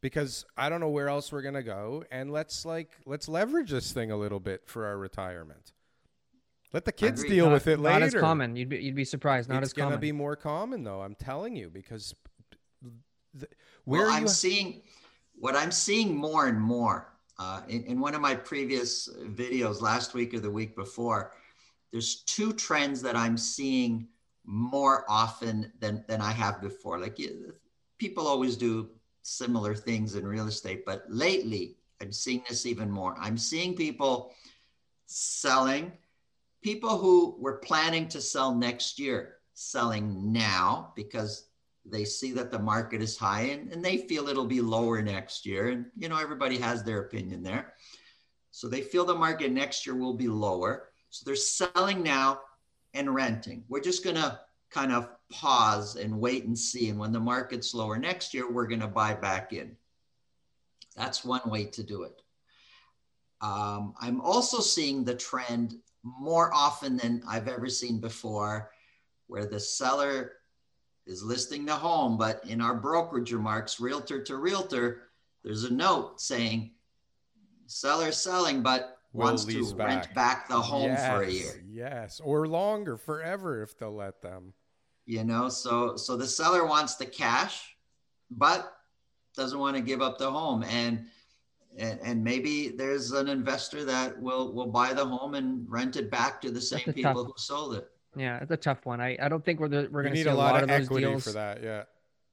because 0.01 0.45
I 0.57 0.69
don't 0.69 0.79
know 0.79 0.89
where 0.89 1.09
else 1.09 1.31
we're 1.31 1.41
going 1.41 1.53
to 1.53 1.63
go 1.63 2.03
and 2.11 2.31
let's 2.31 2.65
like 2.65 2.91
let's 3.05 3.27
leverage 3.27 3.71
this 3.71 3.91
thing 3.91 4.11
a 4.11 4.17
little 4.17 4.39
bit 4.39 4.63
for 4.65 4.85
our 4.85 4.97
retirement. 4.97 5.73
Let 6.73 6.85
the 6.85 6.91
kids 6.91 7.23
deal 7.23 7.45
not, 7.45 7.53
with 7.53 7.67
it 7.67 7.79
later. 7.79 7.99
Not 7.99 8.05
as 8.07 8.13
common. 8.13 8.55
You'd 8.55 8.69
be, 8.69 8.77
you'd 8.77 8.95
be 8.95 9.05
surprised. 9.05 9.47
Not 9.47 9.63
it's 9.63 9.69
as 9.69 9.73
common. 9.73 9.87
It's 9.87 9.91
going 9.91 9.99
to 9.99 10.01
be 10.01 10.11
more 10.11 10.35
common 10.35 10.83
though. 10.83 11.01
I'm 11.01 11.15
telling 11.15 11.55
you 11.55 11.69
because 11.69 12.13
the, 13.33 13.47
where 13.85 14.03
well, 14.03 14.11
I'm 14.11 14.23
you... 14.23 14.29
seeing 14.29 14.81
what 15.39 15.55
I'm 15.55 15.71
seeing 15.71 16.15
more 16.15 16.47
and 16.47 16.59
more 16.59 17.13
uh, 17.39 17.61
in, 17.67 17.83
in 17.83 17.99
one 17.99 18.15
of 18.15 18.21
my 18.21 18.35
previous 18.35 19.09
videos 19.25 19.81
last 19.81 20.13
week 20.13 20.33
or 20.33 20.39
the 20.39 20.49
week 20.49 20.75
before, 20.75 21.33
there's 21.91 22.23
two 22.23 22.51
trends 22.53 23.01
that 23.01 23.15
I'm 23.15 23.37
seeing 23.37 24.07
more 24.45 25.05
often 25.07 25.71
than, 25.79 26.03
than 26.07 26.21
I 26.21 26.31
have 26.31 26.61
before. 26.61 26.99
Like 26.99 27.19
people 27.97 28.27
always 28.27 28.55
do 28.55 28.89
similar 29.21 29.75
things 29.75 30.15
in 30.15 30.25
real 30.25 30.47
estate, 30.47 30.85
but 30.85 31.03
lately 31.09 31.77
I'm 32.01 32.11
seeing 32.11 32.43
this 32.47 32.65
even 32.65 32.89
more. 32.89 33.15
I'm 33.19 33.37
seeing 33.37 33.75
people 33.75 34.33
selling, 35.05 35.91
people 36.61 36.97
who 36.97 37.35
were 37.39 37.57
planning 37.57 38.07
to 38.09 38.21
sell 38.21 38.53
next 38.55 38.99
year, 38.99 39.35
selling 39.53 40.31
now 40.31 40.93
because 40.95 41.46
they 41.89 42.05
see 42.05 42.31
that 42.33 42.51
the 42.51 42.59
market 42.59 43.01
is 43.01 43.17
high 43.17 43.41
and, 43.41 43.71
and 43.71 43.83
they 43.83 43.97
feel 43.97 44.27
it'll 44.27 44.45
be 44.45 44.61
lower 44.61 45.01
next 45.01 45.45
year. 45.45 45.69
And, 45.69 45.85
you 45.97 46.09
know, 46.09 46.17
everybody 46.17 46.57
has 46.57 46.83
their 46.83 47.01
opinion 47.01 47.43
there. 47.43 47.73
So 48.51 48.67
they 48.67 48.81
feel 48.81 49.05
the 49.05 49.15
market 49.15 49.51
next 49.51 49.85
year 49.85 49.95
will 49.95 50.13
be 50.13 50.27
lower. 50.27 50.89
So 51.09 51.23
they're 51.25 51.35
selling 51.35 52.03
now 52.03 52.41
and 52.93 53.13
renting. 53.13 53.63
We're 53.69 53.81
just 53.81 54.03
going 54.03 54.15
to 54.15 54.39
kind 54.69 54.91
of 54.91 55.09
pause 55.31 55.95
and 55.95 56.19
wait 56.19 56.45
and 56.45 56.57
see. 56.57 56.89
And 56.89 56.99
when 56.99 57.11
the 57.11 57.19
market's 57.19 57.73
lower 57.73 57.97
next 57.97 58.33
year, 58.33 58.51
we're 58.51 58.67
going 58.67 58.81
to 58.81 58.87
buy 58.87 59.13
back 59.13 59.53
in. 59.53 59.77
That's 60.95 61.23
one 61.23 61.47
way 61.49 61.65
to 61.65 61.83
do 61.83 62.03
it. 62.03 62.21
Um, 63.41 63.93
I'm 64.01 64.19
also 64.21 64.59
seeing 64.59 65.03
the 65.03 65.15
trend 65.15 65.75
more 66.03 66.51
often 66.53 66.97
than 66.97 67.21
I've 67.27 67.47
ever 67.47 67.69
seen 67.69 67.99
before, 67.99 68.71
where 69.27 69.45
the 69.45 69.59
seller 69.59 70.36
is 71.07 71.23
listing 71.23 71.65
the 71.65 71.73
home, 71.73 72.17
but 72.17 72.43
in 72.45 72.61
our 72.61 72.75
brokerage 72.75 73.31
remarks, 73.31 73.79
realtor 73.79 74.21
to 74.23 74.35
realtor, 74.37 75.03
there's 75.43 75.63
a 75.63 75.73
note 75.73 76.19
saying 76.19 76.71
seller 77.65 78.11
selling, 78.11 78.61
but 78.61 78.97
Will 79.13 79.25
wants 79.27 79.45
to 79.45 79.57
lease 79.59 79.71
rent 79.71 80.03
back. 80.03 80.13
back 80.15 80.49
the 80.49 80.59
home 80.59 80.95
for 80.97 81.23
a 81.23 81.31
Yes, 81.31 81.33
year. 81.33 81.63
Yes, 81.65 82.21
or 82.23 82.47
longer, 82.47 82.97
forever 82.97 83.63
if 83.63 83.77
they'll 83.77 83.95
let 83.95 84.21
them. 84.21 84.53
You 85.05 85.23
know, 85.23 85.47
so 85.47 85.95
so 85.95 86.17
the 86.17 86.27
seller 86.27 86.65
wants 86.65 86.95
the 86.95 87.05
cash, 87.05 87.75
but 88.29 88.73
doesn't 89.35 89.57
want 89.57 89.77
to 89.77 89.81
give 89.81 90.01
up 90.01 90.17
the 90.17 90.29
home. 90.29 90.63
And 90.63 91.05
and, 91.77 91.99
and 92.03 92.23
maybe 92.23 92.69
there's 92.69 93.11
an 93.11 93.29
investor 93.29 93.85
that 93.85 94.19
will 94.21 94.51
will 94.53 94.67
buy 94.67 94.93
the 94.93 95.05
home 95.05 95.35
and 95.35 95.65
rent 95.69 95.95
it 95.95 96.11
back 96.11 96.41
to 96.41 96.51
the 96.51 96.59
same 96.61 96.81
a 96.87 96.93
people 96.93 97.13
tough- 97.23 97.27
who 97.27 97.33
sold 97.37 97.75
it. 97.75 97.87
Yeah, 98.17 98.39
it's 98.41 98.51
a 98.51 98.57
tough 98.57 98.85
one. 98.85 98.99
I, 99.01 99.17
I 99.21 99.29
don't 99.29 99.43
think 99.43 99.59
we're 99.59 99.67
the, 99.67 99.87
we're 99.91 100.01
going 100.03 100.13
to 100.13 100.17
need 100.19 100.23
see 100.23 100.29
a 100.29 100.35
lot, 100.35 100.61
of 100.61 100.67
those 100.69 100.85
equity 100.85 101.05
deals 101.05 101.23
for 101.23 101.31
that. 101.33 101.63
Yeah. 101.63 101.83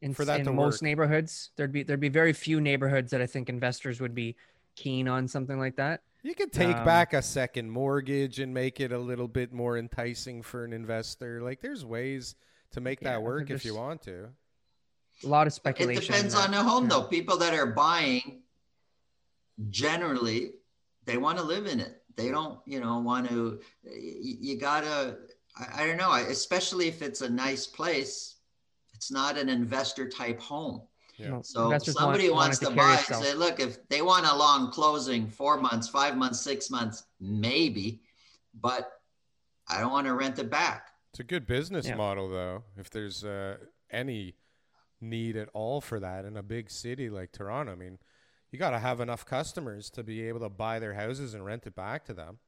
in, 0.00 0.14
for 0.14 0.24
that 0.24 0.38
to 0.38 0.38
work 0.38 0.40
in 0.40 0.44
to 0.46 0.52
most 0.52 0.74
work. 0.76 0.82
neighborhoods. 0.82 1.50
There'd 1.56 1.72
be 1.72 1.82
there'd 1.82 2.00
be 2.00 2.08
very 2.08 2.32
few 2.32 2.60
neighborhoods 2.60 3.10
that 3.10 3.20
I 3.20 3.26
think 3.26 3.48
investors 3.48 4.00
would 4.00 4.14
be 4.14 4.36
keen 4.76 5.08
on 5.08 5.28
something 5.28 5.58
like 5.58 5.76
that. 5.76 6.02
You 6.22 6.34
could 6.34 6.52
take 6.52 6.74
Um, 6.76 6.84
back 6.84 7.12
a 7.12 7.20
second 7.20 7.70
mortgage 7.70 8.38
and 8.40 8.54
make 8.54 8.80
it 8.80 8.92
a 8.92 8.98
little 8.98 9.28
bit 9.28 9.52
more 9.52 9.76
enticing 9.76 10.42
for 10.42 10.64
an 10.64 10.72
investor. 10.72 11.42
Like 11.42 11.60
there's 11.60 11.84
ways 11.84 12.34
to 12.72 12.80
make 12.80 13.02
Yeah, 13.02 13.10
that 13.12 13.22
work 13.22 13.50
if 13.50 13.64
you 13.64 13.74
want 13.74 14.02
to. 14.02 14.30
A 15.22 15.26
lot 15.28 15.46
of 15.46 15.52
speculation. 15.52 16.02
It 16.02 16.06
depends 16.06 16.34
that. 16.34 16.46
on 16.46 16.50
the 16.50 16.62
home, 16.62 16.84
Yeah. 16.84 16.88
though. 16.88 17.02
People 17.04 17.36
that 17.38 17.54
are 17.54 17.66
buying, 17.66 18.40
generally, 19.70 20.52
they 21.04 21.16
want 21.16 21.38
to 21.38 21.44
live 21.44 21.66
in 21.66 21.78
it. 21.80 22.02
They 22.16 22.30
don't, 22.30 22.58
you 22.66 22.80
know, 22.80 22.98
want 23.00 23.28
to. 23.28 23.60
You, 23.84 24.36
you 24.40 24.58
gotta. 24.58 25.18
I, 25.56 25.82
I 25.82 25.86
don't 25.86 25.96
know. 25.96 26.12
Especially 26.12 26.88
if 26.88 27.02
it's 27.02 27.20
a 27.20 27.28
nice 27.28 27.66
place, 27.66 28.36
it's 28.94 29.10
not 29.10 29.38
an 29.38 29.48
investor 29.48 30.08
type 30.08 30.40
home. 30.40 30.82
Yeah. 31.16 31.40
So 31.42 31.64
investors 31.66 31.94
somebody 31.94 32.28
want 32.28 32.48
wants 32.48 32.62
it 32.62 32.66
to 32.66 32.74
carry 32.74 32.94
buy. 32.94 32.94
itself. 32.94 33.24
Say, 33.24 33.34
look, 33.34 33.60
if 33.60 33.88
they 33.88 34.02
want 34.02 34.26
a 34.26 34.34
long 34.34 34.70
closing, 34.72 35.28
four 35.28 35.60
months, 35.60 35.88
five 35.88 36.16
months, 36.16 36.40
six 36.40 36.70
months, 36.70 37.04
maybe, 37.20 38.00
but 38.60 38.90
I 39.68 39.80
don't 39.80 39.92
want 39.92 40.06
to 40.06 40.14
rent 40.14 40.38
it 40.38 40.50
back. 40.50 40.88
It's 41.12 41.20
a 41.20 41.24
good 41.24 41.46
business 41.46 41.86
Yeah. 41.86 41.94
model 41.94 42.28
though. 42.28 42.64
If 42.76 42.90
there's 42.90 43.24
uh, 43.24 43.58
any 43.90 44.34
need 45.00 45.36
at 45.36 45.48
all 45.54 45.80
for 45.80 46.00
that 46.00 46.24
in 46.24 46.36
a 46.36 46.42
big 46.42 46.70
city 46.70 47.08
like 47.08 47.30
Toronto, 47.30 47.72
I 47.72 47.76
mean, 47.76 47.98
you 48.50 48.58
got 48.58 48.70
to 48.70 48.78
have 48.80 49.00
enough 49.00 49.24
customers 49.24 49.90
to 49.90 50.02
be 50.02 50.26
able 50.26 50.40
to 50.40 50.48
buy 50.48 50.78
their 50.80 50.94
houses 50.94 51.34
and 51.34 51.44
rent 51.44 51.66
it 51.66 51.76
back 51.76 52.04
to 52.06 52.14
them. 52.14 52.38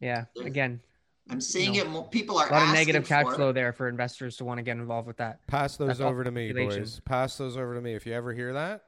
Yeah, 0.00 0.24
There's- 0.34 0.46
again, 0.46 0.80
I'm 1.28 1.40
seeing 1.40 1.74
No. 1.74 1.80
it. 1.80 1.88
More, 1.90 2.08
people 2.08 2.38
are 2.38 2.48
a 2.48 2.52
lot 2.52 2.62
of 2.68 2.74
negative 2.74 3.06
cash 3.06 3.24
for 3.24 3.32
it. 3.32 3.36
flow 3.36 3.52
there 3.52 3.72
for 3.72 3.88
investors 3.88 4.36
to 4.38 4.44
want 4.44 4.58
to 4.58 4.62
get 4.62 4.76
involved 4.76 5.06
with 5.06 5.18
that. 5.18 5.46
Pass 5.46 5.76
those 5.76 5.88
That's 5.88 6.00
over 6.00 6.24
to 6.24 6.30
me, 6.30 6.52
boys. 6.52 7.00
Pass 7.04 7.36
those 7.36 7.56
over 7.56 7.74
to 7.74 7.80
me. 7.80 7.94
If 7.94 8.06
you 8.06 8.12
ever 8.14 8.32
hear 8.32 8.52
that, 8.54 8.82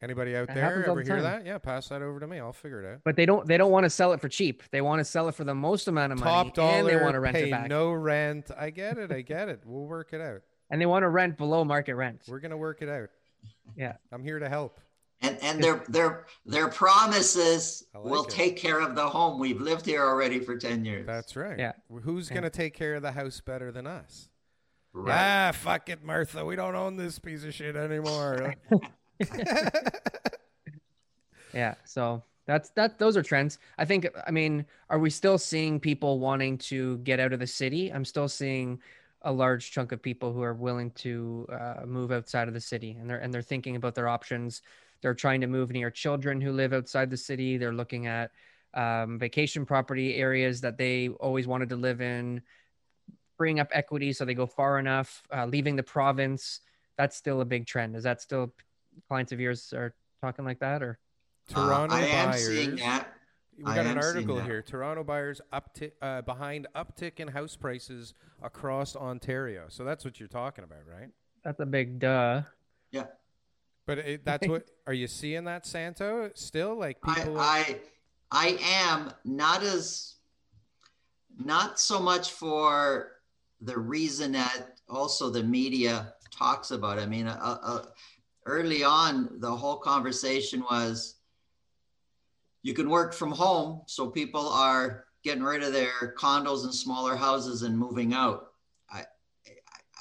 anybody 0.00 0.36
out 0.36 0.46
That 0.48 0.54
there 0.54 0.64
ever 0.86 0.94
the 0.94 1.02
hear 1.04 1.22
that? 1.22 1.44
Yeah, 1.44 1.58
pass 1.58 1.88
that 1.88 2.02
over 2.02 2.20
to 2.20 2.26
me. 2.28 2.38
I'll 2.38 2.52
figure 2.52 2.82
it 2.84 2.94
out. 2.94 3.00
But 3.04 3.16
they 3.16 3.26
don't 3.26 3.46
they 3.46 3.56
don't 3.56 3.72
want 3.72 3.84
to 3.84 3.90
sell 3.90 4.12
it 4.12 4.20
for 4.20 4.28
cheap. 4.28 4.62
They 4.70 4.80
want 4.80 5.00
to 5.00 5.04
sell 5.04 5.28
it 5.28 5.34
for 5.34 5.44
the 5.44 5.54
most 5.54 5.88
amount 5.88 6.12
of 6.12 6.20
money, 6.20 6.30
Top 6.30 6.54
dollar, 6.54 6.78
and 6.78 6.88
they 6.88 6.96
want 6.96 7.14
to 7.14 7.20
rent 7.20 7.34
pay 7.34 7.48
it 7.48 7.50
back, 7.50 7.68
no 7.68 7.90
rent. 7.92 8.50
I 8.56 8.70
get 8.70 8.98
it. 8.98 9.10
I 9.10 9.22
get 9.22 9.48
it. 9.48 9.62
We'll 9.64 9.86
work 9.86 10.12
it 10.12 10.20
out. 10.20 10.42
and 10.70 10.80
they 10.80 10.86
want 10.86 11.02
to 11.02 11.08
rent 11.08 11.36
below 11.38 11.64
market 11.64 11.94
rent. 11.96 12.22
We're 12.28 12.40
gonna 12.40 12.56
work 12.58 12.82
it 12.82 12.88
out. 12.90 13.08
Yeah. 13.74 13.94
I'm 14.12 14.22
here 14.22 14.38
to 14.38 14.48
help. 14.48 14.78
And 15.20 15.36
and 15.42 15.62
their 15.62 15.82
their 15.88 16.26
their 16.46 16.68
promises 16.68 17.84
like 17.94 18.04
will 18.04 18.24
it. 18.24 18.30
take 18.30 18.56
care 18.56 18.78
of 18.80 18.94
the 18.94 19.06
home. 19.08 19.40
We've 19.40 19.60
lived 19.60 19.84
here 19.86 20.02
already 20.04 20.38
for 20.38 20.56
ten 20.56 20.84
years. 20.84 21.06
That's 21.06 21.34
right. 21.34 21.58
Yeah. 21.58 21.72
Who's 22.02 22.28
Yeah. 22.30 22.36
gonna 22.36 22.50
take 22.50 22.74
care 22.74 22.94
of 22.94 23.02
the 23.02 23.12
house 23.12 23.40
better 23.40 23.72
than 23.72 23.86
us? 23.86 24.28
right. 24.92 25.48
Ah, 25.48 25.52
fuck 25.52 25.88
it, 25.88 26.02
Martha. 26.04 26.44
We 26.44 26.54
don't 26.56 26.74
own 26.74 26.96
this 26.96 27.18
piece 27.18 27.44
of 27.44 27.52
shit 27.54 27.74
anymore. 27.76 28.54
Yeah. 31.54 31.74
So 31.84 32.22
that's 32.46 32.70
that. 32.70 32.98
Those 32.98 33.16
are 33.16 33.22
trends. 33.22 33.58
I 33.78 33.84
think. 33.84 34.06
I 34.26 34.30
mean, 34.30 34.66
are 34.90 34.98
we 34.98 35.10
still 35.10 35.38
seeing 35.38 35.80
people 35.80 36.18
wanting 36.18 36.58
to 36.58 36.98
get 36.98 37.20
out 37.20 37.32
of 37.32 37.40
the 37.40 37.46
city? 37.46 37.90
I'm 37.92 38.04
still 38.04 38.28
seeing 38.28 38.80
a 39.22 39.32
large 39.32 39.72
chunk 39.72 39.90
of 39.92 40.00
people 40.02 40.32
who 40.32 40.42
are 40.42 40.54
willing 40.54 40.90
to 40.92 41.46
uh, 41.52 41.86
move 41.86 42.12
outside 42.12 42.48
of 42.48 42.54
the 42.54 42.60
city, 42.60 42.96
and 43.00 43.08
they're 43.08 43.18
and 43.18 43.32
they're 43.32 43.42
thinking 43.42 43.76
about 43.76 43.94
their 43.94 44.08
options. 44.08 44.62
They're 45.02 45.14
trying 45.14 45.40
to 45.42 45.46
move 45.46 45.70
near 45.70 45.90
children 45.90 46.40
who 46.40 46.52
live 46.52 46.72
outside 46.72 47.10
the 47.10 47.16
city. 47.16 47.56
They're 47.56 47.72
looking 47.72 48.06
at 48.06 48.30
um, 48.74 49.18
vacation 49.18 49.64
property 49.64 50.16
areas 50.16 50.60
that 50.60 50.76
they 50.76 51.08
always 51.08 51.46
wanted 51.46 51.68
to 51.70 51.76
live 51.76 52.00
in, 52.00 52.42
freeing 53.36 53.60
up 53.60 53.68
equity 53.72 54.12
so 54.12 54.24
they 54.24 54.34
go 54.34 54.46
far 54.46 54.78
enough, 54.78 55.22
uh, 55.34 55.46
leaving 55.46 55.76
the 55.76 55.82
province. 55.82 56.60
That's 56.96 57.16
still 57.16 57.40
a 57.40 57.44
big 57.44 57.66
trend. 57.66 57.96
Is 57.96 58.02
that 58.04 58.20
still 58.20 58.52
clients 59.08 59.32
of 59.32 59.40
yours 59.40 59.72
are 59.72 59.94
talking 60.20 60.44
like 60.44 60.58
that, 60.60 60.82
or? 60.82 60.98
Uh, 61.50 61.54
Toronto 61.54 61.94
I 61.94 62.00
am 62.00 62.30
buyers. 62.30 62.46
seeing 62.46 62.76
that. 62.76 63.08
We 63.56 63.64
got 63.64 63.78
an 63.78 63.86
am 63.86 64.02
seeing 64.02 64.14
article 64.14 64.40
here. 64.40 64.62
Toronto 64.62 65.02
buyers 65.02 65.40
uptick 65.52 65.92
uh, 66.00 66.22
behind 66.22 66.68
uptick 66.76 67.18
in 67.18 67.28
house 67.28 67.56
prices 67.56 68.14
across 68.42 68.94
Ontario. 68.94 69.64
So 69.68 69.84
that's 69.84 70.04
what 70.04 70.20
you're 70.20 70.28
talking 70.28 70.62
about, 70.62 70.86
right? 70.86 71.08
That's 71.42 71.58
a 71.58 71.66
big 71.66 71.98
duh. 71.98 72.42
Yeah. 72.92 73.06
But 73.88 74.00
it, 74.00 74.22
that's 74.22 74.46
what 74.46 74.66
are 74.86 74.92
you 74.92 75.06
seeing 75.06 75.44
that 75.44 75.64
Santo 75.64 76.30
still 76.34 76.78
like 76.78 76.98
I, 77.04 77.14
people? 77.14 77.40
I 77.40 77.80
I 78.30 78.58
am 78.62 79.10
not 79.24 79.62
as 79.62 80.16
not 81.38 81.80
so 81.80 81.98
much 81.98 82.32
for 82.32 83.12
the 83.62 83.78
reason 83.78 84.32
that 84.32 84.78
also 84.90 85.30
the 85.30 85.42
media 85.42 86.12
talks 86.30 86.70
about. 86.70 86.98
I 86.98 87.06
mean, 87.06 87.28
uh, 87.28 87.58
uh, 87.62 87.84
early 88.44 88.84
on, 88.84 89.30
the 89.40 89.56
whole 89.56 89.78
conversation 89.78 90.60
was 90.70 91.14
you 92.62 92.74
can 92.74 92.90
work 92.90 93.14
from 93.14 93.32
home, 93.32 93.80
so 93.86 94.10
people 94.10 94.50
are 94.50 95.06
getting 95.22 95.42
rid 95.42 95.62
of 95.62 95.72
their 95.72 96.14
condos 96.18 96.64
and 96.64 96.74
smaller 96.74 97.16
houses 97.16 97.62
and 97.62 97.78
moving 97.78 98.12
out. 98.12 98.48
I 98.90 99.04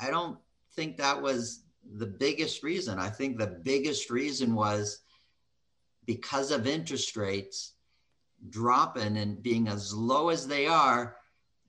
I 0.01 0.11
don't 0.11 0.37
think 0.75 0.97
that 0.97 1.21
was 1.21 1.63
the 1.95 2.07
biggest 2.07 2.63
reason. 2.63 2.99
I 2.99 3.09
think 3.09 3.37
the 3.37 3.47
biggest 3.47 4.09
reason 4.09 4.55
was 4.55 4.99
because 6.05 6.51
of 6.51 6.67
interest 6.67 7.15
rates 7.15 7.73
dropping 8.49 9.17
and 9.17 9.41
being 9.41 9.67
as 9.67 9.93
low 9.93 10.29
as 10.29 10.47
they 10.47 10.67
are, 10.67 11.17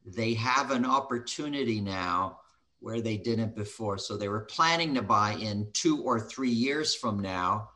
they 0.04 0.34
have 0.34 0.70
an 0.70 0.84
opportunity 0.84 1.80
now 1.80 2.40
where 2.80 3.00
they 3.00 3.16
didn't 3.16 3.56
before. 3.56 3.98
So 3.98 4.16
they 4.16 4.28
were 4.28 4.40
planning 4.40 4.94
to 4.94 5.02
buy 5.02 5.32
in 5.32 5.68
two 5.72 6.02
or 6.02 6.20
three 6.20 6.50
years 6.50 6.94
from 6.94 7.20
now, 7.20 7.70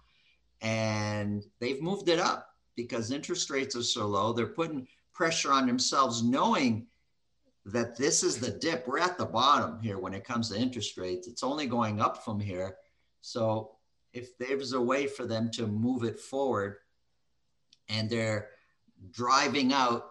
and 0.61 1.43
they've 1.61 1.83
moved 1.83 2.09
it 2.09 2.21
up 2.21 2.49
because 2.77 3.11
interest 3.11 3.51
rates 3.51 3.77
are 3.77 3.83
so 3.83 4.07
low. 4.07 4.33
They're 4.33 4.47
putting 4.47 4.87
pressure 5.13 5.53
on 5.53 5.67
themselves, 5.67 6.23
knowing 6.23 6.87
that 7.65 7.97
this 7.97 8.23
is 8.23 8.39
the 8.39 8.51
dip. 8.51 8.87
We're 8.87 8.99
at 8.99 9.19
the 9.19 9.27
bottom 9.27 9.81
here 9.81 9.99
when 9.99 10.15
it 10.15 10.25
comes 10.25 10.51
to 10.51 10.59
interest 10.59 10.97
rates. 10.97 11.29
It's 11.29 11.45
only 11.45 11.67
going 11.67 12.01
up 12.01 12.25
from 12.25 12.41
here. 12.41 12.77
So 13.21 13.73
if 14.13 14.37
there's 14.39 14.73
a 14.73 14.81
way 14.81 15.07
for 15.07 15.27
them 15.27 15.51
to 15.53 15.67
move 15.67 16.03
it 16.03 16.19
forward 16.19 16.77
and 17.89 18.11
they're 18.11 18.49
driving 19.11 19.73
out 19.73 20.11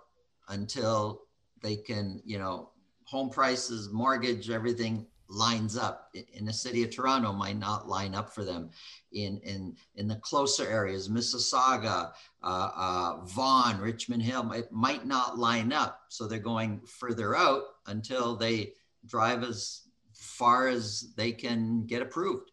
until 0.49 1.23
they 1.61 1.75
can, 1.75 2.21
you 2.25 2.39
know, 2.39 2.69
home 3.03 3.29
prices, 3.29 3.89
mortgage, 3.91 4.49
everything 4.49 5.05
lines 5.31 5.77
up 5.77 6.09
in 6.33 6.45
the 6.45 6.53
city 6.53 6.83
of 6.83 6.89
Toronto 6.89 7.31
might 7.31 7.57
not 7.57 7.87
line 7.87 8.13
up 8.13 8.33
for 8.33 8.43
them 8.43 8.69
in 9.13 9.39
in 9.43 9.75
in 9.95 10.07
the 10.07 10.17
closer 10.17 10.67
areas, 10.67 11.09
Mississauga, 11.09 12.11
uh, 12.43 12.69
uh, 12.75 13.25
Vaughan, 13.25 13.79
Richmond 13.79 14.21
Hill, 14.21 14.51
it 14.51 14.71
might 14.71 15.05
not 15.05 15.37
line 15.37 15.71
up. 15.71 16.01
So 16.09 16.27
they're 16.27 16.39
going 16.39 16.81
further 16.81 17.35
out 17.35 17.63
until 17.87 18.35
they 18.35 18.73
drive 19.05 19.43
as 19.43 19.81
far 20.13 20.67
as 20.67 21.13
they 21.15 21.31
can 21.31 21.85
get 21.85 22.01
approved. 22.01 22.51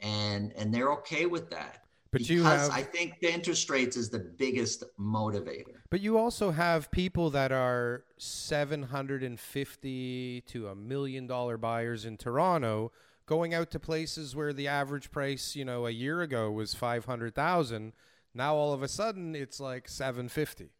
And 0.00 0.52
and 0.56 0.72
they're 0.72 0.92
okay 0.94 1.26
with 1.26 1.50
that. 1.50 1.84
But 2.12 2.28
you 2.28 2.38
because 2.38 2.68
have 2.68 2.76
I 2.76 2.82
think 2.82 3.20
the 3.20 3.32
interest 3.32 3.70
rates 3.70 3.96
is 3.96 4.10
the 4.10 4.18
biggest 4.18 4.82
motivator. 4.98 5.76
But 5.90 6.00
you 6.00 6.18
also 6.18 6.50
have 6.50 6.90
people 6.90 7.30
that 7.30 7.52
are 7.52 8.02
750 8.18 10.40
to 10.46 10.68
a 10.68 10.74
million 10.74 11.28
dollar 11.28 11.56
buyers 11.56 12.04
in 12.04 12.16
Toronto 12.16 12.90
going 13.26 13.54
out 13.54 13.70
to 13.70 13.78
places 13.78 14.34
where 14.34 14.52
the 14.52 14.66
average 14.66 15.12
price, 15.12 15.54
you 15.54 15.64
know, 15.64 15.86
a 15.86 15.90
year 15.90 16.20
ago 16.20 16.50
was 16.50 16.74
500,000. 16.74 17.92
Now 18.34 18.56
all 18.56 18.72
of 18.72 18.82
a 18.82 18.88
sudden 18.88 19.36
it's 19.36 19.60
like 19.60 19.88
750. 19.88 20.70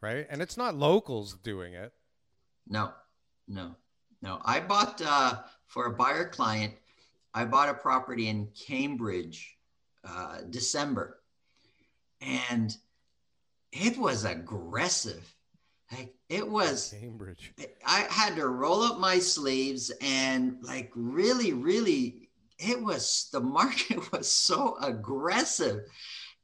Right? 0.00 0.26
And 0.28 0.42
it's 0.42 0.56
not 0.56 0.74
locals 0.76 1.36
doing 1.42 1.74
it. 1.74 1.92
No, 2.68 2.92
no, 3.46 3.76
no. 4.22 4.40
I 4.44 4.58
bought 4.60 5.00
uh, 5.04 5.38
for 5.66 5.86
a 5.86 5.92
buyer 5.92 6.28
client. 6.28 6.74
I 7.34 7.44
bought 7.44 7.68
a 7.68 7.74
property 7.74 8.28
in 8.28 8.48
Cambridge, 8.58 9.57
uh, 10.06 10.38
December, 10.50 11.20
and 12.20 12.76
it 13.72 13.98
was 13.98 14.24
aggressive. 14.24 15.34
Like 15.90 16.14
it 16.28 16.48
was 16.48 16.94
Cambridge. 17.00 17.52
I 17.86 18.06
had 18.10 18.36
to 18.36 18.48
roll 18.48 18.82
up 18.82 18.98
my 18.98 19.18
sleeves 19.18 19.90
and 20.02 20.58
like 20.62 20.90
really, 20.94 21.52
really, 21.52 22.28
it 22.58 22.82
was 22.82 23.28
the 23.32 23.40
market 23.40 24.12
was 24.12 24.30
so 24.30 24.76
aggressive. 24.82 25.84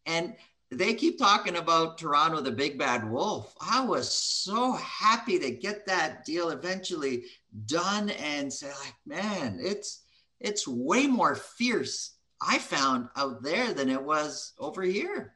And 0.06 0.34
they 0.70 0.94
keep 0.94 1.18
talking 1.18 1.56
about 1.56 1.98
Toronto, 1.98 2.40
the 2.40 2.50
big 2.50 2.78
bad 2.78 3.08
wolf. 3.08 3.54
I 3.60 3.84
was 3.84 4.10
so 4.10 4.72
happy 4.72 5.38
to 5.38 5.50
get 5.50 5.86
that 5.86 6.24
deal 6.24 6.50
eventually 6.50 7.24
done 7.66 8.10
and 8.10 8.52
say, 8.52 8.68
like, 8.68 8.94
man, 9.06 9.58
it's 9.60 10.02
it's 10.40 10.66
way 10.66 11.06
more 11.06 11.34
fierce. 11.34 12.13
I 12.46 12.58
found 12.58 13.08
out 13.16 13.42
there 13.42 13.72
than 13.72 13.88
it 13.88 14.02
was 14.02 14.52
over 14.58 14.82
here. 14.82 15.34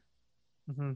Mm-hmm. 0.70 0.92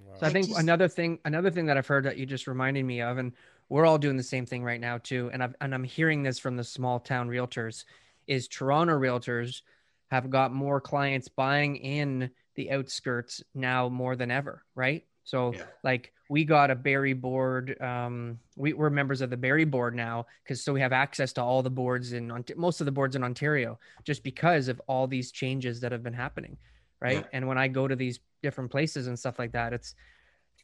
Wow. 0.00 0.14
So 0.18 0.26
I 0.26 0.28
I 0.28 0.32
think 0.32 0.46
just- 0.48 0.58
another 0.60 0.88
thing, 0.88 1.18
another 1.24 1.50
thing 1.50 1.66
that 1.66 1.76
I've 1.76 1.86
heard 1.86 2.04
that 2.04 2.16
you 2.16 2.26
just 2.26 2.46
reminded 2.46 2.84
me 2.84 3.02
of, 3.02 3.18
and 3.18 3.32
we're 3.68 3.86
all 3.86 3.98
doing 3.98 4.16
the 4.16 4.22
same 4.22 4.46
thing 4.46 4.64
right 4.64 4.80
now 4.80 4.98
too. 4.98 5.30
And 5.32 5.42
I've 5.42 5.54
and 5.60 5.74
I'm 5.74 5.84
hearing 5.84 6.22
this 6.22 6.38
from 6.38 6.56
the 6.56 6.64
small 6.64 7.00
town 7.00 7.28
realtors, 7.28 7.84
is 8.26 8.48
Toronto 8.48 8.94
realtors 8.98 9.62
have 10.10 10.30
got 10.30 10.52
more 10.52 10.80
clients 10.80 11.28
buying 11.28 11.76
in 11.76 12.30
the 12.56 12.70
outskirts 12.72 13.42
now 13.54 13.88
more 13.88 14.16
than 14.16 14.30
ever, 14.30 14.64
right? 14.74 15.04
So 15.24 15.52
Yeah. 15.54 15.64
like 15.82 16.12
we 16.28 16.44
got 16.44 16.70
a 16.70 16.74
Barrie 16.76 17.12
board. 17.12 17.80
Um, 17.80 18.38
we, 18.56 18.72
we're 18.72 18.90
members 18.90 19.20
of 19.20 19.30
the 19.30 19.36
Barrie 19.36 19.64
board 19.64 19.94
now 19.94 20.26
because 20.44 20.62
so 20.62 20.72
we 20.72 20.80
have 20.80 20.92
access 20.92 21.32
to 21.34 21.42
all 21.42 21.62
the 21.62 21.70
boards 21.70 22.12
in 22.12 22.32
most 22.56 22.80
of 22.80 22.84
the 22.84 22.92
boards 22.92 23.16
in 23.16 23.24
Ontario 23.24 23.78
just 24.04 24.22
because 24.22 24.68
of 24.68 24.80
all 24.86 25.06
these 25.06 25.32
changes 25.32 25.80
that 25.80 25.90
have 25.92 26.02
been 26.02 26.12
happening, 26.14 26.56
right? 27.00 27.18
Yeah. 27.18 27.26
And 27.32 27.48
when 27.48 27.58
I 27.58 27.66
go 27.68 27.88
to 27.88 27.96
these 27.96 28.20
different 28.42 28.70
places 28.70 29.06
and 29.08 29.18
stuff 29.18 29.38
like 29.38 29.52
that, 29.52 29.72
it's 29.72 29.94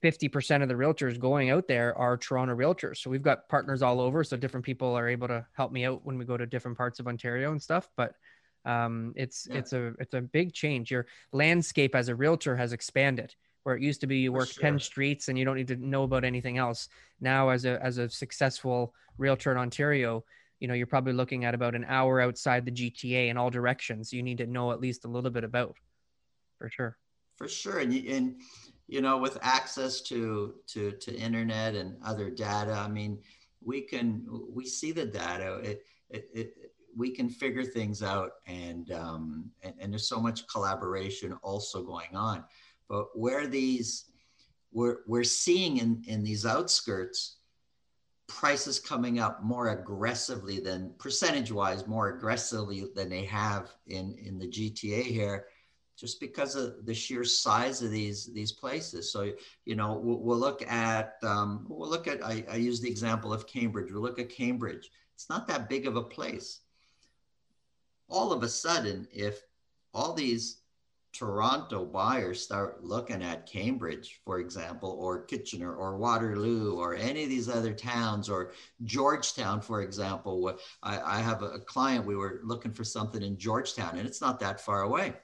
50% 0.04 0.62
of 0.62 0.68
the 0.68 0.74
realtors 0.74 1.18
going 1.18 1.50
out 1.50 1.66
there 1.66 1.96
are 1.96 2.16
Toronto 2.16 2.54
realtors. 2.54 2.98
So 2.98 3.10
we've 3.10 3.22
got 3.22 3.48
partners 3.48 3.82
all 3.82 4.00
over. 4.00 4.22
So 4.24 4.36
different 4.36 4.64
people 4.64 4.92
are 4.96 5.08
able 5.08 5.26
to 5.28 5.44
help 5.54 5.72
me 5.72 5.84
out 5.84 6.04
when 6.04 6.18
we 6.18 6.24
go 6.24 6.36
to 6.36 6.46
different 6.46 6.76
parts 6.76 7.00
of 7.00 7.08
Ontario 7.08 7.50
and 7.50 7.60
stuff. 7.60 7.88
But 7.96 8.14
um, 8.66 9.14
it's 9.16 9.48
Yeah. 9.50 9.58
it's 9.58 9.72
a 9.72 9.94
it's 9.98 10.14
a 10.14 10.20
big 10.20 10.52
change. 10.52 10.90
Your 10.90 11.06
landscape 11.32 11.94
as 11.94 12.08
a 12.08 12.14
realtor 12.14 12.56
has 12.56 12.72
expanded. 12.72 13.34
Where 13.66 13.74
it 13.74 13.82
used 13.82 14.00
to 14.02 14.06
be 14.06 14.18
you 14.18 14.32
work 14.32 14.48
10 14.48 14.78
streets 14.78 15.26
and 15.26 15.36
you 15.36 15.44
don't 15.44 15.56
need 15.56 15.66
to 15.66 15.76
know 15.76 16.04
about 16.04 16.22
anything 16.22 16.56
else. 16.56 16.88
Now 17.20 17.48
as 17.48 17.64
a 17.64 17.84
as 17.84 17.98
a 17.98 18.08
successful 18.08 18.94
realtor 19.18 19.50
in 19.50 19.58
Ontario, 19.58 20.24
you 20.60 20.68
know, 20.68 20.74
you're 20.74 20.86
probably 20.86 21.14
looking 21.14 21.44
at 21.44 21.52
about 21.52 21.74
an 21.74 21.84
hour 21.88 22.20
outside 22.20 22.64
the 22.64 22.70
GTA 22.70 23.28
in 23.28 23.36
all 23.36 23.50
directions. 23.50 24.12
You 24.12 24.22
need 24.22 24.38
to 24.38 24.46
know 24.46 24.70
at 24.70 24.78
least 24.78 25.04
a 25.04 25.08
little 25.08 25.32
bit 25.32 25.42
about 25.42 25.74
for 26.60 26.70
sure. 26.70 26.96
for 27.34 27.48
sure 27.48 27.80
and 27.80 27.92
you, 27.92 28.14
and 28.14 28.36
you 28.86 29.00
know 29.00 29.18
with 29.18 29.36
access 29.42 30.00
to 30.02 30.54
to 30.68 30.92
to 30.92 31.12
internet 31.16 31.74
and 31.74 31.96
other 32.04 32.30
data 32.30 32.72
i 32.72 32.88
mean 32.88 33.18
we 33.62 33.80
can 33.82 34.24
we 34.54 34.64
see 34.64 34.92
the 34.92 35.04
data 35.04 35.56
it, 35.56 35.82
it, 36.08 36.30
it 36.32 36.54
we 36.96 37.10
can 37.10 37.28
figure 37.28 37.62
things 37.62 38.02
out 38.02 38.30
and, 38.46 38.90
um, 38.92 39.50
and 39.62 39.74
and 39.78 39.92
there's 39.92 40.08
so 40.08 40.18
much 40.18 40.46
collaboration 40.46 41.34
also 41.42 41.82
going 41.82 42.14
on 42.14 42.42
but 42.88 43.06
where 43.14 43.46
these 43.46 44.06
we're 44.72 44.98
we're 45.06 45.24
seeing 45.24 45.78
in 45.78 46.02
in 46.06 46.22
these 46.22 46.44
outskirts 46.44 47.36
prices 48.26 48.80
coming 48.80 49.20
up 49.20 49.42
more 49.44 49.68
aggressively 49.68 50.58
than 50.58 50.92
percentage 50.98 51.52
wise 51.52 51.86
more 51.86 52.08
aggressively 52.08 52.84
than 52.94 53.08
they 53.08 53.24
have 53.24 53.70
in 53.86 54.16
in 54.18 54.38
the 54.38 54.46
gta 54.46 55.02
here 55.02 55.46
just 55.96 56.20
because 56.20 56.54
of 56.56 56.84
the 56.84 56.94
sheer 56.94 57.24
size 57.24 57.82
of 57.82 57.90
these 57.90 58.26
these 58.26 58.52
places. 58.52 59.10
So 59.10 59.32
you 59.64 59.74
know 59.74 59.94
we'll, 59.94 60.18
we'll 60.18 60.38
look 60.38 60.62
at 60.70 61.16
um, 61.22 61.66
we'll 61.68 61.88
look 61.88 62.06
at 62.06 62.24
I, 62.24 62.44
I 62.50 62.56
use 62.56 62.80
the 62.80 62.90
example 62.90 63.32
of 63.32 63.46
Cambridge. 63.46 63.90
We'll 63.90 64.02
look 64.02 64.18
at 64.18 64.28
Cambridge. 64.28 64.90
It's 65.14 65.30
not 65.30 65.48
that 65.48 65.68
big 65.68 65.86
of 65.86 65.96
a 65.96 66.02
place. 66.02 66.60
All 68.08 68.32
of 68.32 68.42
a 68.42 68.48
sudden, 68.48 69.08
if 69.10 69.42
all 69.94 70.12
these 70.12 70.58
Toronto 71.16 71.84
buyers 71.84 72.42
start 72.42 72.84
looking 72.84 73.22
at 73.22 73.50
Cambridge, 73.50 74.20
for 74.24 74.38
example, 74.38 74.96
or 75.00 75.22
Kitchener 75.22 75.74
or 75.74 75.96
Waterloo 75.96 76.76
or 76.76 76.94
any 76.94 77.24
of 77.24 77.28
these 77.28 77.48
other 77.48 77.72
towns 77.72 78.28
or 78.28 78.52
Georgetown, 78.84 79.60
for 79.60 79.82
example. 79.82 80.58
I, 80.82 81.00
I 81.00 81.18
have 81.20 81.42
a 81.42 81.58
client, 81.60 82.04
we 82.04 82.16
were 82.16 82.40
looking 82.44 82.72
for 82.72 82.84
something 82.84 83.22
in 83.22 83.38
Georgetown 83.38 83.98
and 83.98 84.06
it's 84.06 84.20
not 84.20 84.40
that 84.40 84.60
far 84.60 84.82
away 84.82 85.14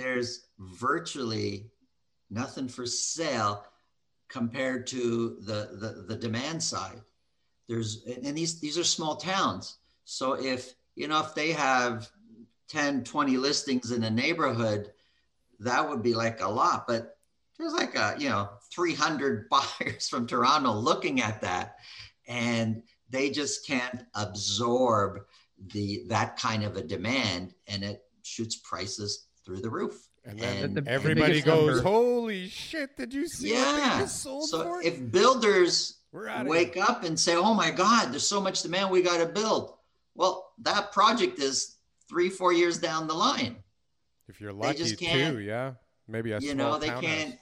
there's 0.00 0.46
virtually 0.58 1.70
nothing 2.30 2.68
for 2.68 2.86
sale 2.86 3.64
compared 4.28 4.86
to 4.86 5.36
the, 5.40 5.70
the, 5.72 6.04
the 6.08 6.16
demand 6.16 6.62
side. 6.62 7.00
There's, 7.68 8.04
and 8.04 8.36
these, 8.36 8.60
these 8.60 8.78
are 8.78 8.84
small 8.84 9.16
towns. 9.16 9.76
So 10.04 10.34
if, 10.34 10.74
you 10.94 11.08
know, 11.08 11.20
if 11.20 11.34
they 11.34 11.52
have 11.52 12.10
10, 12.70 13.04
20 13.04 13.36
listings 13.36 13.90
in 13.90 14.04
a 14.04 14.10
neighborhood, 14.10 14.92
that 15.58 15.86
would 15.86 16.02
be 16.02 16.14
like 16.14 16.40
a 16.40 16.48
lot, 16.48 16.86
but 16.86 17.18
there's 17.58 17.72
like 17.74 17.94
a, 17.96 18.14
you 18.18 18.28
know, 18.30 18.48
300 18.72 19.48
buyers 19.50 20.08
from 20.08 20.26
Toronto 20.26 20.72
looking 20.72 21.20
at 21.20 21.42
that 21.42 21.76
and 22.28 22.82
they 23.10 23.28
just 23.28 23.66
can't 23.66 24.04
absorb 24.14 25.18
the, 25.72 26.04
that 26.08 26.38
kind 26.38 26.62
of 26.64 26.76
a 26.76 26.82
demand 26.82 27.52
and 27.68 27.82
it 27.84 28.02
shoots 28.22 28.56
prices 28.56 29.26
through 29.44 29.60
the 29.60 29.68
roof. 29.68 30.06
And 30.24 30.38
then 30.38 30.64
And- 30.64 30.76
The- 30.76 30.82
the 30.82 30.90
everybody 30.90 31.42
goes, 31.42 31.76
number- 31.76 31.82
"Holy 31.90 32.48
shit! 32.48 32.94
Did 32.96 33.12
you 33.12 33.26
see 33.26 33.52
what 33.52 33.58
Yeah. 33.78 33.96
they 33.96 34.02
just 34.04 34.22
sold 34.22 34.48
So 34.48 34.62
for?" 34.62 34.82
if 34.82 35.10
builders 35.10 35.98
wake 36.12 36.76
up 36.76 37.04
and 37.04 37.18
say, 37.18 37.36
"Oh 37.36 37.54
my 37.54 37.70
God, 37.70 38.12
there's 38.12 38.26
so 38.28 38.38
much 38.40 38.60
demand, 38.62 38.90
we 38.90 39.00
got 39.00 39.16
to 39.18 39.26
build," 39.32 39.76
well, 40.14 40.52
that 40.58 40.92
project 40.92 41.38
is 41.38 41.76
three, 42.10 42.28
four 42.28 42.52
years 42.52 42.76
down 42.78 43.06
the 43.06 43.14
line. 43.14 43.56
If 44.28 44.40
you're 44.40 44.52
they 44.52 44.58
lucky, 44.58 44.78
just 44.78 44.98
can't- 44.98 45.36
too, 45.36 45.40
yeah, 45.42 45.74
maybe 46.08 46.32
a 46.32 46.40
you 46.40 46.50
small 46.52 46.72
know, 46.72 46.78
they 46.78 46.88
townhouse. 46.88 47.04
can't. 47.04 47.38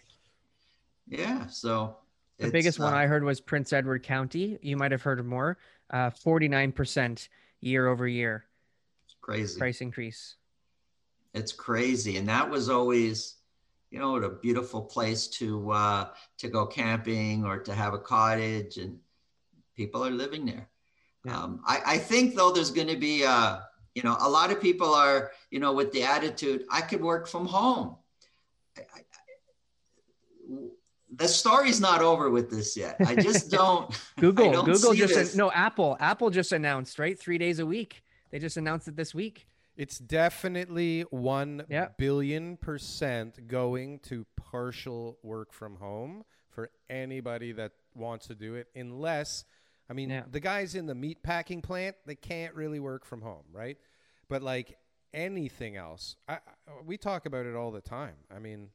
Yeah, 1.08 1.46
so 1.46 1.96
The 2.38 2.44
it's, 2.46 2.52
biggest 2.52 2.78
one 2.78 2.92
uh, 2.92 2.96
I 2.96 3.06
heard 3.06 3.24
was 3.24 3.40
Prince 3.40 3.72
Edward 3.72 4.02
County. 4.02 4.58
You 4.62 4.76
might 4.76 4.92
have 4.92 5.02
heard 5.02 5.24
more. 5.26 5.56
Uh, 5.90 6.10
49% 6.10 7.28
year 7.60 7.88
over 7.88 8.06
year 8.06 8.44
it's 9.06 9.16
crazy. 9.22 9.58
price 9.58 9.80
increase. 9.80 10.36
It's 11.34 11.52
crazy, 11.52 12.16
and 12.18 12.28
that 12.28 12.48
was 12.50 12.68
always, 12.68 13.36
you 13.90 13.98
know, 13.98 14.16
a 14.16 14.28
beautiful 14.28 14.82
place 14.82 15.26
to 15.28 15.70
uh, 15.70 16.08
to 16.38 16.48
go 16.48 16.66
camping 16.66 17.44
or 17.44 17.58
to 17.58 17.72
have 17.74 17.94
a 17.94 17.98
cottage, 17.98 18.76
and 18.76 18.98
people 19.76 20.04
are 20.04 20.10
living 20.10 20.44
there. 20.46 20.68
Yeah. 21.24 21.38
Um, 21.42 21.62
I, 21.66 21.80
I 21.86 21.98
think 21.98 22.34
though 22.34 22.50
there's 22.52 22.70
going 22.70 22.88
to 22.88 22.96
be, 22.96 23.24
uh, 23.24 23.58
you 23.98 24.04
know, 24.04 24.16
a 24.20 24.30
lot 24.30 24.52
of 24.52 24.60
people 24.60 24.94
are, 24.94 25.32
you 25.50 25.58
know, 25.58 25.72
with 25.72 25.90
the 25.92 26.04
attitude, 26.04 26.62
I 26.70 26.82
could 26.82 27.00
work 27.02 27.26
from 27.26 27.46
home. 27.46 27.96
I, 28.76 28.82
I, 28.94 29.00
the 31.16 31.26
story's 31.26 31.80
not 31.80 32.00
over 32.00 32.30
with 32.30 32.48
this 32.48 32.76
yet. 32.76 32.94
I 33.04 33.16
just 33.16 33.50
don't. 33.60 33.90
I 34.16 34.20
Google, 34.20 34.52
don't 34.52 34.64
Google 34.66 34.92
see 34.92 34.98
just 34.98 35.14
this. 35.14 35.34
no 35.34 35.50
Apple. 35.50 35.96
Apple 35.98 36.30
just 36.30 36.52
announced 36.52 36.96
right 37.00 37.18
three 37.18 37.38
days 37.38 37.58
a 37.58 37.66
week. 37.66 38.02
They 38.30 38.38
just 38.38 38.56
announced 38.56 38.86
it 38.86 38.94
this 38.94 39.12
week. 39.16 39.48
It's 39.76 39.98
definitely 39.98 41.02
one 41.10 41.64
Yeah. 41.68 41.88
billion 41.96 42.56
percent 42.56 43.48
going 43.48 43.98
to 44.10 44.26
partial 44.36 45.18
work 45.24 45.52
from 45.52 45.74
home 45.76 46.24
for 46.50 46.70
anybody 46.88 47.50
that 47.52 47.72
wants 47.96 48.28
to 48.28 48.36
do 48.36 48.54
it, 48.54 48.68
unless, 48.76 49.44
I 49.88 49.94
mean, 49.94 50.10
Yeah. 50.10 50.24
the 50.30 50.40
guys 50.40 50.74
in 50.74 50.86
the 50.86 50.94
meat 50.94 51.22
packing 51.22 51.62
plant, 51.62 51.96
they 52.06 52.14
can't 52.14 52.54
really 52.54 52.78
work 52.80 53.04
from 53.04 53.22
home, 53.22 53.44
right? 53.52 53.78
But 54.28 54.42
like 54.42 54.78
anything 55.14 55.76
else, 55.76 56.16
I, 56.28 56.34
I, 56.34 56.38
we 56.84 56.98
talk 56.98 57.24
about 57.26 57.46
it 57.46 57.54
all 57.54 57.70
the 57.70 57.80
time. 57.80 58.16
I 58.34 58.38
mean, 58.38 58.70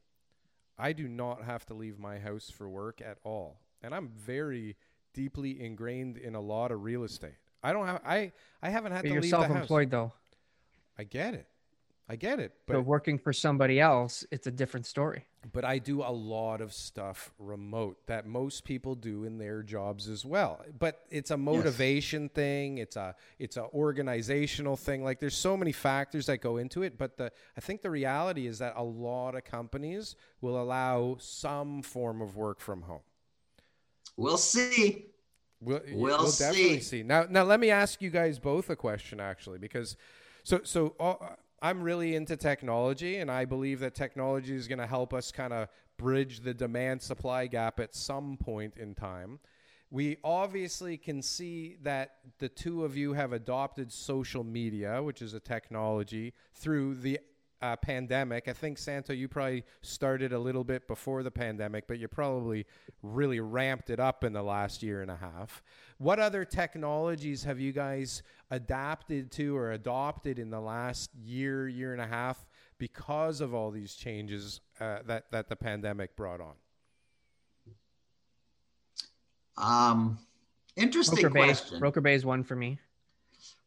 I 0.78 0.94
do 0.94 1.08
not 1.08 1.44
have 1.44 1.66
to 1.68 1.74
leave 1.76 2.00
my 2.00 2.18
house 2.18 2.50
for 2.50 2.68
work 2.68 3.00
at 3.02 3.20
all, 3.24 3.60
and 3.84 3.94
I'm 3.94 4.10
very 4.10 4.76
deeply 5.14 5.62
ingrained 5.64 6.18
in 6.18 6.34
a 6.34 6.42
lot 6.42 6.72
of 6.72 6.84
real 6.84 7.04
estate. 7.04 7.36
I 7.62 7.72
don't 7.74 7.86
have 7.86 8.02
I 8.06 8.32
I 8.62 8.70
haven't 8.72 8.92
had 8.94 9.04
But 9.04 9.10
to 9.10 9.14
you're 9.14 9.22
leave 9.22 9.32
the 9.32 9.38
house. 9.38 9.48
self-employed 9.48 9.92
though. 9.92 10.12
I 10.98 11.04
get 11.04 11.36
it. 11.36 11.48
I 12.10 12.16
get 12.16 12.40
it. 12.40 12.52
so 12.68 12.74
But 12.74 12.82
working 12.82 13.18
for 13.20 13.32
somebody 13.32 13.80
else, 13.80 14.26
it's 14.32 14.48
a 14.48 14.52
different 14.52 14.86
story. 14.88 15.26
But 15.52 15.66
I 15.66 15.78
do 15.78 16.02
a 16.02 16.12
lot 16.12 16.62
of 16.62 16.74
stuff 16.74 17.32
remote 17.38 17.98
that 18.08 18.26
most 18.26 18.64
people 18.64 18.96
do 18.96 19.24
in 19.26 19.38
their 19.38 19.62
jobs 19.62 20.08
as 20.08 20.26
well. 20.26 20.64
But 20.80 21.02
it's 21.10 21.32
a 21.32 21.38
motivation 21.38 22.30
thing, 22.30 22.78
it's 22.78 22.96
a 22.96 23.16
it's 23.40 23.58
a 23.58 23.64
organizational 23.74 24.78
thing. 24.78 25.04
Like 25.04 25.20
there's 25.20 25.36
so 25.36 25.58
many 25.58 25.72
factors 25.72 26.28
that 26.28 26.38
go 26.38 26.58
into 26.58 26.84
it, 26.84 26.98
but 26.98 27.18
the 27.18 27.32
I 27.58 27.62
think 27.62 27.82
the 27.82 27.90
reality 27.90 28.48
is 28.48 28.60
that 28.60 28.74
a 28.78 28.84
lot 28.84 29.36
of 29.36 29.44
companies 29.44 30.16
will 30.42 30.62
allow 30.62 31.18
some 31.20 31.82
form 31.82 32.22
of 32.22 32.36
work 32.36 32.60
from 32.60 32.84
home. 32.84 33.02
We'll 34.16 34.38
see. 34.38 35.08
We'll, 35.60 35.82
We'll 35.92 36.18
we'll 36.18 36.32
definitely 36.32 36.80
see. 36.80 36.98
see. 37.00 37.04
Now, 37.04 37.26
now 37.30 37.44
let 37.44 37.60
me 37.60 37.70
ask 37.70 38.02
you 38.02 38.10
guys 38.10 38.38
both 38.38 38.70
a 38.70 38.76
question, 38.76 39.20
actually, 39.20 39.60
because 39.60 39.96
so 40.44 40.60
so 40.64 40.96
uh, 41.00 41.16
I'm 41.64 41.82
really 41.82 42.14
into 42.16 42.36
technology, 42.36 43.20
and 43.20 43.32
I 43.32 43.46
believe 43.46 43.80
that 43.80 43.96
technology 43.96 44.54
is 44.54 44.68
going 44.68 44.80
to 44.80 44.86
help 44.86 45.14
us 45.14 45.32
kind 45.32 45.54
of 45.54 45.70
bridge 45.98 46.42
the 46.42 46.54
demand 46.54 47.02
supply 47.02 47.48
gap 47.48 47.80
at 47.80 47.96
some 47.96 48.36
point 48.36 48.76
in 48.76 48.94
time. 48.94 49.40
We 49.90 50.18
obviously 50.26 50.98
can 50.98 51.22
see 51.22 51.78
that 51.84 52.16
the 52.40 52.50
two 52.50 52.84
of 52.84 52.98
you 52.98 53.14
have 53.14 53.32
adopted 53.32 53.94
social 53.94 54.44
media, 54.44 55.02
which 55.02 55.22
is 55.22 55.34
a 55.34 55.40
technology, 55.40 56.34
through 56.54 56.96
the 56.96 57.22
uh, 57.64 57.78
pandemic. 57.78 58.50
I 58.50 58.54
think 58.54 58.78
Santo, 58.78 59.14
you 59.14 59.30
probably 59.30 59.64
started 59.82 60.34
a 60.34 60.38
little 60.38 60.66
bit 60.66 60.86
before 60.86 61.24
the 61.24 61.32
pandemic, 61.32 61.88
but 61.88 61.98
you 61.98 62.10
probably 62.10 62.66
really 63.02 63.40
ramped 63.40 63.90
it 63.90 64.02
up 64.02 64.26
in 64.26 64.34
the 64.34 64.44
last 64.44 64.84
year 64.84 65.02
and 65.02 65.10
a 65.10 65.16
half. 65.16 65.64
What 65.98 66.20
other 66.20 66.44
technologies 66.44 67.46
have 67.46 67.62
you 67.62 67.72
guys 67.72 68.22
adapted 68.52 69.32
to 69.34 69.56
or 69.56 69.72
adopted 69.72 70.40
in 70.40 70.50
the 70.50 70.60
last 70.60 71.10
year, 71.16 71.70
year 71.70 71.94
and 71.94 72.02
a 72.02 72.06
half 72.06 72.46
because 72.78 73.40
of 73.40 73.54
all 73.54 73.72
these 73.72 73.96
changes 73.96 74.60
uh, 74.82 74.98
that 75.06 75.32
that 75.32 75.48
the 75.48 75.56
pandemic 75.56 76.18
brought 76.18 76.42
on? 76.42 76.56
Um, 79.56 80.20
interesting 80.76 81.22
Broker 81.22 81.34
Bay, 81.34 81.46
question. 81.46 81.80
Broker 81.80 82.02
Bay 82.02 82.16
is 82.16 82.26
one 82.26 82.44
for 82.44 82.58
me. 82.58 82.78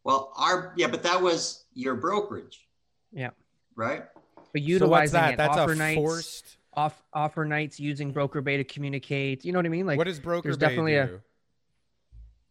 Well, 0.05 0.35
our 0.37 0.75
yeah, 0.77 0.89
but 0.89 1.03
that 1.05 1.23
was 1.23 1.65
your 1.73 1.95
brokerage, 1.95 2.69
Yeah, 3.11 3.31
right? 3.77 4.05
but 4.35 4.35
So 4.37 4.51
what's 4.53 4.67
utilizing 4.69 5.21
that? 5.21 5.33
it, 5.35 5.37
That's 5.37 5.57
offer 5.57 5.73
a 5.73 5.77
nights, 5.77 5.97
forced. 5.97 6.57
off 6.75 7.03
offer 7.13 7.45
nights 7.45 7.79
using 7.79 8.11
Broker 8.13 8.41
Bay 8.41 8.57
to 8.57 8.65
communicate. 8.65 9.45
You 9.45 9.53
know 9.53 9.59
what 9.59 9.67
I 9.67 9.71
mean? 9.71 9.87
Like 9.87 9.99
what 9.99 10.07
does 10.07 10.19
Broker 10.19 10.49
there's 10.49 10.57
Bay 10.57 10.67
definitely 10.69 10.93
do? 10.95 11.01
a- 11.17 11.21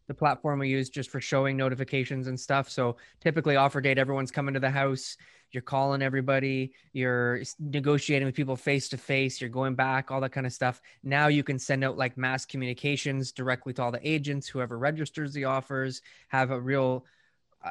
the 0.08 0.14
platform 0.14 0.60
we 0.60 0.70
use 0.70 0.90
just 0.90 1.10
for 1.10 1.20
showing 1.20 1.58
notifications 1.58 2.28
and 2.28 2.40
stuff. 2.40 2.70
So 2.70 2.98
typically 3.22 3.56
offer 3.56 3.82
date, 3.82 3.98
everyone's 3.98 4.30
coming 4.30 4.54
to 4.54 4.60
the 4.60 4.70
house. 4.70 5.18
You're 5.50 5.64
calling 5.64 6.04
everybody. 6.04 6.74
You're 6.94 7.42
negotiating 7.60 8.28
with 8.28 8.36
people 8.36 8.56
face 8.56 8.88
to 8.90 8.98
face. 8.98 9.42
You're 9.42 9.50
going 9.50 9.74
back, 9.74 10.12
all 10.12 10.22
that 10.22 10.32
kind 10.32 10.46
of 10.46 10.54
stuff. 10.54 10.80
Now 11.02 11.26
you 11.28 11.42
can 11.44 11.58
send 11.58 11.84
out 11.84 11.98
like 11.98 12.18
mass 12.18 12.46
communications 12.46 13.32
directly 13.32 13.74
to 13.74 13.82
all 13.82 13.92
the 13.92 14.08
agents, 14.08 14.48
whoever 14.48 14.78
registers 14.78 15.34
the 15.34 15.46
offers. 15.46 16.04
Have 16.28 16.52
a 16.52 16.60
real, 16.62 17.04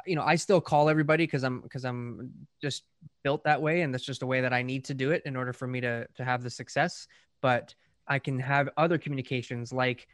you 0.06 0.16
know, 0.16 0.22
I 0.22 0.36
still 0.36 0.60
call 0.60 0.88
everybody 0.88 1.24
because 1.24 1.44
I'm 1.44 1.60
because 1.60 1.84
I'm 1.84 2.32
just 2.60 2.84
built 3.22 3.44
that 3.44 3.60
way, 3.60 3.82
and 3.82 3.92
that's 3.92 4.04
just 4.04 4.22
a 4.22 4.26
way 4.26 4.40
that 4.40 4.52
I 4.52 4.62
need 4.62 4.84
to 4.86 4.94
do 4.94 5.10
it 5.10 5.22
in 5.24 5.36
order 5.36 5.52
for 5.52 5.66
me 5.66 5.80
to 5.80 6.06
to 6.16 6.24
have 6.24 6.42
the 6.42 6.50
success. 6.50 7.06
But 7.40 7.74
I 8.06 8.18
can 8.18 8.38
have 8.40 8.68
other 8.76 8.98
communications 8.98 9.72
like 9.72 10.08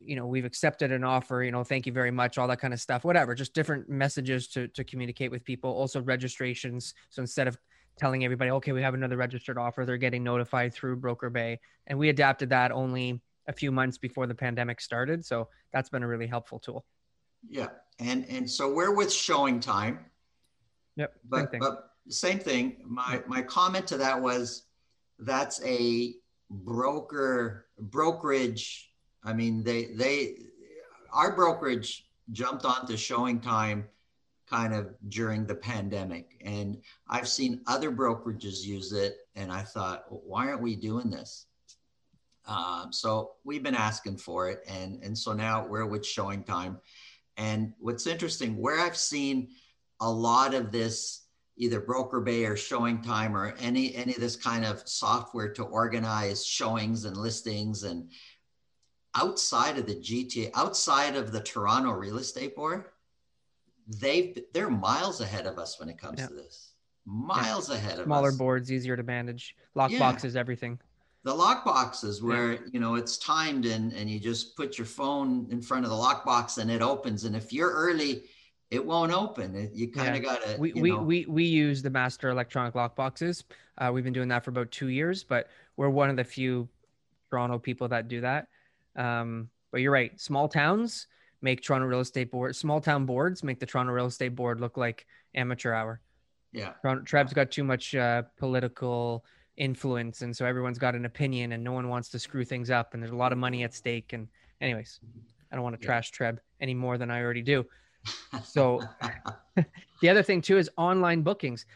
you 0.00 0.16
know 0.16 0.26
we've 0.26 0.44
accepted 0.44 0.92
an 0.92 1.02
offer 1.02 1.42
you 1.42 1.50
know 1.50 1.64
thank 1.64 1.86
you 1.86 1.92
very 1.92 2.10
much 2.10 2.38
all 2.38 2.46
that 2.46 2.60
kind 2.60 2.72
of 2.72 2.80
stuff 2.80 3.04
whatever 3.04 3.34
just 3.34 3.52
different 3.52 3.88
messages 3.88 4.46
to 4.48 4.68
to 4.68 4.84
communicate 4.84 5.30
with 5.30 5.44
people. 5.44 5.70
Also 5.70 6.00
registrations. 6.00 6.94
So 7.10 7.22
instead 7.22 7.48
of 7.48 7.58
telling 7.98 8.24
everybody 8.24 8.50
okay 8.50 8.72
we 8.72 8.82
have 8.82 8.94
another 8.94 9.16
registered 9.16 9.58
offer 9.58 9.84
they're 9.84 9.96
getting 9.96 10.22
notified 10.24 10.72
through 10.72 10.96
broker 10.96 11.30
bay. 11.30 11.60
And 11.86 11.98
we 11.98 12.08
adapted 12.10 12.50
that 12.50 12.70
only 12.72 13.20
a 13.48 13.52
few 13.52 13.72
months 13.72 13.96
before 13.96 14.26
the 14.26 14.34
pandemic 14.34 14.78
started. 14.80 15.24
So 15.24 15.48
that's 15.72 15.88
been 15.88 16.02
a 16.02 16.06
really 16.06 16.26
helpful 16.26 16.58
tool 16.58 16.84
Yeah, 17.48 17.68
and 17.98 18.24
and 18.28 18.50
so 18.50 18.72
we're 18.72 18.94
with 18.94 19.12
showing 19.12 19.60
time, 19.60 20.06
yep 20.96 21.12
same 21.14 21.28
but 21.28 21.50
thing. 21.50 21.60
but 21.60 21.90
same 22.08 22.38
thing. 22.38 22.76
My 22.84 23.22
my 23.26 23.42
comment 23.42 23.86
to 23.88 23.98
that 23.98 24.20
was 24.20 24.64
that's 25.18 25.62
a 25.64 26.14
broker 26.50 27.66
brokerage. 27.78 28.90
I 29.24 29.32
mean, 29.32 29.62
they 29.62 29.86
they 29.86 30.36
our 31.12 31.34
brokerage 31.34 32.06
jumped 32.32 32.64
onto 32.64 32.96
showing 32.96 33.40
time 33.40 33.88
kind 34.48 34.74
of 34.74 34.94
during 35.08 35.46
the 35.46 35.54
pandemic, 35.54 36.40
and 36.44 36.80
I've 37.08 37.28
seen 37.28 37.60
other 37.66 37.90
brokerages 37.90 38.64
use 38.64 38.92
it, 38.92 39.16
and 39.34 39.52
I 39.52 39.62
thought, 39.62 40.04
why 40.08 40.48
aren't 40.48 40.62
we 40.62 40.74
doing 40.76 41.10
this? 41.10 41.46
Um, 42.46 42.92
so 42.92 43.32
we've 43.44 43.62
been 43.62 43.74
asking 43.74 44.16
for 44.16 44.48
it, 44.48 44.64
and 44.66 45.02
and 45.02 45.16
so 45.16 45.32
now 45.32 45.66
we're 45.66 45.86
with 45.86 46.06
showing 46.06 46.42
time. 46.44 46.78
And 47.38 47.72
what's 47.78 48.06
interesting, 48.08 48.56
where 48.56 48.80
I've 48.80 48.96
seen 48.96 49.50
a 50.00 50.10
lot 50.10 50.54
of 50.54 50.72
this, 50.72 51.26
either 51.56 51.80
Broker 51.80 52.20
Bay 52.20 52.44
or 52.44 52.56
Showing 52.56 53.00
Time 53.00 53.36
or 53.36 53.54
any 53.60 53.94
any 53.94 54.12
of 54.14 54.20
this 54.20 54.36
kind 54.36 54.64
of 54.64 54.86
software 54.86 55.48
to 55.54 55.62
organize 55.62 56.44
showings 56.44 57.04
and 57.04 57.16
listings, 57.16 57.84
and 57.84 58.10
outside 59.14 59.78
of 59.78 59.86
the 59.86 59.94
GTA, 59.94 60.50
outside 60.54 61.16
of 61.16 61.32
the 61.32 61.40
Toronto 61.40 61.92
Real 61.92 62.18
Estate 62.18 62.56
Board, 62.56 62.86
they've 64.00 64.36
they're 64.52 64.68
miles 64.70 65.20
ahead 65.20 65.46
of 65.46 65.58
us 65.58 65.78
when 65.78 65.88
it 65.88 65.96
comes 65.96 66.18
Yeah. 66.18 66.26
to 66.26 66.34
this. 66.34 66.72
Miles 67.06 67.70
ahead 67.70 67.98
of 68.00 68.04
smaller 68.04 68.28
us 68.28 68.36
boards 68.36 68.70
easier 68.70 68.96
to 68.96 69.02
manage 69.02 69.54
lock 69.74 69.90
Yeah. 69.92 70.00
boxes 70.00 70.36
everything 70.36 70.78
the 71.24 71.34
lock 71.34 71.64
boxes 71.64 72.22
where 72.22 72.58
you 72.72 72.80
know 72.80 72.94
it's 72.94 73.18
timed 73.18 73.66
and 73.66 73.92
and 73.92 74.08
you 74.08 74.18
just 74.20 74.56
put 74.56 74.78
your 74.78 74.86
phone 74.86 75.46
in 75.50 75.60
front 75.60 75.84
of 75.84 75.90
the 75.90 75.96
lock 75.96 76.24
box 76.24 76.58
and 76.58 76.70
it 76.70 76.82
opens. 76.82 77.24
And 77.24 77.34
if 77.36 77.52
you're 77.52 77.72
early 77.72 78.24
it 78.70 78.84
won't 78.84 79.12
open. 79.12 79.54
It- 79.54 79.72
you 79.72 79.90
kind 79.90 80.16
of 80.16 80.22
gotta 80.22 80.56
we 80.58 80.72
we, 80.74 80.90
know, 80.90 81.02
we 81.02 81.26
we 81.26 81.44
use 81.44 81.82
the 81.82 81.90
master 81.90 82.28
electronic 82.28 82.74
lock 82.74 82.94
boxes 82.94 83.44
uh, 83.78 83.90
we've 83.92 84.04
been 84.04 84.12
doing 84.12 84.28
that 84.28 84.44
for 84.44 84.50
about 84.50 84.70
two 84.70 84.88
years 84.88 85.24
but 85.24 85.48
we're 85.76 85.88
one 85.88 86.10
of 86.10 86.16
the 86.16 86.24
few 86.24 86.68
toronto 87.30 87.58
people 87.58 87.88
that 87.88 88.08
do 88.08 88.20
that. 88.22 88.48
Um, 88.96 89.48
but 89.70 89.80
you're 89.80 89.92
right. 89.92 90.18
Small 90.20 90.48
towns 90.48 91.06
make 91.40 91.62
toronto 91.62 91.86
real 91.86 92.00
estate 92.00 92.30
board 92.30 92.56
small 92.56 92.80
town 92.80 93.06
boards 93.06 93.44
make 93.44 93.60
the 93.60 93.66
toronto 93.66 93.92
real 93.92 94.06
estate 94.06 94.34
board 94.34 94.60
look 94.60 94.76
like 94.76 95.06
amateur 95.34 95.72
hour. 95.72 96.00
Yeah. 96.52 96.72
Toronto, 96.82 97.04
Treb's 97.04 97.32
got 97.32 97.50
too 97.50 97.64
much 97.64 97.94
uh, 97.94 98.22
political 98.38 99.24
influence 99.58 100.22
and 100.22 100.34
so 100.34 100.46
everyone's 100.46 100.78
got 100.78 100.94
an 100.94 101.04
opinion 101.04 101.52
and 101.52 101.62
no 101.62 101.72
one 101.72 101.88
wants 101.88 102.08
to 102.08 102.18
screw 102.18 102.44
things 102.44 102.70
up 102.70 102.94
and 102.94 103.02
there's 103.02 103.12
a 103.12 103.16
lot 103.16 103.32
of 103.32 103.38
money 103.38 103.64
at 103.64 103.74
stake 103.74 104.12
and 104.12 104.28
anyways 104.60 105.00
i 105.50 105.56
don't 105.56 105.64
want 105.64 105.74
to 105.78 105.82
Yeah. 105.82 105.86
trash 105.86 106.10
Treb 106.10 106.40
any 106.60 106.74
more 106.74 106.96
than 106.96 107.10
i 107.10 107.20
already 107.20 107.42
do 107.42 107.66
so 108.44 108.80
the 110.00 110.08
other 110.08 110.22
thing 110.22 110.40
too 110.40 110.56
is 110.58 110.70
online 110.76 111.22
bookings. 111.22 111.66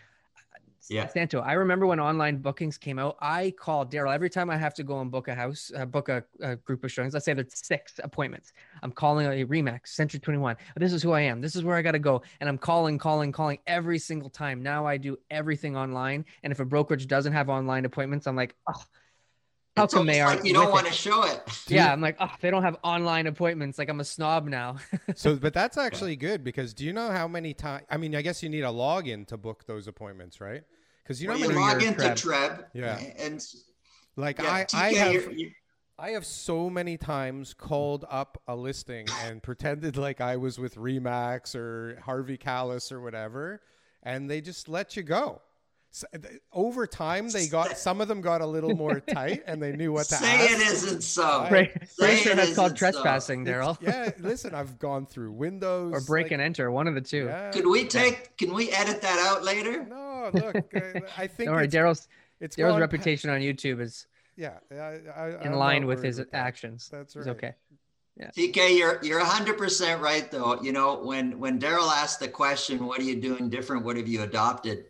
Yeah. 0.90 1.06
Santo, 1.08 1.40
I 1.40 1.52
remember 1.52 1.86
when 1.86 2.00
online 2.00 2.38
bookings 2.38 2.76
came 2.78 2.98
out, 2.98 3.16
I 3.20 3.52
called 3.58 3.92
Daryl 3.92 4.14
every 4.14 4.30
time 4.30 4.50
I 4.50 4.56
have 4.56 4.74
to 4.74 4.82
go 4.82 5.00
and 5.00 5.10
book 5.10 5.28
a 5.28 5.34
house, 5.34 5.70
uh, 5.76 5.84
book 5.84 6.08
a, 6.08 6.24
a 6.40 6.56
group 6.56 6.84
of 6.84 6.92
showings. 6.92 7.14
Let's 7.14 7.24
say 7.24 7.34
there's 7.34 7.54
six 7.54 8.00
appointments. 8.02 8.52
I'm 8.82 8.92
calling 8.92 9.26
a 9.26 9.46
Remax, 9.46 9.88
Century 9.88 10.20
21. 10.20 10.56
This 10.76 10.92
is 10.92 11.02
who 11.02 11.12
I 11.12 11.20
am. 11.20 11.40
This 11.40 11.56
is 11.56 11.64
where 11.64 11.76
I 11.76 11.82
got 11.82 11.92
to 11.92 11.98
go. 11.98 12.22
And 12.40 12.48
I'm 12.48 12.58
calling, 12.58 12.98
calling, 12.98 13.32
calling 13.32 13.58
every 13.66 13.98
single 13.98 14.30
time. 14.30 14.62
Now 14.62 14.86
I 14.86 14.96
do 14.96 15.16
everything 15.30 15.76
online. 15.76 16.24
And 16.42 16.52
if 16.52 16.60
a 16.60 16.64
brokerage 16.64 17.06
doesn't 17.06 17.32
have 17.32 17.48
online 17.48 17.84
appointments, 17.84 18.26
I'm 18.26 18.36
like, 18.36 18.54
oh, 18.68 18.82
how 19.76 19.84
it's 19.84 19.94
come 19.94 20.06
they 20.06 20.20
aren't? 20.20 20.40
like 20.40 20.46
you 20.46 20.52
don't 20.54 20.70
want 20.70 20.86
it?" 20.86 20.90
to 20.90 20.96
show 20.96 21.22
it 21.24 21.42
Yeah, 21.68 21.92
I'm 21.92 22.00
like, 22.00 22.16
oh, 22.20 22.30
they 22.40 22.50
don't 22.50 22.62
have 22.62 22.76
online 22.82 23.26
appointments. 23.26 23.78
Like 23.78 23.88
I'm 23.88 24.00
a 24.00 24.04
snob 24.04 24.46
now. 24.46 24.76
so, 25.14 25.36
but 25.36 25.54
that's 25.54 25.76
actually 25.78 26.16
good 26.16 26.44
because 26.44 26.74
do 26.74 26.84
you 26.84 26.92
know 26.92 27.10
how 27.10 27.26
many 27.26 27.54
times? 27.54 27.84
I 27.90 27.96
mean, 27.96 28.14
I 28.14 28.22
guess 28.22 28.42
you 28.42 28.48
need 28.48 28.62
a 28.64 28.66
login 28.68 29.26
to 29.28 29.36
book 29.36 29.64
those 29.66 29.86
appointments, 29.88 30.40
right? 30.40 30.62
Because 31.02 31.20
you 31.22 31.28
know, 31.28 31.34
Well, 31.34 31.42
how 31.42 31.48
you 31.50 31.60
log 31.60 31.80
your 31.82 31.90
into 31.92 32.02
Treb. 32.14 32.16
Treb 32.16 32.64
Yeah. 32.74 32.98
and 33.18 33.44
like 34.16 34.38
yeah, 34.40 34.52
I, 34.52 34.64
TK, 34.64 34.74
I 34.74 34.92
have, 34.94 35.12
you're- 35.12 35.34
you- 35.36 35.50
I 35.98 36.10
have 36.10 36.26
so 36.26 36.68
many 36.68 36.96
times 36.96 37.54
called 37.54 38.04
up 38.10 38.42
a 38.48 38.56
listing 38.56 39.06
and 39.24 39.40
pretended 39.42 39.96
like 39.96 40.20
I 40.20 40.36
was 40.36 40.58
with 40.58 40.74
Remax 40.74 41.54
or 41.54 42.00
Harvey 42.04 42.36
Kalles 42.36 42.90
or 42.90 43.00
whatever, 43.00 43.60
and 44.02 44.28
they 44.28 44.40
just 44.40 44.68
let 44.68 44.96
you 44.96 45.02
go. 45.04 45.42
So, 45.95 46.07
over 46.55 46.86
time, 46.86 47.28
they 47.28 47.49
got 47.49 47.76
some 47.76 48.01
of 48.01 48.09
them 48.09 48.22
got 48.22 48.40
a 48.40 48.47
little 48.47 48.74
more 48.74 48.99
tight, 49.14 49.43
and 49.47 49.62
they 49.62 49.72
knew 49.76 49.93
what 49.93 50.07
to 50.07 50.14
say 50.14 50.47
ask. 50.47 50.51
it 50.53 50.61
isn't 50.72 51.03
so 51.03 51.47
Right. 51.51 51.70
Say 51.86 52.07
Pretty 52.07 52.16
sure 52.22 52.32
it 52.32 52.36
that's 52.36 52.55
called 52.55 52.72
isn't 52.72 52.78
so. 52.78 52.90
trespassing, 52.93 53.45
Daryl. 53.45 53.76
yeah, 53.82 54.11
listen, 54.18 54.55
I've 54.55 54.78
gone 54.78 55.05
through 55.05 55.32
Windows 55.32 55.93
or 55.93 56.01
break 56.01 56.24
like, 56.26 56.32
and 56.32 56.40
enter, 56.40 56.70
one 56.70 56.88
of 56.88 56.95
the 56.95 57.03
two. 57.03 57.26
yeah, 57.26 57.51
could 57.51 57.66
we 57.66 57.84
take 57.84 58.34
can 58.38 58.55
we 58.55 58.70
edit 58.70 59.03
that 59.03 59.18
out 59.18 59.45
later 59.45 59.84
No, 59.84 60.30
look, 60.32 60.57
uh, 60.74 61.01
I 61.18 61.26
think 61.26 61.49
Don't 61.49 61.57
worry, 61.57 61.66
it's, 61.66 61.74
Daryl's 61.74 62.09
it's 62.40 62.57
Daryl's 62.57 62.72
gone 62.72 62.80
reputation 62.80 63.28
on 63.28 63.40
YouTube 63.40 63.80
is 63.82 64.07
yeah, 64.34 64.55
I, 64.70 64.74
I, 65.14 65.28
in 65.43 65.49
I'm 65.49 65.53
line 65.53 65.84
with 65.84 65.99
worried 65.99 66.07
his 66.07 66.16
that. 66.16 66.32
actions. 66.32 66.88
That's 66.90 67.12
He's 67.12 67.26
right. 67.26 67.36
okay. 67.36 67.53
TK, 68.34 68.78
you're 68.78 68.99
you're 69.03 69.20
100% 69.20 70.01
right 70.01 70.30
though. 70.30 70.61
You 70.62 70.72
know, 70.72 71.03
when 71.03 71.38
when 71.38 71.59
Daryl 71.59 71.90
asked 71.93 72.20
the 72.20 72.28
question, 72.28 72.86
"What 72.86 72.99
are 73.01 73.05
you 73.05 73.20
doing 73.20 73.51
different? 73.51 73.84
What 73.84 73.97
have 73.99 74.09
you 74.09 74.22
adopted?" 74.22 74.86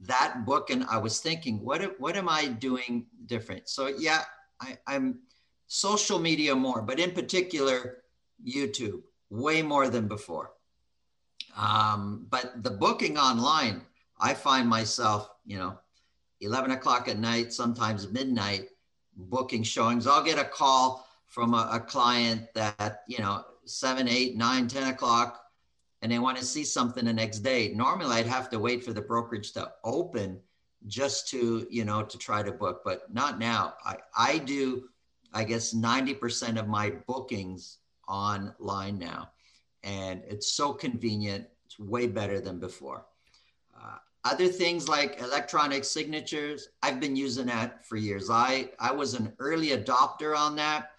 That 0.00 0.44
book, 0.46 0.70
and 0.70 0.84
I 0.84 0.98
was 0.98 1.20
thinking, 1.20 1.64
what 1.64 1.98
what 2.00 2.16
am 2.16 2.28
I 2.28 2.46
doing 2.46 3.06
different? 3.26 3.68
So 3.68 3.88
yeah, 3.88 4.22
I, 4.60 4.78
I'm 4.86 5.20
social 5.66 6.18
media 6.18 6.54
more, 6.54 6.82
but 6.82 7.00
in 7.00 7.10
particular, 7.12 7.98
YouTube 8.46 9.02
way 9.30 9.62
more 9.62 9.88
than 9.88 10.08
before. 10.08 10.52
Um, 11.56 12.26
but 12.30 12.62
the 12.62 12.70
booking 12.70 13.18
online, 13.18 13.82
I 14.20 14.34
find 14.34 14.68
myself, 14.68 15.30
you 15.44 15.58
know, 15.58 15.78
11 16.40 16.70
o'clock 16.70 17.08
at 17.08 17.18
night, 17.18 17.52
sometimes 17.52 18.10
midnight, 18.10 18.68
booking 19.16 19.62
showings. 19.62 20.06
I'll 20.06 20.22
get 20.22 20.38
a 20.38 20.44
call 20.44 21.08
from 21.26 21.54
a, 21.54 21.68
a 21.72 21.80
client 21.80 22.52
that, 22.54 23.02
you 23.08 23.18
know, 23.18 23.44
seven, 23.64 24.08
eight, 24.08 24.36
nine, 24.36 24.68
10 24.68 24.88
o'clock, 24.88 25.42
and 26.02 26.12
they 26.12 26.18
want 26.18 26.38
to 26.38 26.44
see 26.44 26.64
something 26.64 27.04
the 27.04 27.12
next 27.12 27.40
day. 27.40 27.72
Normally, 27.74 28.16
I'd 28.16 28.26
have 28.26 28.50
to 28.50 28.58
wait 28.58 28.84
for 28.84 28.92
the 28.92 29.00
brokerage 29.00 29.52
to 29.52 29.72
open 29.84 30.40
just 30.86 31.28
to 31.28 31.66
you 31.70 31.84
know 31.84 32.02
to 32.02 32.18
try 32.18 32.42
to 32.42 32.52
book 32.52 32.82
but 32.84 33.12
not 33.12 33.38
now. 33.38 33.74
I 33.84 33.96
i 34.16 34.38
do 34.38 34.84
i 35.34 35.44
guess 35.44 35.74
90% 35.74 36.58
of 36.58 36.68
my 36.68 36.90
bookings 37.06 37.78
online 38.06 38.98
now 38.98 39.30
and 39.82 40.22
it's 40.26 40.52
so 40.52 40.72
convenient. 40.72 41.46
It's 41.66 41.78
way 41.78 42.06
better 42.06 42.40
than 42.40 42.58
before. 42.58 43.04
Uh, 43.76 43.96
other 44.24 44.48
things 44.48 44.88
like 44.88 45.20
electronic 45.20 45.84
signatures 45.84 46.68
i've 46.82 47.00
been 47.00 47.16
using 47.16 47.46
that 47.46 47.84
for 47.86 47.96
years. 47.96 48.30
I 48.30 48.70
i 48.78 48.92
was 48.92 49.14
an 49.14 49.32
early 49.38 49.68
adopter 49.68 50.36
on 50.36 50.56
that. 50.56 50.92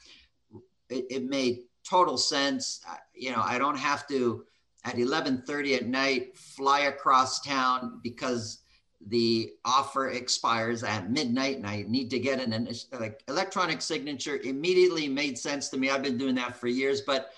It, 0.89 1.05
it 1.09 1.23
made 1.23 1.63
total 1.87 2.17
sense. 2.17 2.81
You 3.13 3.31
know 3.31 3.41
i 3.41 3.57
don't 3.57 3.77
have 3.77 4.07
to 4.09 4.45
at 4.85 4.95
11:30 4.95 5.75
at 5.75 5.85
night 5.85 6.37
fly 6.37 6.81
across 6.81 7.41
town 7.41 7.99
because 8.03 8.63
the 9.07 9.51
offer 9.63 10.09
expires 10.09 10.83
at 10.83 11.09
midnight 11.09 11.57
and 11.57 11.65
I 11.65 11.85
need 11.87 12.09
to 12.09 12.19
get 12.19 12.39
an 12.41 12.67
like 12.99 13.23
electronic 13.27 13.81
signature 13.81 14.37
immediately 14.37 15.07
made 15.07 15.37
sense 15.37 15.69
to 15.69 15.77
me. 15.77 15.89
I've 15.89 16.03
been 16.03 16.17
doing 16.17 16.35
that 16.35 16.57
for 16.57 16.67
years, 16.67 17.01
but 17.01 17.31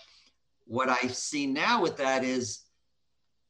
what 0.66 0.90
I 0.90 1.08
see 1.08 1.46
now 1.46 1.82
with 1.82 1.98
that 1.98 2.24
is 2.24 2.64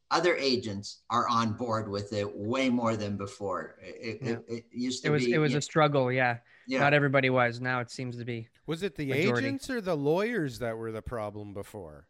other 0.10 0.36
agents 0.36 1.04
are 1.10 1.28
on 1.30 1.54
board 1.54 1.90
with 1.90 2.12
it 2.12 2.36
way 2.36 2.70
more 2.70 2.98
than 2.98 3.16
before. 3.16 3.76
It, 3.82 4.20
yeah. 4.22 4.32
it, 4.32 4.46
it 4.50 4.66
used 4.72 5.04
to 5.04 5.10
it 5.10 5.12
was, 5.12 5.26
be. 5.26 5.34
It 5.34 5.38
was 5.38 5.56
a 5.56 5.62
struggle, 5.62 6.12
yeah. 6.12 6.38
yeah. 6.68 6.80
Not 6.80 6.94
everybody 6.94 7.30
was. 7.30 7.62
Now 7.62 7.80
it 7.80 7.90
seems 7.90 8.18
to 8.18 8.26
be. 8.26 8.50
Was 8.66 8.84
it 8.84 8.96
the 8.96 9.08
majority. 9.08 9.48
agents 9.48 9.70
or 9.70 9.80
the 9.80 9.96
lawyers 9.96 10.60
that 10.60 10.78
were 10.78 10.92
the 10.92 11.02
problem 11.02 11.54
before? 11.54 12.08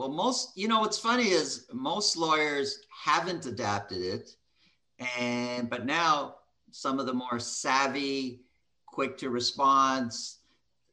Well, 0.00 0.08
most, 0.08 0.56
you 0.56 0.66
know, 0.66 0.80
what's 0.80 0.98
funny 0.98 1.28
is 1.28 1.66
most 1.72 2.16
lawyers 2.16 2.80
haven't 3.04 3.44
adapted 3.46 4.02
it 4.02 4.36
and 5.18 5.68
but 5.68 5.86
now 5.86 6.36
some 6.70 6.98
of 6.98 7.06
the 7.06 7.12
more 7.12 7.38
savvy, 7.38 8.42
quick 8.86 9.16
to 9.18 9.30
response, 9.30 10.38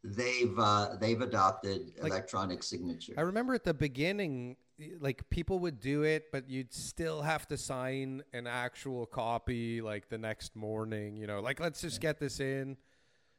they've 0.04 0.58
uh, 0.58 0.96
they've 1.00 1.22
adopted 1.22 1.94
like, 2.02 2.12
electronic 2.12 2.64
signature. 2.64 3.14
I 3.18 3.22
remember 3.22 3.54
at 3.54 3.64
the 3.64 3.74
beginning, 3.74 4.58
like 5.00 5.30
people 5.30 5.60
would 5.60 5.80
do 5.80 6.04
it, 6.04 6.26
but 6.32 6.50
you'd 6.50 6.74
still 6.74 7.22
have 7.22 7.48
to 7.48 7.58
sign 7.58 8.24
an 8.34 8.48
actual 8.48 9.06
copy 9.06 9.82
like 9.82 10.10
the 10.10 10.18
next 10.18 10.56
morning. 10.56 11.18
You 11.18 11.28
know, 11.28 11.40
like 11.42 11.60
let's 11.60 11.82
just 11.82 12.02
get 12.02 12.20
this 12.20 12.40
in. 12.40 12.78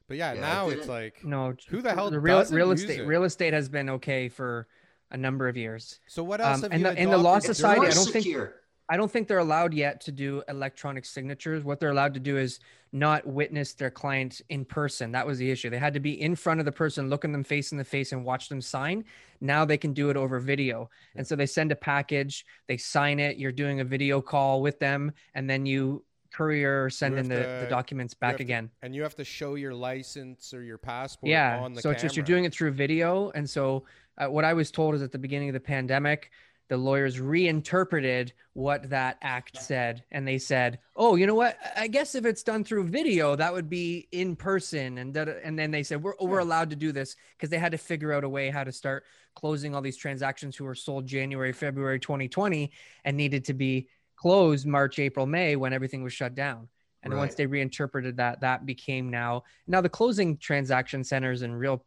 But 0.06 0.16
yeah, 0.16 0.34
yeah 0.34 0.40
now 0.40 0.68
it's 0.68 0.88
like 0.88 1.24
no. 1.24 1.54
Who 1.68 1.82
the 1.82 1.94
hell? 1.94 2.10
The 2.10 2.20
real 2.20 2.44
real 2.46 2.70
estate 2.72 3.06
real 3.06 3.24
estate 3.24 3.52
has 3.52 3.68
been 3.68 3.90
okay 3.90 4.28
for 4.28 4.68
a 5.10 5.16
number 5.16 5.48
of 5.48 5.56
years. 5.56 6.00
So 6.06 6.22
what 6.22 6.40
else? 6.40 6.62
Um, 6.62 6.70
and, 6.72 6.84
the, 6.84 6.90
and 6.90 7.12
the 7.12 7.18
law 7.18 7.38
society, 7.38 7.86
I 7.86 7.90
don't 7.90 8.04
secure. 8.04 8.46
think 8.46 8.54
I 8.90 8.96
don't 8.96 9.10
think 9.10 9.28
they're 9.28 9.38
allowed 9.38 9.74
yet 9.74 10.00
to 10.02 10.12
do 10.12 10.42
electronic 10.48 11.04
signatures. 11.04 11.62
What 11.62 11.78
they're 11.78 11.90
allowed 11.90 12.14
to 12.14 12.20
do 12.20 12.38
is 12.38 12.58
not 12.90 13.26
witness 13.26 13.74
their 13.74 13.90
client 13.90 14.40
in 14.48 14.64
person. 14.64 15.12
That 15.12 15.26
was 15.26 15.36
the 15.36 15.50
issue. 15.50 15.68
They 15.68 15.78
had 15.78 15.92
to 15.92 16.00
be 16.00 16.20
in 16.20 16.34
front 16.34 16.58
of 16.60 16.64
the 16.64 16.72
person, 16.72 17.10
looking 17.10 17.30
them 17.30 17.44
face 17.44 17.70
in 17.70 17.76
the 17.76 17.84
face, 17.84 18.12
and 18.12 18.24
watch 18.24 18.48
them 18.48 18.62
sign. 18.62 19.04
Now 19.42 19.66
they 19.66 19.76
can 19.76 19.92
do 19.92 20.08
it 20.08 20.16
over 20.16 20.40
video. 20.40 20.88
And 21.16 21.26
so 21.26 21.36
they 21.36 21.44
send 21.44 21.70
a 21.70 21.76
package, 21.76 22.46
they 22.66 22.78
sign 22.78 23.18
it. 23.18 23.36
You're 23.36 23.52
doing 23.52 23.80
a 23.80 23.84
video 23.84 24.22
call 24.22 24.62
with 24.62 24.78
them, 24.78 25.12
and 25.34 25.50
then 25.50 25.66
you 25.66 26.02
courier 26.32 26.88
send 26.88 27.18
in 27.18 27.28
the, 27.28 27.36
to, 27.36 27.60
the 27.64 27.66
documents 27.68 28.14
back 28.14 28.40
again. 28.40 28.68
To, 28.68 28.86
and 28.86 28.94
you 28.94 29.02
have 29.02 29.16
to 29.16 29.24
show 29.24 29.54
your 29.56 29.74
license 29.74 30.54
or 30.54 30.62
your 30.62 30.78
passport. 30.78 31.28
Yeah. 31.28 31.56
so 31.56 31.62
camera. 31.62 31.82
So, 31.82 31.90
it's 31.90 32.02
just 32.02 32.16
you're 32.16 32.24
doing 32.24 32.44
it 32.44 32.54
through 32.54 32.70
video. 32.72 33.30
And 33.34 33.48
so 33.48 33.84
uh, 34.18 34.26
what 34.26 34.44
I 34.44 34.54
was 34.54 34.70
told 34.70 34.94
is 34.94 35.02
at 35.02 35.12
the 35.12 35.18
beginning 35.18 35.48
of 35.48 35.54
the 35.54 35.60
pandemic, 35.60 36.30
the 36.68 36.76
lawyers 36.76 37.18
reinterpreted 37.18 38.32
what 38.52 38.90
that 38.90 39.16
act 39.22 39.60
said 39.60 40.04
and 40.10 40.26
they 40.28 40.38
said 40.38 40.78
oh 40.96 41.14
you 41.14 41.26
know 41.26 41.34
what? 41.34 41.56
I 41.76 41.88
guess 41.88 42.14
if 42.14 42.26
it's 42.26 42.42
done 42.42 42.64
through 42.64 42.88
video 42.88 43.34
that 43.36 43.52
would 43.52 43.70
be 43.70 44.08
in 44.12 44.36
person. 44.36 44.98
And 44.98 45.14
that, 45.14 45.28
and 45.42 45.58
then 45.58 45.70
they 45.70 45.82
said 45.82 46.02
we're, 46.02 46.14
we're 46.20 46.40
allowed 46.40 46.70
to 46.70 46.76
do 46.76 46.92
this 46.92 47.16
because 47.36 47.50
they 47.50 47.58
had 47.58 47.72
to 47.72 47.78
figure 47.78 48.12
out 48.12 48.24
a 48.24 48.28
way 48.28 48.50
how 48.50 48.64
to 48.64 48.72
start 48.72 49.04
closing 49.34 49.74
all 49.74 49.80
these 49.80 49.96
transactions 49.96 50.56
who 50.56 50.64
were 50.64 50.74
sold 50.74 51.06
january 51.06 51.52
february 51.52 52.00
2020 52.00 52.72
and 53.04 53.16
needed 53.16 53.44
to 53.44 53.54
be 53.54 53.88
closed 54.16 54.66
march 54.66 54.98
april 54.98 55.26
may 55.26 55.56
when 55.56 55.72
everything 55.72 56.02
was 56.02 56.12
shut 56.12 56.34
down. 56.34 56.68
And 57.04 57.14
right. 57.14 57.20
once 57.20 57.36
they 57.36 57.46
reinterpreted 57.46 58.16
that 58.16 58.40
that 58.40 58.66
became 58.66 59.08
now 59.08 59.44
now 59.66 59.80
the 59.80 59.88
closing 59.88 60.36
transaction 60.36 61.04
centers 61.04 61.42
and 61.42 61.58
real 61.58 61.84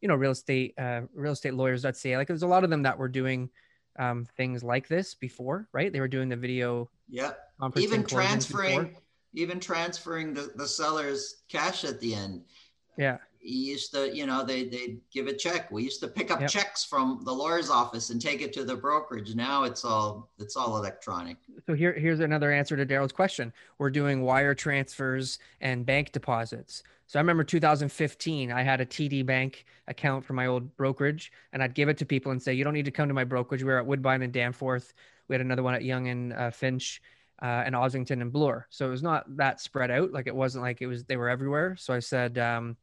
you 0.00 0.08
know 0.08 0.14
real 0.14 0.30
estate 0.32 0.74
uh, 0.78 1.02
real 1.14 1.32
estate 1.32 1.54
lawyers.ca 1.54 2.16
like 2.16 2.26
there's 2.26 2.42
a 2.42 2.46
lot 2.46 2.64
of 2.64 2.70
them 2.70 2.82
that 2.82 2.98
were 2.98 3.08
doing 3.08 3.50
um, 3.98 4.26
things 4.36 4.62
like 4.62 4.88
this 4.88 5.14
before, 5.14 5.68
right? 5.72 5.92
They 5.92 6.00
were 6.00 6.08
doing 6.08 6.28
the 6.28 6.36
video. 6.36 6.88
Yeah. 7.08 7.32
Even 7.76 8.04
transferring, 8.04 8.96
even 9.34 9.58
transferring 9.58 10.32
the, 10.32 10.52
the 10.54 10.66
seller's 10.66 11.42
cash 11.48 11.84
at 11.84 12.00
the 12.00 12.14
end. 12.14 12.42
Yeah. 12.96 13.18
You 13.40 13.72
used 13.72 13.92
to, 13.94 14.14
you 14.14 14.26
know, 14.26 14.44
they 14.44 14.64
they 14.64 14.98
give 15.12 15.26
a 15.26 15.32
check. 15.32 15.70
We 15.70 15.84
used 15.84 16.00
to 16.00 16.08
pick 16.08 16.30
up 16.30 16.40
yep. 16.40 16.50
checks 16.50 16.84
from 16.84 17.22
the 17.24 17.32
lawyer's 17.32 17.70
office 17.70 18.10
and 18.10 18.20
take 18.20 18.42
it 18.42 18.52
to 18.54 18.64
the 18.64 18.76
brokerage. 18.76 19.34
Now 19.34 19.64
it's 19.64 19.84
all 19.84 20.28
it's 20.38 20.56
all 20.56 20.76
electronic. 20.76 21.36
So 21.66 21.74
here 21.74 21.92
here's 21.92 22.20
another 22.20 22.52
answer 22.52 22.76
to 22.76 22.84
Daryl's 22.84 23.12
question. 23.12 23.52
We're 23.78 23.90
doing 23.90 24.22
wire 24.22 24.54
transfers 24.54 25.38
and 25.60 25.86
bank 25.86 26.10
deposits. 26.12 26.82
So 27.08 27.18
I 27.18 27.22
remember 27.22 27.42
2015, 27.42 28.52
I 28.52 28.62
had 28.62 28.82
a 28.82 28.86
TD 28.86 29.24
Bank 29.24 29.64
account 29.86 30.26
for 30.26 30.34
my 30.34 30.46
old 30.46 30.76
brokerage, 30.76 31.32
and 31.54 31.62
I'd 31.62 31.74
give 31.74 31.88
it 31.88 31.96
to 31.98 32.04
people 32.06 32.32
and 32.32 32.40
say, 32.40 32.52
"You 32.52 32.64
don't 32.64 32.74
need 32.74 32.84
to 32.84 32.90
come 32.90 33.08
to 33.08 33.14
my 33.14 33.24
brokerage. 33.24 33.62
We 33.62 33.70
were 33.70 33.78
at 33.78 33.86
Woodbine 33.86 34.20
and 34.20 34.32
Danforth. 34.32 34.92
We 35.26 35.34
had 35.34 35.40
another 35.40 35.62
one 35.62 35.74
at 35.74 35.82
Yonge 35.82 36.08
and 36.08 36.32
uh, 36.34 36.50
Finch, 36.50 37.00
uh, 37.40 37.62
and 37.64 37.74
Ossington 37.74 38.20
and 38.20 38.30
Bloor. 38.30 38.66
So 38.68 38.86
it 38.86 38.90
was 38.90 39.02
not 39.02 39.24
that 39.38 39.58
spread 39.58 39.90
out. 39.90 40.12
Like 40.12 40.26
it 40.26 40.36
wasn't 40.36 40.64
like 40.64 40.82
it 40.82 40.86
was 40.86 41.04
they 41.04 41.16
were 41.16 41.30
everywhere. 41.30 41.76
So 41.78 41.94
I 41.94 42.00
said, 42.00 42.36
um, 42.36 42.76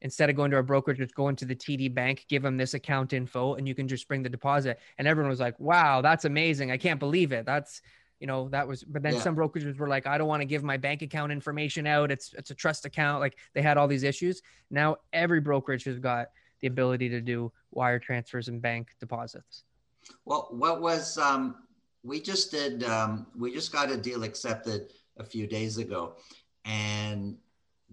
instead 0.00 0.30
of 0.30 0.36
going 0.36 0.50
to 0.52 0.58
a 0.58 0.62
brokerage, 0.62 0.96
just 0.96 1.14
go 1.14 1.28
into 1.28 1.44
the 1.44 1.56
TD 1.56 1.92
Bank, 1.94 2.24
give 2.26 2.42
them 2.42 2.56
this 2.56 2.72
account 2.72 3.12
info, 3.12 3.54
and 3.54 3.68
you 3.68 3.74
can 3.74 3.86
just 3.86 4.08
bring 4.08 4.22
the 4.22 4.30
deposit. 4.30 4.78
And 4.96 5.06
everyone 5.06 5.28
was 5.28 5.40
like, 5.40 5.60
"Wow, 5.60 6.00
that's 6.00 6.24
amazing! 6.24 6.70
I 6.70 6.78
can't 6.78 7.00
believe 7.00 7.32
it. 7.32 7.44
That's 7.44 7.82
you 8.20 8.26
know 8.26 8.48
that 8.48 8.66
was 8.66 8.84
but 8.84 9.02
then 9.02 9.14
yeah. 9.14 9.20
some 9.20 9.36
brokerages 9.36 9.76
were 9.78 9.88
like 9.88 10.06
i 10.06 10.18
don't 10.18 10.28
want 10.28 10.40
to 10.40 10.46
give 10.46 10.62
my 10.62 10.76
bank 10.76 11.02
account 11.02 11.30
information 11.32 11.86
out. 11.86 12.10
It's 12.10 12.34
it's 12.34 12.50
a 12.50 12.54
trust 12.54 12.84
account. 12.84 13.20
Like 13.20 13.36
they 13.54 13.62
had 13.62 13.76
all 13.76 13.88
these 13.88 14.02
issues. 14.02 14.42
Now 14.70 14.96
every 15.12 15.40
brokerage 15.40 15.84
has 15.84 15.98
got 15.98 16.30
the 16.60 16.66
ability 16.66 17.08
to 17.10 17.20
do 17.20 17.52
wire 17.70 17.98
transfers 17.98 18.48
and 18.48 18.60
bank 18.60 18.88
deposits. 19.00 19.64
Well 20.24 20.48
what 20.50 20.80
was 20.80 21.18
um 21.18 21.56
we 22.02 22.20
just 22.20 22.50
did 22.50 22.84
um 22.84 23.26
we 23.38 23.52
just 23.52 23.72
got 23.72 23.90
a 23.90 23.96
deal 23.96 24.24
accepted 24.24 24.92
a 25.18 25.24
few 25.24 25.46
days 25.46 25.78
ago. 25.78 26.16
And 26.64 27.36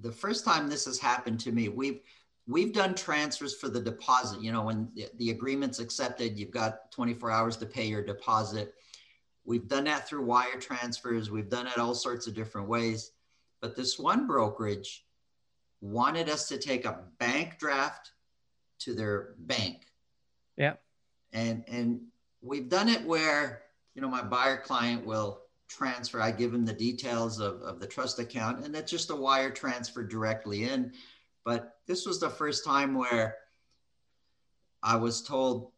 the 0.02 0.12
first 0.12 0.44
time 0.44 0.70
this 0.70 0.86
has 0.86 1.00
happened 1.00 1.40
to 1.42 1.52
me 1.52 1.70
we've 1.70 2.02
we've 2.48 2.74
done 2.74 2.94
transfers 2.96 3.56
for 3.56 3.70
the 3.70 3.80
deposit. 3.80 4.42
You 4.42 4.52
know 4.52 4.64
when 4.64 4.90
the, 4.96 5.08
the 5.18 5.30
agreement's 5.30 5.80
accepted 5.80 6.38
you've 6.38 6.52
got 6.52 6.92
24 6.92 7.32
hours 7.32 7.58
to 7.58 7.66
pay 7.66 7.86
your 7.86 8.04
deposit 8.04 8.74
We've 9.46 9.68
done 9.68 9.84
that 9.86 10.08
through 10.08 10.26
wire 10.26 10.60
transfers. 10.60 11.30
We've 11.30 11.50
done 11.50 11.68
it 11.68 11.78
all 11.78 11.94
sorts 11.94 12.28
of 12.28 12.34
different 12.34 12.68
ways. 12.68 13.12
But 13.62 13.76
this 13.76 14.00
one 14.00 14.28
brokerage 14.28 15.06
wanted 15.82 16.30
us 16.30 16.48
to 16.50 16.58
take 16.58 16.86
a 16.86 17.04
bank 17.20 17.60
draft 17.60 18.12
to 18.80 18.94
their 18.94 19.36
bank. 19.40 19.86
Yeah. 20.58 20.74
And 21.32 21.64
and 21.68 22.02
we've 22.42 22.70
done 22.70 22.90
it 22.90 23.04
where, 23.06 23.64
you 23.94 24.02
know, 24.02 24.10
my 24.10 24.22
buyer 24.22 24.58
client 24.58 25.06
will 25.06 25.42
transfer. 25.68 26.22
I 26.22 26.32
give 26.32 26.54
him 26.54 26.66
the 26.66 26.74
details 26.74 27.40
of, 27.40 27.62
of 27.62 27.80
the 27.80 27.88
trust 27.88 28.20
account, 28.20 28.64
and 28.64 28.74
that's 28.74 28.92
just 28.92 29.10
a 29.10 29.16
wire 29.16 29.52
transfer 29.52 30.04
directly 30.04 30.66
in. 30.66 30.92
But 31.44 31.78
this 31.88 32.06
was 32.06 32.20
the 32.20 32.30
first 32.30 32.66
time 32.66 32.96
where 32.96 33.38
I 34.82 34.96
was 34.96 35.22
told 35.22 35.72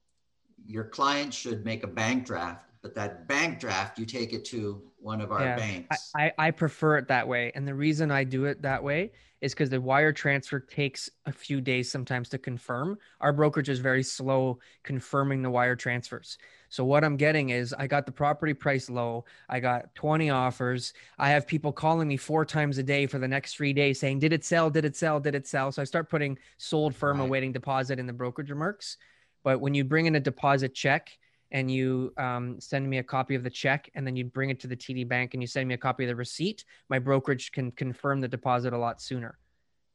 your 0.66 0.86
client 0.86 1.34
should 1.34 1.66
make 1.66 1.84
a 1.84 1.88
bank 1.88 2.26
draft 2.26 2.66
but 2.82 2.96
that 2.96 3.28
bank 3.28 3.60
draft, 3.60 3.98
you 4.00 4.06
take 4.06 4.34
it 4.34 4.46
to 4.46 4.82
one 5.00 5.22
of 5.22 5.32
our 5.32 5.42
yeah, 5.42 5.56
banks. 5.56 6.12
I, 6.16 6.32
I 6.38 6.52
prefer 6.52 6.98
it 6.98 7.08
that 7.08 7.28
way. 7.28 7.52
And 7.56 7.68
the 7.68 7.74
reason 7.74 8.12
I 8.12 8.24
do 8.24 8.46
it 8.46 8.62
that 8.62 8.84
way 8.84 9.12
is 9.42 9.54
because 9.54 9.70
the 9.70 9.80
wire 9.80 10.12
transfer 10.12 10.60
takes 10.60 11.10
a 11.26 11.32
few 11.32 11.62
days 11.62 11.92
sometimes 11.92 12.30
to 12.30 12.38
confirm. 12.38 12.98
Our 13.22 13.32
brokerage 13.32 13.70
is 13.70 13.80
very 13.80 14.02
slow 14.02 14.60
confirming 14.84 15.44
the 15.44 15.50
wire 15.50 15.76
transfers. 15.76 16.38
So 16.70 16.84
what 16.84 17.04
I'm 17.04 17.18
getting 17.18 17.50
is 17.50 17.74
I 17.74 17.88
got 17.88 18.06
the 18.06 18.12
property 18.12 18.54
price 18.54 18.90
low. 18.90 19.26
I 19.48 19.60
got 19.60 19.94
20 19.96 20.30
offers. 20.32 20.94
I 21.18 21.30
have 21.30 21.46
people 21.46 21.72
calling 21.72 22.08
me 22.08 22.18
four 22.18 22.46
times 22.46 22.78
a 22.78 22.84
day 22.84 23.06
for 23.06 23.20
the 23.20 23.28
next 23.28 23.56
three 23.56 23.74
days 23.74 24.00
saying, 24.00 24.20
did 24.20 24.34
it 24.34 24.44
sell? 24.44 24.70
Did 24.70 24.86
it 24.86 24.96
sell? 24.96 25.20
Did 25.20 25.36
it 25.36 25.48
sell? 25.48 25.72
So 25.72 25.82
I 25.82 25.86
start 25.86 26.10
putting 26.10 26.38
sold 26.58 26.96
firm 26.96 27.20
right. 27.20 27.26
awaiting 27.26 27.52
deposit 27.52 28.00
in 28.00 28.08
the 28.08 28.14
brokerage 28.14 28.50
remarks. 28.50 28.98
But 29.44 29.62
when 29.62 29.74
you 29.74 29.84
bring 29.84 30.08
in 30.08 30.16
a 30.16 30.20
deposit 30.20 30.74
check, 30.74 31.18
and 31.52 31.72
you 31.72 32.14
um, 32.18 32.60
send 32.60 32.90
me 32.90 32.98
a 32.98 33.04
copy 33.04 33.36
of 33.36 33.44
the 33.44 33.50
check 33.50 33.90
and 33.96 34.06
then 34.06 34.16
you 34.16 34.26
bring 34.26 34.50
it 34.50 34.60
to 34.62 34.68
the 34.68 34.76
TD 34.76 35.08
bank 35.08 35.34
and 35.34 35.42
you 35.42 35.48
send 35.48 35.68
me 35.68 35.74
a 35.74 35.78
copy 35.78 36.04
of 36.04 36.10
the 36.10 36.16
receipt, 36.16 36.66
my 36.90 37.00
brokerage 37.00 37.52
can 37.52 37.72
confirm 37.72 38.20
the 38.22 38.28
deposit 38.28 38.74
a 38.74 38.78
lot 38.78 39.02
sooner. 39.02 39.38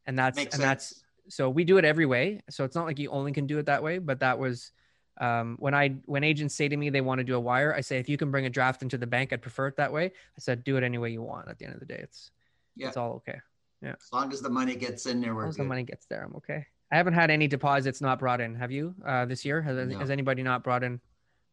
And 0.07 0.19
that's 0.19 0.37
Makes 0.37 0.55
and 0.55 0.63
sense. 0.63 0.91
that's 0.91 1.05
so 1.29 1.49
we 1.51 1.65
do 1.65 1.79
it 1.79 1.85
every 1.85 2.07
way. 2.07 2.41
So 2.51 2.65
it's 2.65 2.75
not 2.75 2.87
like 2.87 2.99
you 2.99 3.11
only 3.11 3.33
can 3.33 3.47
do 3.47 3.59
it 3.59 3.67
that 3.67 3.83
way, 3.83 3.99
but 3.99 4.21
that 4.21 4.39
was 4.39 4.73
Um, 5.21 5.57
when 5.59 5.75
I 5.75 5.91
when 6.07 6.25
agents 6.25 6.55
say 6.55 6.69
to 6.69 6.77
me 6.77 6.89
they 6.91 7.03
want 7.03 7.19
to 7.19 7.25
do 7.25 7.37
a 7.37 7.41
wire, 7.41 7.75
I 7.75 7.83
say 7.83 7.99
if 7.99 8.09
you 8.09 8.17
can 8.17 8.31
bring 8.31 8.47
a 8.47 8.51
draft 8.51 8.83
into 8.83 8.97
the 8.97 9.07
bank, 9.07 9.31
I'd 9.33 9.43
prefer 9.43 9.67
it 9.69 9.77
that 9.77 9.93
way. 9.93 10.07
I 10.07 10.39
said 10.39 10.65
do 10.65 10.79
it 10.79 10.83
any 10.83 10.97
way 10.97 11.11
you 11.13 11.23
want. 11.23 11.49
At 11.51 11.59
the 11.59 11.67
end 11.67 11.75
of 11.75 11.81
the 11.81 11.87
day, 11.87 12.01
it's 12.03 12.31
Yeah. 12.77 12.89
it's 12.89 12.97
all 12.97 13.13
okay. 13.21 13.39
Yeah, 13.83 13.97
as 14.01 14.11
long 14.13 14.33
as 14.33 14.41
the 14.41 14.49
money 14.49 14.75
gets 14.75 15.05
in 15.07 15.21
there, 15.21 15.39
As 15.43 15.51
as 15.51 15.57
the 15.59 15.65
money 15.65 15.83
gets 15.83 16.07
there, 16.07 16.23
I'm 16.25 16.35
okay. 16.37 16.67
I 16.91 16.97
haven't 16.97 17.13
had 17.15 17.31
any 17.31 17.47
deposits 17.47 18.01
not 18.01 18.19
brought 18.19 18.41
in. 18.41 18.55
Have 18.55 18.73
you 18.73 18.95
uh, 19.05 19.27
this 19.27 19.45
year? 19.45 19.61
Has, 19.61 19.77
No. 19.89 19.99
has 19.99 20.09
anybody 20.11 20.43
not 20.43 20.65
brought 20.65 20.83
in 20.83 20.99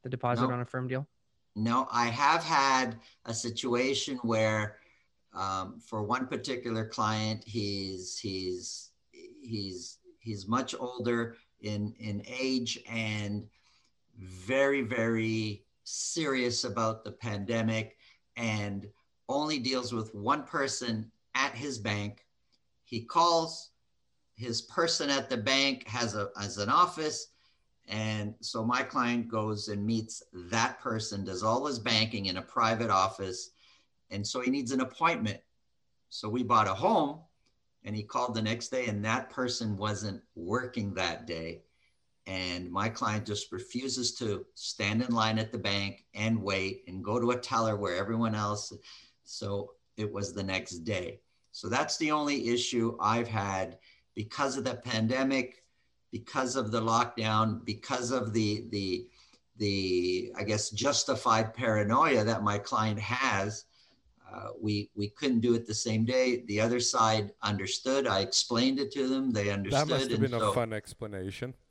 the 0.03 0.09
deposit 0.09 0.47
No. 0.47 0.53
on 0.53 0.61
a 0.61 0.65
firm 0.65 0.87
deal? 0.87 1.07
No, 1.55 1.87
I 1.91 2.07
have 2.07 2.43
had 2.43 2.99
a 3.25 3.33
situation 3.33 4.17
where, 4.17 4.77
um, 5.33 5.79
for 5.79 6.03
one 6.03 6.27
particular 6.27 6.85
client, 6.87 7.43
he's 7.45 8.17
he's 8.17 8.91
he's 9.41 9.97
he's 10.19 10.47
much 10.47 10.75
older 10.79 11.35
in 11.61 11.93
in 11.99 12.23
age 12.27 12.79
and 12.89 13.47
very 14.17 14.81
very 14.81 15.65
serious 15.83 16.63
about 16.63 17.03
the 17.03 17.11
pandemic 17.11 17.97
and 18.37 18.87
only 19.27 19.59
deals 19.59 19.91
with 19.91 20.13
one 20.13 20.43
person 20.43 21.11
at 21.35 21.53
his 21.53 21.77
bank. 21.77 22.25
He 22.83 23.01
calls 23.01 23.71
his 24.35 24.61
person 24.61 25.09
at 25.09 25.29
the 25.29 25.37
bank 25.37 25.87
has 25.87 26.15
a 26.15 26.29
has 26.37 26.57
an 26.57 26.69
office 26.69 27.27
and 27.89 28.35
so 28.39 28.63
my 28.63 28.83
client 28.83 29.27
goes 29.27 29.67
and 29.67 29.83
meets 29.83 30.21
that 30.51 30.79
person, 30.79 31.25
does 31.25 31.43
all 31.43 31.65
his 31.65 31.79
banking 31.79 32.27
in 32.27 32.37
a 32.37 32.41
private 32.41 32.91
office. 32.91 33.49
And 34.11 34.25
so 34.25 34.41
he 34.41 34.51
needs 34.51 34.71
an 34.71 34.81
appointment. 34.81 35.39
So 36.09 36.29
we 36.29 36.43
bought 36.43 36.67
a 36.67 36.73
home 36.73 37.19
and 37.83 37.95
he 37.95 38.03
called 38.03 38.35
the 38.35 38.41
next 38.41 38.69
day, 38.69 38.87
and 38.87 39.03
that 39.05 39.29
person 39.31 39.75
wasn't 39.75 40.21
working 40.35 40.93
that 40.93 41.25
day. 41.25 41.63
And 42.27 42.69
my 42.69 42.89
client 42.89 43.25
just 43.25 43.51
refuses 43.51 44.13
to 44.15 44.45
stand 44.53 45.01
in 45.01 45.11
line 45.11 45.39
at 45.39 45.51
the 45.51 45.57
bank 45.57 46.05
and 46.13 46.43
wait 46.43 46.83
and 46.87 47.03
go 47.03 47.19
to 47.19 47.31
a 47.31 47.39
teller 47.39 47.75
where 47.75 47.95
everyone 47.95 48.35
else. 48.35 48.71
So 49.23 49.71
it 49.97 50.11
was 50.11 50.33
the 50.33 50.43
next 50.43 50.79
day. 50.79 51.21
So 51.53 51.69
that's 51.69 51.97
the 51.97 52.11
only 52.11 52.49
issue 52.49 52.97
I've 52.99 53.27
had 53.27 53.79
because 54.13 54.57
of 54.57 54.63
the 54.63 54.75
pandemic 54.75 55.63
because 56.11 56.55
of 56.55 56.71
the 56.71 56.81
lockdown, 56.81 57.63
because 57.65 58.11
of 58.11 58.33
the 58.33 58.65
the 58.69 59.07
the 59.57 60.31
I 60.37 60.43
guess 60.43 60.69
justified 60.69 61.53
paranoia 61.53 62.23
that 62.23 62.43
my 62.43 62.57
client 62.57 62.99
has, 62.99 63.65
uh, 64.31 64.49
we 64.59 64.89
we 64.95 65.09
couldn't 65.09 65.41
do 65.41 65.53
it 65.55 65.67
the 65.67 65.73
same 65.73 66.05
day. 66.05 66.43
The 66.47 66.61
other 66.61 66.79
side 66.79 67.31
understood. 67.43 68.07
I 68.07 68.21
explained 68.21 68.79
it 68.79 68.91
to 68.93 69.07
them. 69.07 69.31
They 69.31 69.49
understood. 69.49 69.87
That 69.87 69.93
must 69.93 70.11
have 70.11 70.21
been 70.21 70.31
so, 70.31 70.51
a 70.51 70.53
fun 70.53 70.73
explanation. 70.73 71.53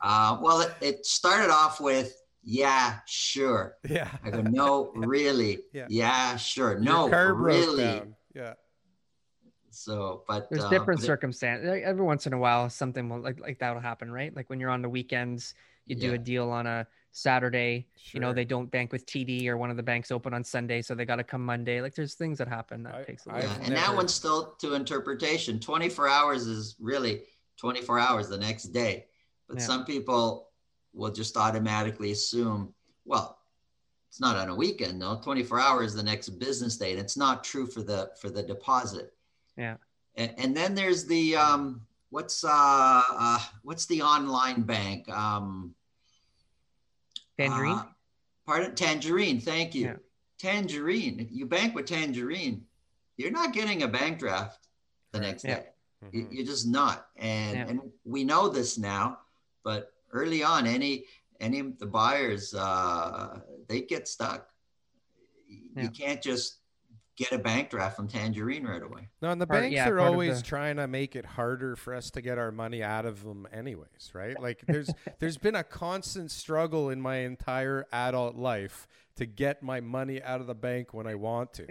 Uh, 0.00 0.38
well, 0.40 0.60
it, 0.60 0.72
it 0.80 1.06
started 1.06 1.50
off 1.50 1.78
with 1.80 2.16
yeah, 2.44 2.98
sure. 3.06 3.76
yeah. 3.88 4.08
I 4.22 4.30
go 4.30 4.42
no, 4.42 4.92
really, 4.94 5.60
Yeah. 5.72 5.86
yeah, 5.88 6.36
sure, 6.36 6.72
Your 6.72 6.80
no, 6.80 7.08
really. 7.08 8.02
Yeah. 8.34 8.54
So, 9.74 10.22
but 10.28 10.48
There's 10.50 10.64
uh, 10.64 10.70
different 10.70 11.00
but 11.00 11.04
it- 11.04 11.06
circumstances. 11.06 11.82
Every 11.84 12.04
once 12.04 12.26
in 12.26 12.32
a 12.32 12.38
while, 12.38 12.70
something 12.70 13.08
will, 13.08 13.20
like 13.20 13.40
like 13.40 13.58
that 13.58 13.74
will 13.74 13.80
happen, 13.80 14.10
right? 14.10 14.34
Like 14.34 14.48
when 14.50 14.60
you're 14.60 14.70
on 14.70 14.82
the 14.82 14.88
weekends, 14.88 15.54
you 15.86 15.96
do 15.96 16.08
Yeah. 16.08 16.14
a 16.14 16.18
deal 16.18 16.50
on 16.50 16.66
a 16.66 16.86
Saturday. 17.12 17.86
You 18.12 18.20
know, 18.20 18.32
they 18.32 18.44
don't 18.44 18.70
bank 18.70 18.92
with 18.92 19.06
TD, 19.06 19.46
or 19.48 19.56
one 19.56 19.70
of 19.70 19.76
the 19.76 19.82
banks 19.82 20.10
open 20.10 20.32
on 20.34 20.44
Sunday, 20.44 20.82
so 20.82 20.94
they 20.94 21.04
got 21.04 21.16
to 21.16 21.24
come 21.24 21.44
Monday. 21.44 21.80
Like 21.80 21.94
there's 21.94 22.14
things 22.14 22.38
that 22.38 22.48
happen 22.48 22.82
that 22.84 22.94
I- 22.94 23.04
takes 23.04 23.26
a 23.26 23.30
I- 23.30 23.34
little. 23.36 23.50
Yeah, 23.50 23.56
I've 23.56 23.62
and 23.68 23.76
that 23.76 23.80
never- 23.86 23.96
one's 23.96 24.14
still 24.14 24.52
to 24.60 24.74
interpretation. 24.74 25.60
24 25.60 26.08
hours 26.08 26.46
is 26.46 26.76
really 26.80 27.22
24 27.56 27.98
hours 27.98 28.28
the 28.28 28.38
next 28.38 28.64
day. 28.72 29.06
But 29.48 29.58
Yeah. 29.58 29.64
some 29.66 29.84
people 29.84 30.50
will 30.92 31.10
just 31.12 31.36
automatically 31.36 32.12
assume, 32.12 32.72
well, 33.04 33.38
it's 34.08 34.20
not 34.20 34.36
on 34.36 34.48
a 34.48 34.54
weekend, 34.54 34.98
no. 34.98 35.20
24 35.22 35.58
hours 35.60 35.92
the 35.94 36.02
next 36.02 36.28
business 36.38 36.76
day. 36.76 36.92
And 36.92 37.00
it's 37.00 37.16
not 37.16 37.42
true 37.44 37.66
for 37.66 37.82
the 37.82 38.10
for 38.20 38.30
the 38.30 38.42
deposit. 38.42 39.12
Yeah. 39.56 39.76
And, 40.16 40.34
and 40.38 40.56
then 40.56 40.74
there's 40.74 41.04
the 41.06 41.36
um 41.36 41.86
what's 42.10 42.44
uh, 42.44 42.48
uh 42.50 43.38
what's 43.62 43.86
the 43.86 44.02
online 44.02 44.62
bank? 44.62 45.08
Um 45.08 45.74
Tangerine. 47.38 47.72
uh, 47.78 47.84
pardon, 48.46 48.74
Tangerine. 48.74 49.40
Thank 49.40 49.74
you. 49.74 49.86
Yeah. 49.86 49.96
Tangerine. 50.38 51.20
If 51.20 51.32
you 51.32 51.46
bank 51.46 51.74
with 51.74 51.86
Tangerine, 51.86 52.64
you're 53.16 53.30
not 53.30 53.52
getting 53.52 53.82
a 53.82 53.88
bank 53.88 54.18
draft 54.18 54.68
the 55.12 55.20
next 55.20 55.44
Yeah. 55.44 55.56
day. 55.60 55.66
You- 56.12 56.24
Mhm. 56.26 56.32
You're 56.34 56.46
just 56.46 56.66
not. 56.66 57.08
And 57.16 57.56
Yeah. 57.56 57.66
and 57.68 57.92
we 58.04 58.24
know 58.24 58.48
this 58.48 58.76
now, 58.78 59.20
but 59.62 59.94
early 60.12 60.42
on, 60.42 60.66
any 60.66 61.06
any 61.40 61.58
of 61.58 61.78
the 61.78 61.86
buyers 61.86 62.54
uh, 62.54 63.40
they 63.68 63.80
get 63.82 64.06
stuck. 64.06 64.48
Yeah. 65.48 65.82
You 65.84 65.88
can't 65.90 66.22
just 66.22 66.60
get 67.16 67.32
a 67.32 67.38
bank 67.38 67.70
draft 67.70 67.96
from 67.96 68.08
Tangerine 68.08 68.64
right 68.64 68.82
away. 68.82 69.08
No, 69.22 69.30
and 69.30 69.40
the 69.40 69.46
Part- 69.46 69.62
banks 69.62 69.74
yeah, 69.74 69.88
are 69.88 70.00
always 70.00 70.38
the- 70.42 70.46
trying 70.48 70.76
to 70.76 70.86
make 70.88 71.14
it 71.16 71.24
harder 71.24 71.76
for 71.76 71.94
us 71.94 72.10
to 72.12 72.20
get 72.20 72.38
our 72.38 72.50
money 72.50 72.82
out 72.82 73.06
of 73.06 73.22
them, 73.24 73.46
anyways, 73.52 74.10
right? 74.14 74.40
Like 74.40 74.62
there's 74.66 74.90
there's 75.20 75.38
been 75.38 75.54
a 75.54 75.64
constant 75.64 76.30
struggle 76.30 76.90
in 76.90 77.00
my 77.00 77.18
entire 77.18 77.86
adult 77.92 78.36
life 78.36 78.86
to 79.16 79.26
get 79.26 79.62
my 79.62 79.80
money 79.80 80.22
out 80.22 80.40
of 80.40 80.46
the 80.46 80.54
bank 80.54 80.92
when 80.92 81.06
I 81.06 81.14
want 81.14 81.52
to, 81.54 81.66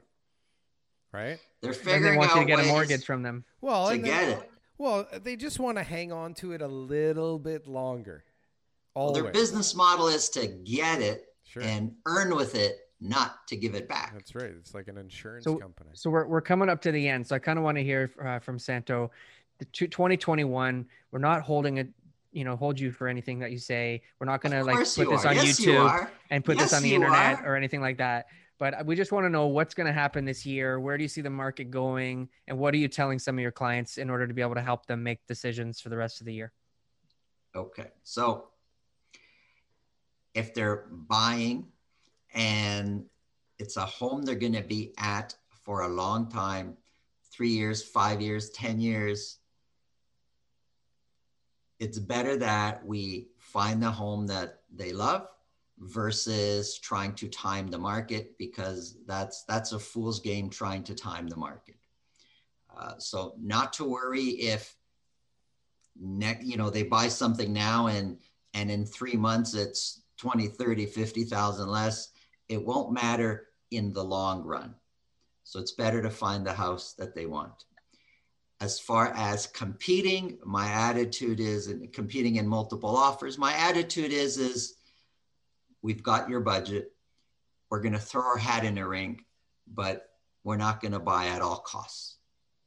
right? 1.12 1.40
They're 1.62 1.74
Then 1.74 1.84
figuring 1.84 2.14
they 2.14 2.18
want 2.18 2.32
out 2.32 2.36
you 2.38 2.42
to 2.42 2.48
get 2.48 2.60
a 2.60 2.62
ways 2.64 2.72
mortgage 2.72 3.06
from 3.06 3.22
them. 3.24 3.46
Well, 3.62 3.88
to 3.88 3.94
and 3.96 4.04
then- 4.06 4.30
get 4.30 4.40
it. 4.40 4.52
well, 4.78 5.08
they 5.24 5.36
just 5.36 5.60
want 5.60 5.78
to 5.78 5.84
hang 5.84 6.12
on 6.12 6.34
to 6.36 6.54
it 6.54 6.62
a 6.62 6.68
little 6.68 7.40
bit 7.40 7.68
longer. 7.68 8.24
Well, 8.96 9.12
their 9.12 9.24
Always. 9.24 9.34
business 9.34 9.76
model 9.76 10.08
is 10.08 10.30
to 10.30 10.48
get 10.48 11.02
it 11.02 11.26
Sure. 11.46 11.64
and 11.64 11.96
earn 12.06 12.36
with 12.36 12.56
it, 12.56 12.83
not 13.04 13.46
to 13.48 13.58
give 13.58 13.76
it 13.76 13.88
back. 13.90 14.14
That's 14.14 14.34
right. 14.34 14.52
It's 14.58 14.74
like 14.74 14.88
an 14.88 14.98
insurance 14.98 15.44
So- 15.44 15.58
company. 15.58 15.92
So 15.94 16.10
we're, 16.10 16.26
we're 16.26 16.42
coming 16.42 16.70
up 16.70 16.82
to 16.84 16.92
the 16.92 17.08
end. 17.08 17.28
So 17.28 17.36
I 17.36 17.40
kind 17.40 17.60
of 17.60 17.66
want 17.66 17.78
to 17.78 17.84
hear 17.84 18.10
uh, 18.24 18.40
from 18.40 18.58
Santo. 18.58 19.12
The 19.60 19.66
two, 19.66 19.88
2021, 19.88 20.86
we're 21.12 21.20
not 21.20 21.42
holding 21.42 21.78
it, 21.78 21.90
you 22.32 22.44
know, 22.46 22.56
hold 22.56 22.80
you 22.80 22.92
for 22.92 23.08
anything 23.08 23.40
that 23.40 23.52
you 23.52 23.60
say. 23.60 24.02
We're 24.20 24.26
not 24.26 24.42
going 24.42 24.54
to 24.54 24.64
like 24.64 24.78
put 24.78 25.10
this 25.10 25.26
are. 25.26 25.28
on 25.28 25.36
Yes, 25.36 25.60
YouTube 25.60 25.86
are. 25.88 26.12
and 26.32 26.44
put 26.44 26.58
this 26.58 26.74
on 26.74 26.82
the 26.82 26.96
internet 26.96 27.40
are. 27.40 27.54
or 27.54 27.56
anything 27.56 27.82
like 27.82 27.98
that. 27.98 28.28
But 28.58 28.86
we 28.86 28.96
just 28.96 29.12
want 29.12 29.26
to 29.26 29.30
know 29.30 29.48
what's 29.48 29.74
going 29.74 29.88
to 29.88 29.94
happen 29.94 30.24
this 30.24 30.46
year. 30.46 30.80
Where 30.80 30.98
do 30.98 31.04
you 31.04 31.10
see 31.10 31.22
the 31.22 31.30
market 31.30 31.70
going? 31.70 32.30
And 32.48 32.58
what 32.58 32.74
are 32.74 32.78
you 32.78 32.88
telling 32.88 33.20
some 33.20 33.38
of 33.38 33.42
your 33.42 33.52
clients 33.52 33.98
in 33.98 34.10
order 34.10 34.26
to 34.28 34.34
be 34.34 34.42
able 34.42 34.56
to 34.56 34.62
help 34.62 34.86
them 34.86 35.04
make 35.04 35.26
decisions 35.28 35.82
for 35.82 35.90
the 35.90 35.98
rest 35.98 36.22
of 36.22 36.26
the 36.26 36.34
year? 36.34 36.54
Okay. 37.56 37.88
So 38.04 38.48
if 40.34 40.54
they're 40.54 40.86
buying 40.90 41.68
and 42.34 43.06
it's 43.60 43.78
a 43.78 43.86
home 43.86 44.24
they're 44.24 44.36
going 44.36 44.54
to 44.54 44.62
be 44.62 44.94
at 44.98 45.36
for 45.64 45.82
a 45.82 45.88
long 45.88 46.30
time. 46.30 46.78
Three 47.32 47.50
years, 47.50 47.84
five 47.84 48.22
years, 48.22 48.50
10 48.52 48.80
years. 48.80 49.40
It's 51.80 52.00
better 52.00 52.38
that 52.38 52.86
we 52.86 53.30
find 53.38 53.82
the 53.82 53.92
home 53.92 54.28
that 54.28 54.62
they 54.74 54.94
love 54.94 55.28
versus 55.80 56.78
trying 56.78 57.14
to 57.16 57.28
time 57.28 57.68
the 57.68 57.78
market 57.78 58.38
because 58.38 58.98
that's 59.08 59.44
that's 59.46 59.72
a 59.72 59.80
fool's 59.80 60.20
game 60.20 60.50
trying 60.50 60.84
to 60.84 60.96
time 60.96 61.28
the 61.28 61.36
market. 61.36 61.76
Uh, 62.76 62.94
so 63.00 63.34
not 63.40 63.74
to 63.74 63.84
worry 63.84 64.24
if 64.24 64.76
ne- 66.00 66.40
you 66.42 66.58
know 66.58 66.70
they 66.70 66.84
buy 66.84 67.08
something 67.08 67.52
now 67.52 67.88
and 67.88 68.18
and 68.54 68.72
in 68.72 68.86
three 68.86 69.16
months 69.16 69.54
it's 69.54 70.04
20 70.18 70.48
30 70.48 70.86
50000 70.86 71.68
less 71.68 72.13
it 72.54 72.66
won't 72.66 72.94
matter 72.94 73.48
in 73.72 73.94
the 73.94 74.04
long 74.04 74.44
run. 74.44 74.76
So 75.44 75.60
it's 75.60 75.72
better 75.72 76.02
to 76.02 76.10
find 76.10 76.46
the 76.46 76.54
house 76.54 76.94
that 76.94 77.16
they 77.16 77.26
want. 77.26 77.66
As 78.62 78.80
far 78.80 79.08
as 79.16 79.48
competing 79.48 80.38
my 80.46 80.70
attitude 80.70 81.40
is 81.40 81.68
and 81.68 81.92
competing 81.92 82.38
in 82.38 82.48
multiple 82.48 82.96
offers 82.96 83.38
my 83.38 83.54
attitude 83.54 84.14
is 84.14 84.38
is 84.38 84.76
we've 85.82 86.04
got 86.04 86.30
your 86.30 86.40
budget. 86.40 86.94
We're 87.70 87.82
going 87.82 87.94
to 87.94 88.00
throw 88.00 88.22
our 88.22 88.38
hat 88.38 88.64
in 88.64 88.76
the 88.76 88.88
ring 88.88 89.26
but 89.68 90.10
we're 90.44 90.58
not 90.58 90.82
going 90.82 90.92
to 90.92 91.00
buy 91.00 91.28
at 91.28 91.42
all 91.42 91.58
costs. 91.58 92.18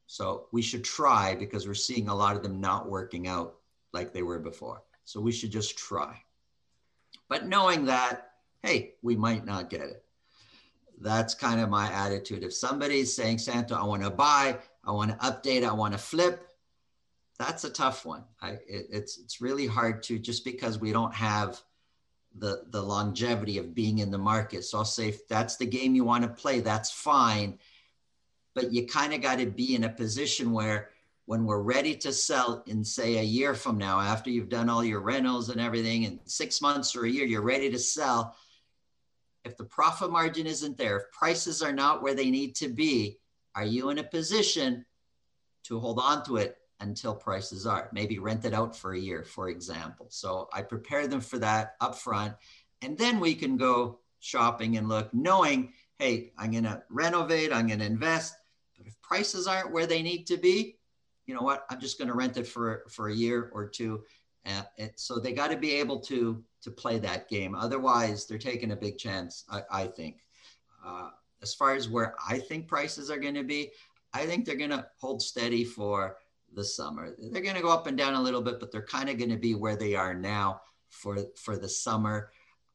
So 0.06 0.46
we 0.52 0.62
should 0.62 0.84
try 0.84 1.34
because 1.34 1.66
we're 1.66 1.74
seeing 1.74 2.08
a 2.08 2.14
lot 2.14 2.36
of 2.36 2.42
them 2.42 2.60
not 2.60 2.88
working 2.88 3.26
out 3.26 3.56
like 3.92 4.12
they 4.12 4.22
were 4.22 4.38
before. 4.38 4.82
So 5.04 5.20
we 5.20 5.32
should 5.32 5.50
just 5.50 5.76
try. 5.76 6.20
But 7.28 7.46
knowing 7.46 7.86
that 7.86 8.30
hey 8.66 8.94
we 9.02 9.16
might 9.16 9.44
not 9.44 9.70
get 9.70 9.82
it 9.82 10.02
that's 11.00 11.34
kind 11.34 11.60
of 11.60 11.68
my 11.68 11.92
attitude 11.92 12.42
if 12.42 12.54
somebody's 12.54 13.14
saying 13.14 13.38
Santo 13.38 13.74
i 13.74 13.84
want 13.84 14.02
to 14.02 14.10
buy 14.10 14.56
I 14.86 14.92
want 14.92 15.10
to 15.10 15.16
update, 15.26 15.64
I 15.64 15.72
want 15.72 15.92
to 15.92 15.98
flip. 15.98 16.48
That's 17.38 17.64
a 17.64 17.70
tough 17.70 18.06
one. 18.06 18.24
I, 18.40 18.50
it, 18.50 18.86
it's 18.90 19.18
it's 19.18 19.40
really 19.40 19.66
hard 19.66 20.02
to 20.04 20.18
just 20.18 20.44
because 20.44 20.78
we 20.78 20.92
don't 20.92 21.14
have 21.14 21.60
the 22.38 22.64
the 22.70 22.80
longevity 22.80 23.58
of 23.58 23.74
being 23.74 23.98
in 23.98 24.10
the 24.10 24.18
market. 24.18 24.64
So 24.64 24.78
I'll 24.78 24.84
say 24.84 25.08
if 25.08 25.26
that's 25.28 25.56
the 25.56 25.66
game 25.66 25.94
you 25.94 26.04
want 26.04 26.22
to 26.22 26.30
play, 26.30 26.60
that's 26.60 26.90
fine. 26.90 27.58
But 28.54 28.72
you 28.72 28.86
kind 28.86 29.12
of 29.12 29.20
got 29.20 29.38
to 29.38 29.46
be 29.46 29.74
in 29.74 29.84
a 29.84 29.88
position 29.88 30.52
where 30.52 30.90
when 31.26 31.44
we're 31.44 31.60
ready 31.60 31.96
to 31.96 32.12
sell 32.12 32.62
in 32.66 32.84
say 32.84 33.18
a 33.18 33.22
year 33.22 33.54
from 33.54 33.76
now 33.76 34.00
after 34.00 34.30
you've 34.30 34.48
done 34.48 34.70
all 34.70 34.84
your 34.84 35.00
rentals 35.00 35.48
and 35.50 35.60
everything 35.60 36.04
in 36.04 36.20
six 36.24 36.62
months 36.62 36.94
or 36.94 37.04
a 37.04 37.10
year 37.10 37.26
you're 37.26 37.42
ready 37.42 37.68
to 37.68 37.78
sell 37.80 38.36
if 39.46 39.56
the 39.56 39.64
profit 39.64 40.10
margin 40.10 40.46
isn't 40.46 40.76
there 40.76 40.96
if 40.98 41.12
prices 41.12 41.62
are 41.62 41.72
not 41.72 42.02
where 42.02 42.14
they 42.14 42.30
need 42.30 42.54
to 42.56 42.68
be 42.68 43.18
are 43.54 43.64
you 43.64 43.88
in 43.90 43.98
a 43.98 44.04
position 44.04 44.84
to 45.64 45.80
hold 45.80 45.98
on 45.98 46.22
to 46.24 46.36
it 46.36 46.58
until 46.80 47.14
prices 47.14 47.66
are? 47.66 47.88
Maybe 47.90 48.18
rent 48.18 48.44
it 48.44 48.52
out 48.52 48.76
for 48.76 48.92
a 48.92 48.98
year 48.98 49.24
for 49.24 49.48
example. 49.48 50.06
So 50.10 50.48
i 50.52 50.62
prepare 50.62 51.06
them 51.06 51.20
for 51.20 51.38
that 51.38 51.76
up 51.80 51.94
front 51.94 52.34
and 52.82 52.98
then 52.98 53.20
we 53.20 53.34
can 53.34 53.56
go 53.56 54.00
shopping 54.20 54.76
and 54.76 54.88
look 54.88 55.12
knowing 55.14 55.72
hey 55.98 56.32
i'm 56.38 56.50
going 56.50 56.64
to 56.64 56.82
renovate 56.88 57.52
i'm 57.52 57.68
going 57.68 57.78
to 57.78 57.86
invest 57.86 58.34
but 58.76 58.86
if 58.86 59.00
prices 59.02 59.46
aren't 59.46 59.72
where 59.72 59.86
they 59.86 60.02
need 60.02 60.26
to 60.26 60.36
be 60.36 60.76
you 61.26 61.34
know 61.34 61.42
what? 61.42 61.66
I'm 61.70 61.80
just 61.80 61.98
going 61.98 62.08
to 62.08 62.14
rent 62.14 62.36
it 62.36 62.46
for 62.46 62.84
for 62.88 63.08
a 63.08 63.14
year 63.14 63.50
or 63.52 63.66
two 63.66 64.04
so 64.96 65.18
they 65.18 65.32
got 65.32 65.50
to 65.50 65.56
be 65.56 65.72
able 65.72 66.00
to 66.00 66.42
to 66.62 66.70
play 66.70 66.98
that 66.98 67.28
game. 67.28 67.54
Otherwise 67.54 68.26
they're 68.26 68.38
taking 68.38 68.72
a 68.72 68.76
big 68.76 68.98
chance 68.98 69.44
i, 69.50 69.62
I 69.70 69.86
think. 69.86 70.24
Uh, 70.84 71.10
as 71.42 71.54
far 71.54 71.74
as 71.74 71.88
where 71.88 72.14
i 72.28 72.38
think 72.38 72.66
prices 72.66 73.10
are 73.10 73.18
going 73.18 73.34
to 73.34 73.42
be 73.42 73.70
i 74.14 74.24
think 74.24 74.44
they're 74.44 74.54
going 74.56 74.70
to 74.70 74.86
hold 74.98 75.20
steady 75.20 75.64
for 75.64 76.16
the 76.56 76.64
summer. 76.64 77.14
They're 77.18 77.42
going 77.42 77.56
to 77.56 77.62
go 77.62 77.70
up 77.70 77.86
and 77.86 77.96
down 77.96 78.14
a 78.14 78.22
little 78.22 78.42
bit 78.42 78.58
but 78.58 78.72
they're 78.72 78.82
kind 78.82 79.08
of 79.08 79.18
going 79.18 79.30
to 79.30 79.36
be 79.36 79.54
where 79.54 79.76
they 79.76 79.94
are 79.94 80.14
now 80.14 80.62
for 80.88 81.18
for 81.36 81.56
the 81.56 81.68
summer. 81.68 82.30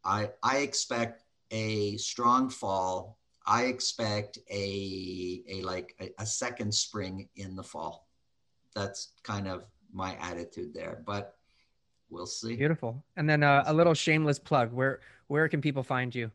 I 0.06 0.30
i 0.44 0.58
expect 0.58 1.24
a 1.52 1.98
strong 1.98 2.50
fall. 2.50 3.18
I 3.46 3.64
expect 3.64 4.38
a 4.50 5.44
a 5.50 5.62
like 5.64 5.96
a, 6.00 6.12
a 6.20 6.26
second 6.26 6.74
spring 6.74 7.28
in 7.36 7.56
the 7.56 7.64
fall. 7.64 8.08
That's 8.76 9.14
kind 9.24 9.48
of 9.48 9.66
my 9.92 10.16
attitude 10.22 10.74
there. 10.74 11.04
But 11.06 11.36
we'll 12.12 12.26
see. 12.26 12.56
Beautiful. 12.56 13.04
And 13.18 13.30
then 13.30 13.42
uh, 13.44 13.64
a 13.66 13.74
little 13.74 13.94
shameless 13.94 14.38
plug. 14.38 14.72
Where 14.72 15.00
where 15.28 15.48
can 15.48 15.62
people 15.62 15.82
find 15.82 16.14
you? 16.14 16.30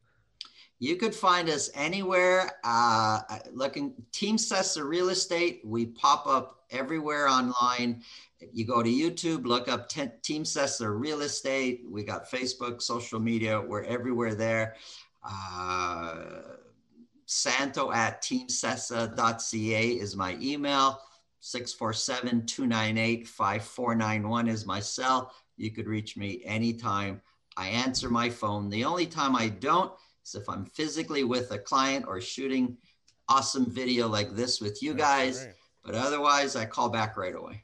You 0.78 0.96
could 0.96 1.14
find 1.14 1.48
us 1.48 1.70
anywhere. 1.74 2.50
Uh, 2.64 3.20
looking 3.52 3.94
Team 4.12 4.36
Sessa 4.36 4.86
Real 4.86 5.08
Estate. 5.08 5.60
We 5.64 5.86
pop 5.86 6.26
up 6.26 6.64
everywhere 6.70 7.28
online. 7.28 8.02
You 8.52 8.66
go 8.66 8.82
to 8.82 8.90
YouTube, 8.90 9.46
look 9.46 9.68
up 9.68 9.88
Team 9.88 10.44
Sessa 10.44 10.88
Real 10.88 11.22
Estate. 11.22 11.84
We 11.88 12.04
got 12.04 12.30
Facebook, 12.30 12.82
social 12.82 13.20
media. 13.20 13.60
We're 13.60 13.84
everywhere 13.84 14.34
there. 14.34 14.76
Uh, 15.24 16.24
Santo 17.26 17.90
at 17.90 18.22
teamsessa.ca 18.22 19.88
is 19.88 20.16
my 20.16 20.36
email. 20.40 21.00
647 21.40 22.46
298 22.46 23.28
5491 23.28 24.48
is 24.48 24.66
my 24.66 24.80
cell. 24.80 25.32
You 25.56 25.70
could 25.70 25.86
reach 25.86 26.16
me 26.16 26.42
anytime. 26.44 27.20
I 27.56 27.68
answer 27.68 28.10
my 28.10 28.28
phone. 28.28 28.68
The 28.68 28.84
only 28.84 29.06
time 29.06 29.34
I 29.34 29.48
don't 29.48 29.92
is 30.24 30.34
if 30.34 30.48
I'm 30.48 30.66
physically 30.66 31.24
with 31.24 31.50
a 31.52 31.58
client 31.58 32.04
or 32.06 32.20
shooting 32.20 32.76
awesome 33.28 33.66
video 33.66 34.08
like 34.08 34.34
this 34.34 34.60
with 34.60 34.82
you 34.82 34.94
guys. 34.94 35.48
But 35.84 35.94
otherwise, 35.94 36.56
I 36.56 36.66
call 36.66 36.88
back 36.88 37.16
right 37.16 37.34
away. 37.34 37.62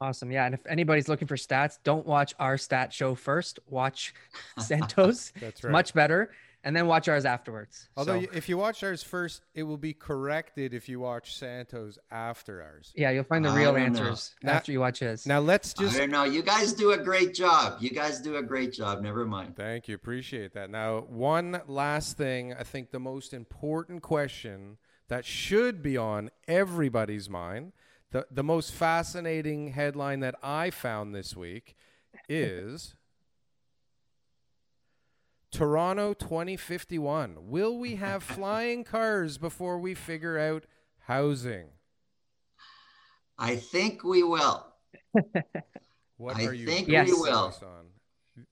Awesome. 0.00 0.30
Yeah. 0.30 0.46
And 0.46 0.54
if 0.54 0.66
anybody's 0.66 1.08
looking 1.08 1.28
for 1.28 1.36
stats, 1.36 1.78
don't 1.84 2.06
watch 2.06 2.34
our 2.38 2.58
stat 2.58 2.92
show 2.92 3.14
first. 3.14 3.60
Watch 3.68 4.14
Santo's. 4.58 5.32
That's 5.40 5.62
right. 5.62 5.70
much 5.70 5.94
better 5.94 6.30
and 6.64 6.76
then 6.76 6.86
watch 6.86 7.08
ours 7.08 7.24
afterwards. 7.24 7.88
Although, 7.96 8.22
so, 8.22 8.28
if 8.32 8.48
you 8.48 8.56
watch 8.56 8.82
ours 8.84 9.02
first, 9.02 9.42
it 9.54 9.64
will 9.64 9.76
be 9.76 9.92
corrected 9.92 10.74
if 10.74 10.88
you 10.88 11.00
watch 11.00 11.34
Santo's 11.34 11.98
after 12.10 12.62
ours. 12.62 12.92
Yeah, 12.94 13.10
you'll 13.10 13.24
find 13.24 13.44
the 13.44 13.50
real 13.50 13.76
answers 13.76 14.34
now, 14.42 14.52
after 14.52 14.72
you 14.72 14.80
watch 14.80 15.00
his. 15.00 15.26
Now 15.26 15.40
let's 15.40 15.74
just. 15.74 15.96
I 15.96 16.00
don't 16.00 16.10
know. 16.10 16.24
You 16.24 16.42
guys 16.42 16.72
do 16.72 16.92
a 16.92 16.98
great 16.98 17.34
job. 17.34 17.78
You 17.80 17.90
guys 17.90 18.20
do 18.20 18.36
a 18.36 18.42
great 18.42 18.72
job. 18.72 19.02
Never 19.02 19.24
mind. 19.24 19.56
Thank 19.56 19.88
you. 19.88 19.94
Appreciate 19.94 20.54
that. 20.54 20.70
Now, 20.70 21.00
one 21.00 21.62
last 21.66 22.16
thing. 22.16 22.54
I 22.54 22.62
think 22.62 22.90
the 22.90 23.00
most 23.00 23.34
important 23.34 24.02
question 24.02 24.78
that 25.08 25.24
should 25.24 25.82
be 25.82 25.96
on 25.96 26.30
everybody's 26.46 27.28
mind. 27.28 27.72
The, 28.12 28.26
the 28.30 28.44
most 28.44 28.72
fascinating 28.72 29.68
headline 29.68 30.20
that 30.20 30.34
I 30.42 30.70
found 30.70 31.14
this 31.14 31.34
week 31.34 31.76
is 32.28 32.94
Toronto 35.52 36.14
2051. 36.14 37.36
Will 37.42 37.78
we 37.78 37.96
have 37.96 38.22
flying 38.22 38.84
cars 38.84 39.36
before 39.36 39.78
we 39.78 39.94
figure 39.94 40.38
out 40.38 40.64
housing? 41.00 41.66
I 43.38 43.56
think 43.56 44.02
we 44.02 44.22
will. 44.22 44.66
what 46.16 46.36
I 46.36 46.46
think 46.46 46.88
yes. 46.88 47.06
we 47.06 47.12
will. 47.12 47.54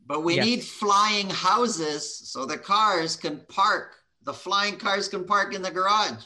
But 0.07 0.24
we 0.24 0.36
yes. 0.36 0.44
need 0.44 0.62
flying 0.62 1.30
houses 1.30 2.30
so 2.30 2.44
the 2.44 2.59
cars 2.59 3.16
can 3.16 3.40
park. 3.48 3.96
The 4.24 4.34
flying 4.34 4.76
cars 4.76 5.09
can 5.09 5.24
park 5.24 5.55
in 5.55 5.62
the 5.62 5.70
garage. 5.70 6.22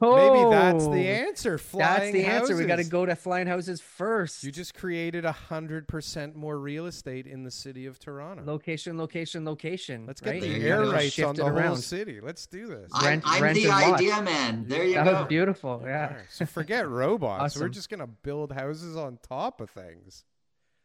Oh, 0.00 0.16
Maybe 0.16 0.50
that's 0.50 0.84
the 0.84 1.08
oh, 1.08 1.26
answer. 1.26 1.58
Flying 1.58 1.86
that's 1.86 2.12
the 2.12 2.22
houses. 2.22 2.50
answer. 2.50 2.56
We 2.62 2.66
got 2.66 2.76
to 2.76 2.84
go 2.84 3.06
to 3.06 3.16
flying 3.16 3.46
houses 3.46 3.80
first. 3.80 4.44
You 4.44 4.52
just 4.52 4.74
created 4.74 5.24
a 5.24 5.32
hundred 5.32 5.88
percent 5.88 6.36
more 6.36 6.58
real 6.58 6.86
estate 6.86 7.26
in 7.26 7.44
the 7.44 7.50
city 7.50 7.86
of 7.86 7.98
Toronto. 7.98 8.42
Location, 8.44 8.98
location, 8.98 9.44
location. 9.44 10.06
Let's 10.06 10.20
get 10.20 10.30
right? 10.30 10.42
the 10.42 10.68
air 10.68 10.84
rights 10.84 11.18
on 11.20 11.36
the 11.36 11.46
around. 11.46 11.66
whole 11.66 11.76
city. 11.76 12.20
Let's 12.20 12.46
do 12.46 12.66
this. 12.66 12.90
Rent, 13.02 13.22
I'm, 13.26 13.42
rent 13.42 13.56
the 13.56 13.70
idea 13.70 14.20
man. 14.22 14.64
There 14.68 14.84
you 14.84 14.94
that 14.94 15.04
go. 15.04 15.12
That 15.12 15.20
was 15.20 15.28
beautiful. 15.28 15.82
Yeah. 15.84 16.14
Right. 16.14 16.24
So 16.30 16.46
forget 16.46 16.88
robots. 16.88 17.42
awesome. 17.42 17.62
We're 17.62 17.68
just 17.68 17.88
gonna 17.88 18.06
build 18.06 18.52
houses 18.52 18.96
on 18.96 19.18
top 19.22 19.60
of 19.60 19.70
things. 19.70 20.24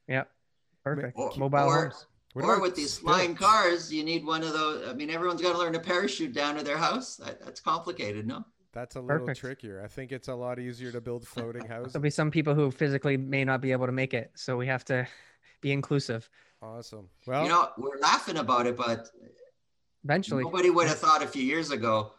Yeah. 0.08 0.24
Perfect. 0.84 1.18
Or, 1.18 1.32
Mobile 1.38 1.58
or, 1.58 1.82
homes. 1.82 2.06
What 2.34 2.46
or 2.46 2.62
with 2.62 2.76
these 2.76 2.98
flying 2.98 3.36
cars, 3.36 3.92
you 3.92 4.04
need 4.04 4.26
one 4.26 4.44
of 4.44 4.54
those. 4.54 4.88
I 4.88 4.94
mean, 4.94 5.10
everyone's 5.10 5.42
got 5.42 5.54
to 5.54 5.58
learn 5.58 5.74
to 5.74 5.80
parachute 5.80 6.34
down 6.34 6.56
to 6.56 6.64
their 6.64 6.78
house. 6.78 7.16
That, 7.16 7.44
that's 7.44 7.60
complicated, 7.60 8.28
no? 8.28 8.46
That's 8.78 8.96
a 8.96 9.02
little 9.02 9.22
Perfect. 9.22 9.40
trickier. 9.40 9.82
I 9.84 9.88
think 9.88 10.12
it's 10.12 10.28
a 10.28 10.36
lot 10.36 10.60
easier 10.60 10.92
to 10.92 11.02
build 11.02 11.28
floating 11.28 11.66
houses. 11.66 11.94
There'll 11.94 12.04
be 12.04 12.12
some 12.12 12.30
people 12.30 12.54
who 12.54 12.70
physically 12.70 13.18
may 13.18 13.44
not 13.44 13.60
be 13.60 13.72
able 13.72 13.88
to 13.88 13.92
make 13.92 14.14
it, 14.14 14.30
so 14.36 14.56
we 14.56 14.68
have 14.68 14.86
to 14.86 15.08
be 15.62 15.72
inclusive. 15.72 16.30
Awesome. 16.62 17.10
Well, 17.26 17.42
you 17.42 17.50
know, 17.50 17.70
we're 17.80 17.98
laughing 18.00 18.38
about 18.38 18.68
it, 18.68 18.78
but 18.78 19.10
eventually, 20.04 20.44
nobody 20.44 20.70
would 20.70 20.88
have 20.88 21.00
thought 21.00 21.24
a 21.24 21.28
few 21.28 21.42
years 21.42 21.72
ago 21.72 22.12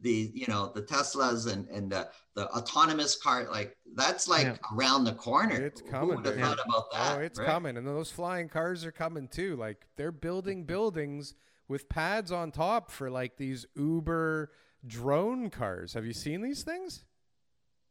the 0.00 0.32
you 0.32 0.46
know 0.48 0.72
the 0.74 0.80
Teslas 0.80 1.52
and 1.52 1.68
and 1.68 1.92
the, 1.92 2.08
the 2.34 2.48
autonomous 2.52 3.14
car 3.16 3.46
like 3.50 3.76
that's 3.94 4.26
like 4.26 4.46
yeah. 4.46 4.56
around 4.74 5.04
the 5.04 5.12
corner. 5.12 5.66
It's 5.66 5.82
coming. 5.82 6.16
Who 6.16 6.16
would 6.16 6.24
have 6.24 6.38
thought 6.38 6.60
about 6.66 6.92
that? 6.92 7.18
Oh, 7.18 7.20
it's 7.20 7.38
right? 7.38 7.46
coming, 7.46 7.76
and 7.76 7.86
those 7.86 8.10
flying 8.10 8.48
cars 8.48 8.86
are 8.86 8.92
coming 8.92 9.28
too. 9.28 9.54
Like 9.56 9.86
they're 9.96 10.12
building 10.12 10.64
buildings 10.64 11.34
with 11.68 11.90
pads 11.90 12.32
on 12.32 12.52
top 12.52 12.90
for 12.90 13.10
like 13.10 13.36
these 13.36 13.66
Uber 13.76 14.50
drone 14.86 15.50
cars. 15.50 15.94
Have 15.94 16.06
you 16.06 16.12
seen 16.12 16.42
these 16.42 16.62
things? 16.62 17.04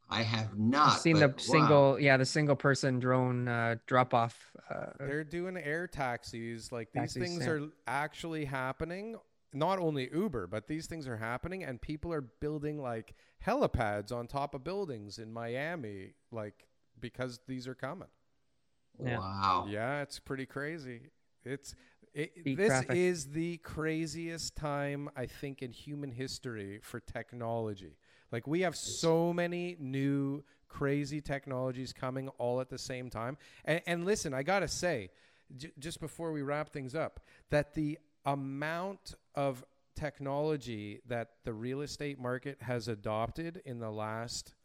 I 0.10 0.22
have 0.22 0.58
not. 0.58 0.94
I've 0.94 1.00
seen 1.00 1.20
the 1.20 1.34
single, 1.38 2.00
yeah, 2.00 2.18
the 2.18 2.26
single 2.26 2.56
person 2.56 3.00
drone 3.00 3.48
uh, 3.48 3.76
drop 3.88 4.14
off. 4.14 4.52
Uh, 4.70 4.88
They're 5.00 5.24
doing 5.24 5.58
air 5.58 5.88
taxis. 5.88 6.72
Like 6.72 6.90
these 6.94 7.14
taxis, 7.14 7.22
things 7.22 7.46
yeah. 7.46 7.52
are 7.52 7.62
actually 7.88 8.46
happening. 8.46 9.16
Not 9.54 9.80
only 9.80 10.10
Uber, 10.14 10.48
but 10.48 10.68
these 10.68 10.88
things 10.88 11.08
are 11.08 11.18
happening, 11.18 11.64
and 11.64 11.82
people 11.82 12.12
are 12.12 12.22
building 12.22 12.82
like 12.82 13.14
helipads 13.46 14.12
on 14.12 14.28
top 14.28 14.56
of 14.56 14.64
buildings 14.64 15.20
in 15.20 15.32
Miami, 15.32 16.14
like 16.32 16.68
because 17.00 17.40
these 17.48 17.68
are 17.68 17.76
coming. 17.76 18.08
Yeah. 19.04 19.20
Wow. 19.20 19.68
Yeah, 19.70 20.02
it's 20.02 20.20
pretty 20.20 20.46
crazy. 20.46 21.12
It's 21.46 21.76
it, 22.14 22.58
this 22.58 22.68
traffic. 22.68 22.96
is 22.96 23.26
the 23.26 23.58
craziest 23.58 24.56
time 24.56 25.10
I 25.16 25.26
think 25.26 25.62
in 25.62 25.72
human 25.72 26.12
history 26.12 26.80
for 26.82 27.00
technology. 27.00 27.98
Like 28.32 28.48
we 28.48 28.62
have 28.62 28.76
so 28.76 29.34
many 29.34 29.76
new 29.80 30.44
crazy 30.68 31.22
technologies 31.22 31.94
coming 31.94 32.30
all 32.40 32.60
at 32.62 32.70
the 32.70 32.78
same 32.78 33.10
time. 33.10 33.38
And, 33.66 33.82
and 33.86 34.06
listen, 34.06 34.34
I 34.34 34.44
gotta 34.44 34.68
say, 34.68 35.12
j- 35.56 35.72
just 35.80 36.00
before 36.00 36.32
we 36.32 36.42
wrap 36.42 36.70
things 36.70 36.96
up, 36.96 37.20
that 37.50 37.74
the 37.74 38.00
amount 38.26 39.16
of 39.36 39.64
technology 39.96 41.02
that 41.08 41.30
the 41.44 41.54
real 41.54 41.82
estate 41.82 42.20
market 42.20 42.58
has 42.62 42.88
adopted 42.88 43.62
in 43.66 43.80
the 43.80 43.92
last 43.92 44.56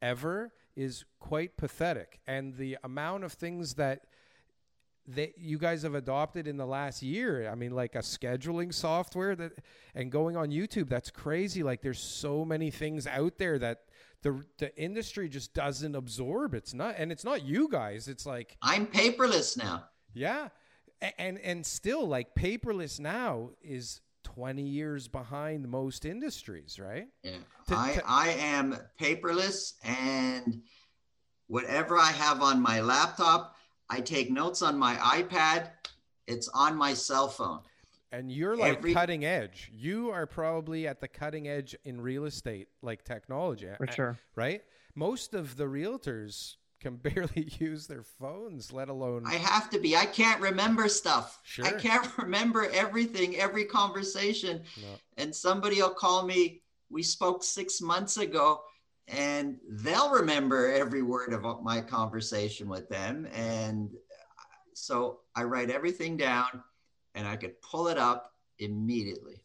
ever 0.00 0.52
is 0.74 1.04
quite 1.20 1.56
pathetic. 1.56 2.20
And 2.26 2.56
the 2.56 2.78
amount 2.82 3.24
of 3.24 3.32
things 3.32 3.74
that 3.74 4.06
that 5.08 5.38
you 5.38 5.58
guys 5.58 5.82
have 5.82 5.94
adopted 5.94 6.46
in 6.46 6.56
the 6.56 6.66
last 6.66 7.02
year. 7.02 7.50
I 7.50 7.54
mean, 7.54 7.72
like 7.72 7.94
a 7.94 8.00
scheduling 8.00 8.72
software 8.72 9.34
that 9.36 9.52
and 9.94 10.10
going 10.10 10.36
on 10.36 10.50
YouTube. 10.50 10.88
That's 10.88 11.10
crazy. 11.10 11.62
Like 11.62 11.82
there's 11.82 12.00
so 12.00 12.44
many 12.44 12.70
things 12.70 13.06
out 13.06 13.38
there 13.38 13.58
that 13.58 13.80
the 14.22 14.44
the 14.58 14.76
industry 14.76 15.28
just 15.28 15.54
doesn't 15.54 15.94
absorb. 15.94 16.54
It's 16.54 16.72
not, 16.72 16.94
and 16.98 17.10
it's 17.10 17.24
not 17.24 17.44
you 17.44 17.68
guys. 17.68 18.08
It's 18.08 18.26
like 18.26 18.56
I'm 18.62 18.86
paperless 18.86 19.56
now. 19.56 19.84
Yeah, 20.14 20.48
and 21.18 21.38
and 21.38 21.66
still 21.66 22.06
like 22.06 22.34
paperless 22.34 23.00
now 23.00 23.50
is 23.62 24.00
20 24.22 24.62
years 24.62 25.08
behind 25.08 25.68
most 25.68 26.04
industries, 26.04 26.78
right? 26.78 27.08
Yeah, 27.22 27.32
to, 27.68 27.76
I 27.76 27.92
to, 27.94 28.02
I 28.06 28.28
am 28.28 28.78
paperless 29.00 29.74
and 29.84 30.62
whatever 31.48 31.98
I 31.98 32.12
have 32.12 32.40
on 32.40 32.62
my 32.62 32.80
laptop, 32.80 33.56
I 33.92 34.00
take 34.00 34.30
notes 34.30 34.62
on 34.62 34.78
my 34.78 34.94
iPad. 34.94 35.68
It's 36.26 36.48
on 36.48 36.76
my 36.76 36.94
cell 36.94 37.28
phone. 37.28 37.60
And 38.10 38.32
you're 38.32 38.56
like 38.56 38.78
Every- 38.78 38.94
cutting 38.94 39.26
edge. 39.26 39.70
You 39.72 40.10
are 40.10 40.26
probably 40.26 40.86
at 40.86 41.00
the 41.00 41.08
cutting 41.08 41.46
edge 41.46 41.76
in 41.84 42.00
real 42.00 42.24
estate, 42.24 42.68
like 42.80 43.04
technology. 43.04 43.68
For 43.76 43.86
uh, 43.86 43.92
sure. 43.92 44.18
Right? 44.34 44.62
Most 44.94 45.34
of 45.34 45.56
the 45.56 45.64
realtors 45.64 46.56
can 46.80 46.96
barely 47.02 47.48
use 47.58 47.86
their 47.86 48.02
phones, 48.02 48.72
let 48.72 48.88
alone. 48.88 49.24
I 49.26 49.34
have 49.34 49.68
to 49.70 49.78
be. 49.78 49.94
I 49.94 50.06
can't 50.06 50.40
remember 50.40 50.88
stuff. 50.88 51.40
Sure. 51.42 51.66
I 51.66 51.72
can't 51.72 52.06
remember 52.18 52.70
everything, 52.72 53.36
every 53.36 53.66
conversation. 53.66 54.62
No. 54.80 54.88
And 55.18 55.36
somebody 55.36 55.82
will 55.82 55.90
call 55.90 56.24
me. 56.24 56.62
We 56.88 57.02
spoke 57.02 57.44
six 57.44 57.82
months 57.82 58.16
ago, 58.16 58.62
and 59.08 59.58
they'll 59.68 60.10
remember 60.10 60.72
every 60.72 61.02
word 61.02 61.32
of 61.32 61.62
my 61.62 61.80
conversation 61.80 62.68
with 62.68 62.88
them. 62.88 63.26
And 63.32 63.90
so 64.74 65.20
I 65.34 65.44
write 65.44 65.70
everything 65.70 66.16
down, 66.16 66.62
and 67.14 67.26
I 67.26 67.36
could 67.36 67.60
pull 67.60 67.88
it 67.88 67.98
up 67.98 68.34
immediately. 68.58 69.42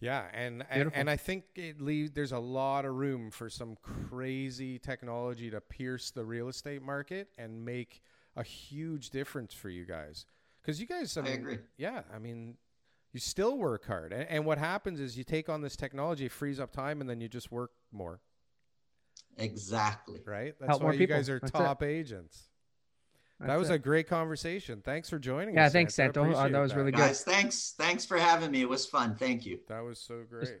Yeah, 0.00 0.26
and 0.34 0.64
and, 0.68 0.90
and 0.94 1.08
I 1.08 1.16
think 1.16 1.44
it 1.54 1.80
leaves 1.80 2.10
there's 2.12 2.32
a 2.32 2.38
lot 2.38 2.84
of 2.84 2.94
room 2.94 3.30
for 3.30 3.48
some 3.48 3.76
crazy 4.10 4.78
technology 4.78 5.50
to 5.50 5.60
pierce 5.62 6.10
the 6.10 6.24
real 6.24 6.48
estate 6.48 6.82
market 6.82 7.28
and 7.38 7.64
make 7.64 8.02
a 8.36 8.42
huge 8.42 9.10
difference 9.10 9.54
for 9.54 9.70
you 9.70 9.86
guys. 9.86 10.26
Because 10.60 10.80
you 10.80 10.86
guys, 10.86 11.16
I, 11.16 11.20
I 11.20 11.24
mean, 11.24 11.32
agree. 11.34 11.58
Yeah, 11.78 12.02
I 12.14 12.18
mean, 12.18 12.56
you 13.12 13.20
still 13.20 13.56
work 13.56 13.86
hard, 13.86 14.12
and, 14.12 14.28
and 14.28 14.44
what 14.44 14.58
happens 14.58 15.00
is 15.00 15.16
you 15.16 15.24
take 15.24 15.48
on 15.48 15.62
this 15.62 15.74
technology, 15.74 16.28
frees 16.28 16.60
up 16.60 16.70
time, 16.70 17.00
and 17.00 17.08
then 17.08 17.20
you 17.22 17.28
just 17.28 17.50
work 17.50 17.70
more. 17.90 18.20
Exactly. 19.36 20.20
Right? 20.24 20.54
That's 20.60 20.68
Help 20.68 20.82
why 20.82 20.92
you 20.92 20.98
people. 20.98 21.16
guys 21.16 21.28
are 21.28 21.40
That's 21.40 21.50
it. 21.52 21.58
top 21.58 21.82
agents. 21.82 22.48
that 23.40 23.56
was 23.56 23.70
it. 23.70 23.74
a 23.74 23.78
great 23.78 24.08
conversation. 24.08 24.80
Thanks 24.84 25.10
for 25.10 25.18
joining 25.18 25.54
Yeah, 25.56 25.64
us. 25.66 25.70
Yeah, 25.70 25.78
thanks, 25.80 25.94
Santo. 25.94 26.22
I 26.22 26.24
Uh, 26.24 26.28
that 26.28 26.38
appreciate 26.38 26.60
was 26.62 26.74
really 26.74 26.92
good. 26.92 26.98
Guys, 26.98 27.24
thanks. 27.24 27.74
Thanks 27.76 28.04
for 28.04 28.16
having 28.16 28.50
me. 28.52 28.60
It 28.62 28.68
was 28.68 28.86
fun. 28.86 29.16
Thank 29.16 29.44
you. 29.44 29.58
That 29.68 29.80
was 29.80 29.98
so 29.98 30.22
great. 30.28 30.60